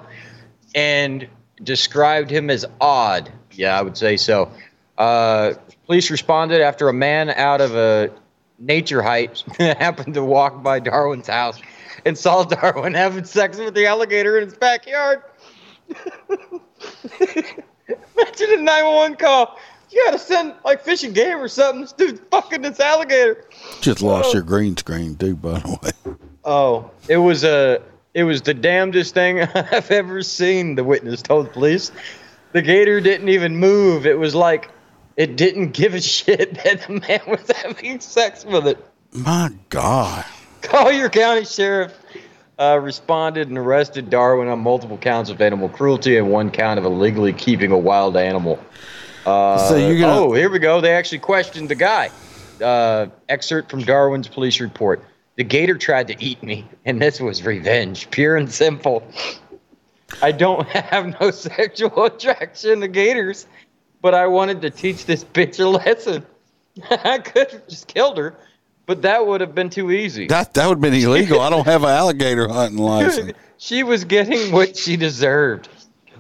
[0.74, 1.28] and
[1.64, 3.32] described him as odd.
[3.52, 4.52] Yeah, I would say so.
[4.98, 5.54] Uh,
[5.86, 8.10] police responded after a man out of a
[8.58, 11.62] nature hike happened to walk by Darwin's house
[12.04, 15.22] and saw Darwin having sex with the alligator in his backyard.
[17.20, 19.58] Imagine a 911 call.
[19.90, 21.82] You gotta send like fish and game or something.
[21.82, 23.46] This dude's fucking this alligator.
[23.82, 26.16] Just lost your green screen too, by the way.
[26.46, 27.82] Oh, it was a
[28.14, 30.76] it was the damnedest thing I've ever seen.
[30.76, 31.92] The witness told police.
[32.54, 34.06] The gator didn't even move.
[34.06, 34.72] It was like
[35.18, 38.86] it didn't give a shit that the man was having sex with it.
[39.12, 40.26] My God.
[40.62, 42.01] Collier County Sheriff
[42.62, 46.86] uh, responded and arrested Darwin on multiple counts of animal cruelty and one count of
[46.86, 48.60] illegally keeping a wild animal.
[49.26, 50.80] Uh, So you're gonna- oh, here we go.
[50.80, 52.12] They actually questioned the guy.
[52.64, 55.04] Uh, excerpt from Darwin's police report.
[55.38, 59.02] The gator tried to eat me, and this was revenge, pure and simple.
[60.22, 63.48] I don't have no sexual attraction to gators,
[64.04, 66.24] but I wanted to teach this bitch a lesson.
[66.92, 68.36] I could have just killed her,
[68.92, 70.28] but that would have been too easy.
[70.28, 71.40] That that would have been illegal.
[71.40, 73.32] I don't have an alligator hunting license.
[73.58, 75.70] she was getting what she deserved.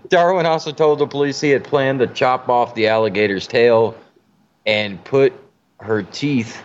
[0.07, 3.93] Darwin also told the police he had planned to chop off the alligator's tail
[4.65, 5.33] and put
[5.81, 6.63] her teeth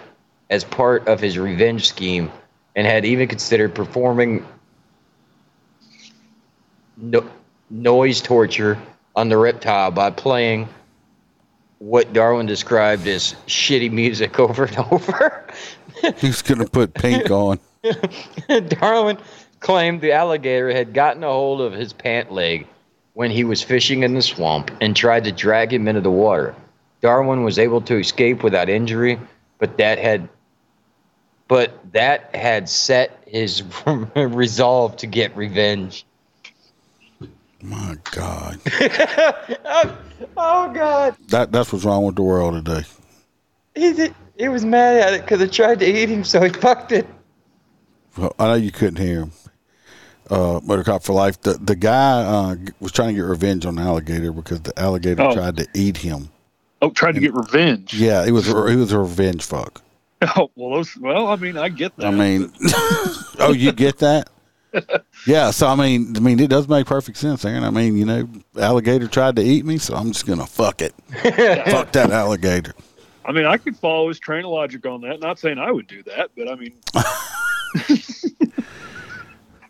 [0.48, 2.30] as part of his revenge scheme
[2.76, 4.46] and had even considered performing
[6.96, 7.28] no-
[7.68, 8.78] noise torture
[9.16, 10.68] on the reptile by playing
[11.78, 15.46] what Darwin described as shitty music over and over.
[16.18, 17.58] He's gonna put pink on.
[18.68, 19.18] Darwin
[19.60, 22.66] claimed the alligator had gotten a hold of his pant leg
[23.14, 26.54] when he was fishing in the swamp and tried to drag him into the water.
[27.00, 29.18] Darwin was able to escape without injury,
[29.58, 30.28] but that had
[31.48, 33.62] but that had set his
[34.16, 36.04] resolve to get revenge.
[37.62, 38.60] My God,
[39.64, 39.98] oh,
[40.36, 41.16] oh God!
[41.28, 42.86] that that's what's wrong with the world today.
[43.74, 46.48] He did, he was mad at it because it tried to eat him, so he
[46.60, 47.06] fucked it.
[48.16, 49.32] Well, I know you couldn't hear him.
[50.28, 51.40] Uh, Motor Cop for Life.
[51.42, 55.22] The the guy uh, was trying to get revenge on the alligator because the alligator
[55.22, 55.34] Oh.
[55.34, 56.30] tried to eat him.
[56.82, 57.94] Oh, tried to get revenge.
[57.94, 59.82] Yeah, it was it was a revenge fuck.
[60.36, 62.06] Oh, well, those, well, I mean, I get that.
[62.06, 62.50] I mean,
[63.38, 64.30] oh, you get that?
[65.26, 65.50] Yeah.
[65.52, 67.64] So I mean, I mean, it does make perfect sense, Aaron.
[67.64, 70.94] I mean, you know, alligator tried to eat me, so I'm just gonna fuck it.
[71.70, 72.74] fuck that alligator.
[73.26, 75.18] I mean, I could follow his train of logic on that.
[75.20, 76.72] Not saying I would do that, but I mean,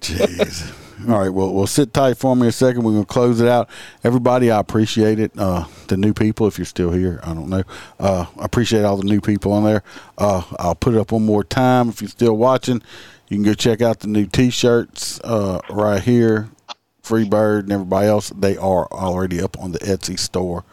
[0.01, 0.73] Jeez.
[1.09, 1.31] All right.
[1.31, 2.83] Well, we'll sit tight for me a second.
[2.83, 3.69] We're gonna close it out.
[4.05, 5.33] Everybody, I appreciate it.
[5.37, 7.63] Uh, the new people, if you're still here, I don't know.
[7.99, 9.83] Uh, I appreciate all the new people on there.
[10.19, 11.89] Uh, I'll put it up one more time.
[11.89, 12.83] If you're still watching,
[13.29, 16.51] you can go check out the new T-shirts uh, right here.
[17.03, 20.65] Freebird and everybody else, they are already up on the Etsy store,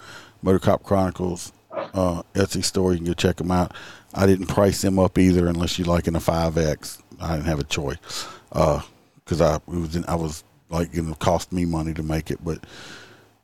[0.41, 2.93] Motor Cop Chronicles uh, Etsy store.
[2.93, 3.73] You can go check them out.
[4.13, 7.01] I didn't price them up either, unless you like in a five X.
[7.19, 11.19] I didn't have a choice because I it was in, I was like going to
[11.19, 12.63] cost me money to make it, but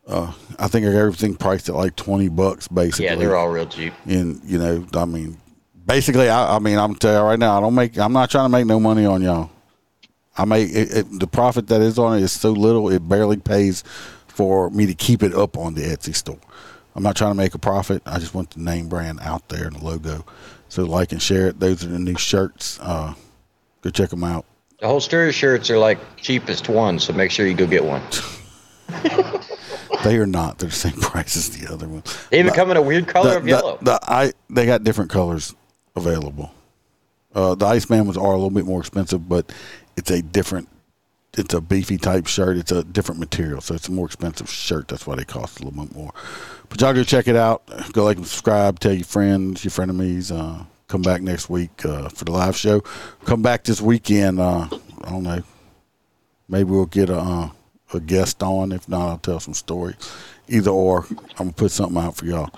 [0.07, 3.05] uh, I think I got everything priced at like twenty bucks basically.
[3.05, 3.93] Yeah, they're all real cheap.
[4.05, 5.37] And you know, I mean,
[5.85, 7.97] basically, I, I mean, I'm tell you right now, I don't make.
[7.97, 9.49] I'm not trying to make no money on y'all.
[10.37, 13.37] I make it, it, the profit that is on it is so little, it barely
[13.37, 13.83] pays
[14.27, 16.39] for me to keep it up on the Etsy store.
[16.95, 18.01] I'm not trying to make a profit.
[18.05, 20.25] I just want the name brand out there and the logo.
[20.69, 21.59] So like and share it.
[21.59, 22.79] Those are the new shirts.
[22.81, 23.13] Uh,
[23.81, 24.45] go check them out.
[24.79, 28.01] The whole stereo shirts are like cheapest one, so make sure you go get one.
[30.03, 30.59] They are not.
[30.59, 32.03] They're the same price as the other one.
[32.29, 33.77] They even come in a weird color the, of yellow.
[33.77, 35.53] The, the I they got different colors
[35.95, 36.51] available.
[37.33, 39.51] Uh, the Iceman was are a little bit more expensive, but
[39.95, 40.69] it's a different.
[41.39, 42.57] It's a beefy type shirt.
[42.57, 44.87] It's a different material, so it's a more expensive shirt.
[44.89, 46.11] That's why they cost a little bit more.
[46.69, 47.63] But y'all go check it out.
[47.93, 48.79] Go like and subscribe.
[48.79, 50.31] Tell your friends, your frenemies.
[50.31, 52.81] Uh, come back next week uh, for the live show.
[53.25, 54.39] Come back this weekend.
[54.39, 54.67] Uh,
[55.03, 55.41] I don't know.
[56.47, 57.49] Maybe we'll get a uh,
[57.93, 58.71] a guest on.
[58.71, 59.95] If not, I'll tell some stories.
[60.47, 62.49] Either or, I'm gonna put something out for y'all.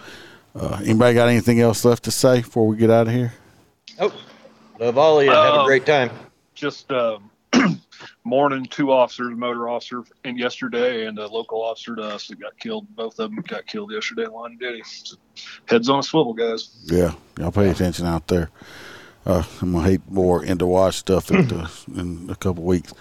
[0.56, 3.34] Uh, anybody got anything else left to say before we get out of here?
[4.00, 4.14] oh,
[4.80, 5.32] love all of you.
[5.32, 5.66] Have a Oh.
[5.66, 6.10] great time.
[6.54, 7.31] just um,
[8.24, 12.40] mourning two officers, a motor officer, and yesterday, and a local officer to us that
[12.40, 12.88] got killed.
[12.96, 14.84] Both of them got killed yesterday in line of duty.
[14.86, 15.18] So,
[15.66, 16.78] heads on a swivel, guys.
[16.86, 18.50] Yeah, y'all pay attention out there.
[19.26, 22.94] Uh, I'm gonna hate more into watch stuff the, in a couple weeks.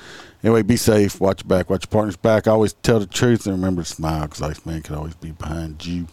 [0.43, 1.20] Anyway, be safe.
[1.20, 1.70] Watch your back.
[1.70, 2.47] Watch your partner's back.
[2.47, 5.85] Always tell the truth and remember to smile because Ice Man can always be behind
[5.85, 6.06] you.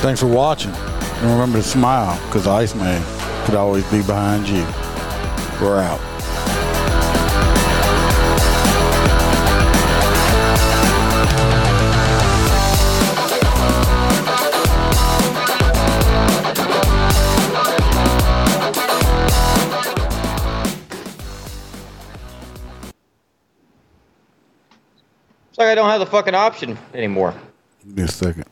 [0.00, 0.72] Thanks for watching.
[0.72, 3.02] And remember to smile because Iceman
[3.50, 4.64] could always be behind you.
[5.60, 5.98] We're out.
[25.48, 27.34] It's like I don't have the fucking option anymore.
[27.84, 28.49] Give me a second.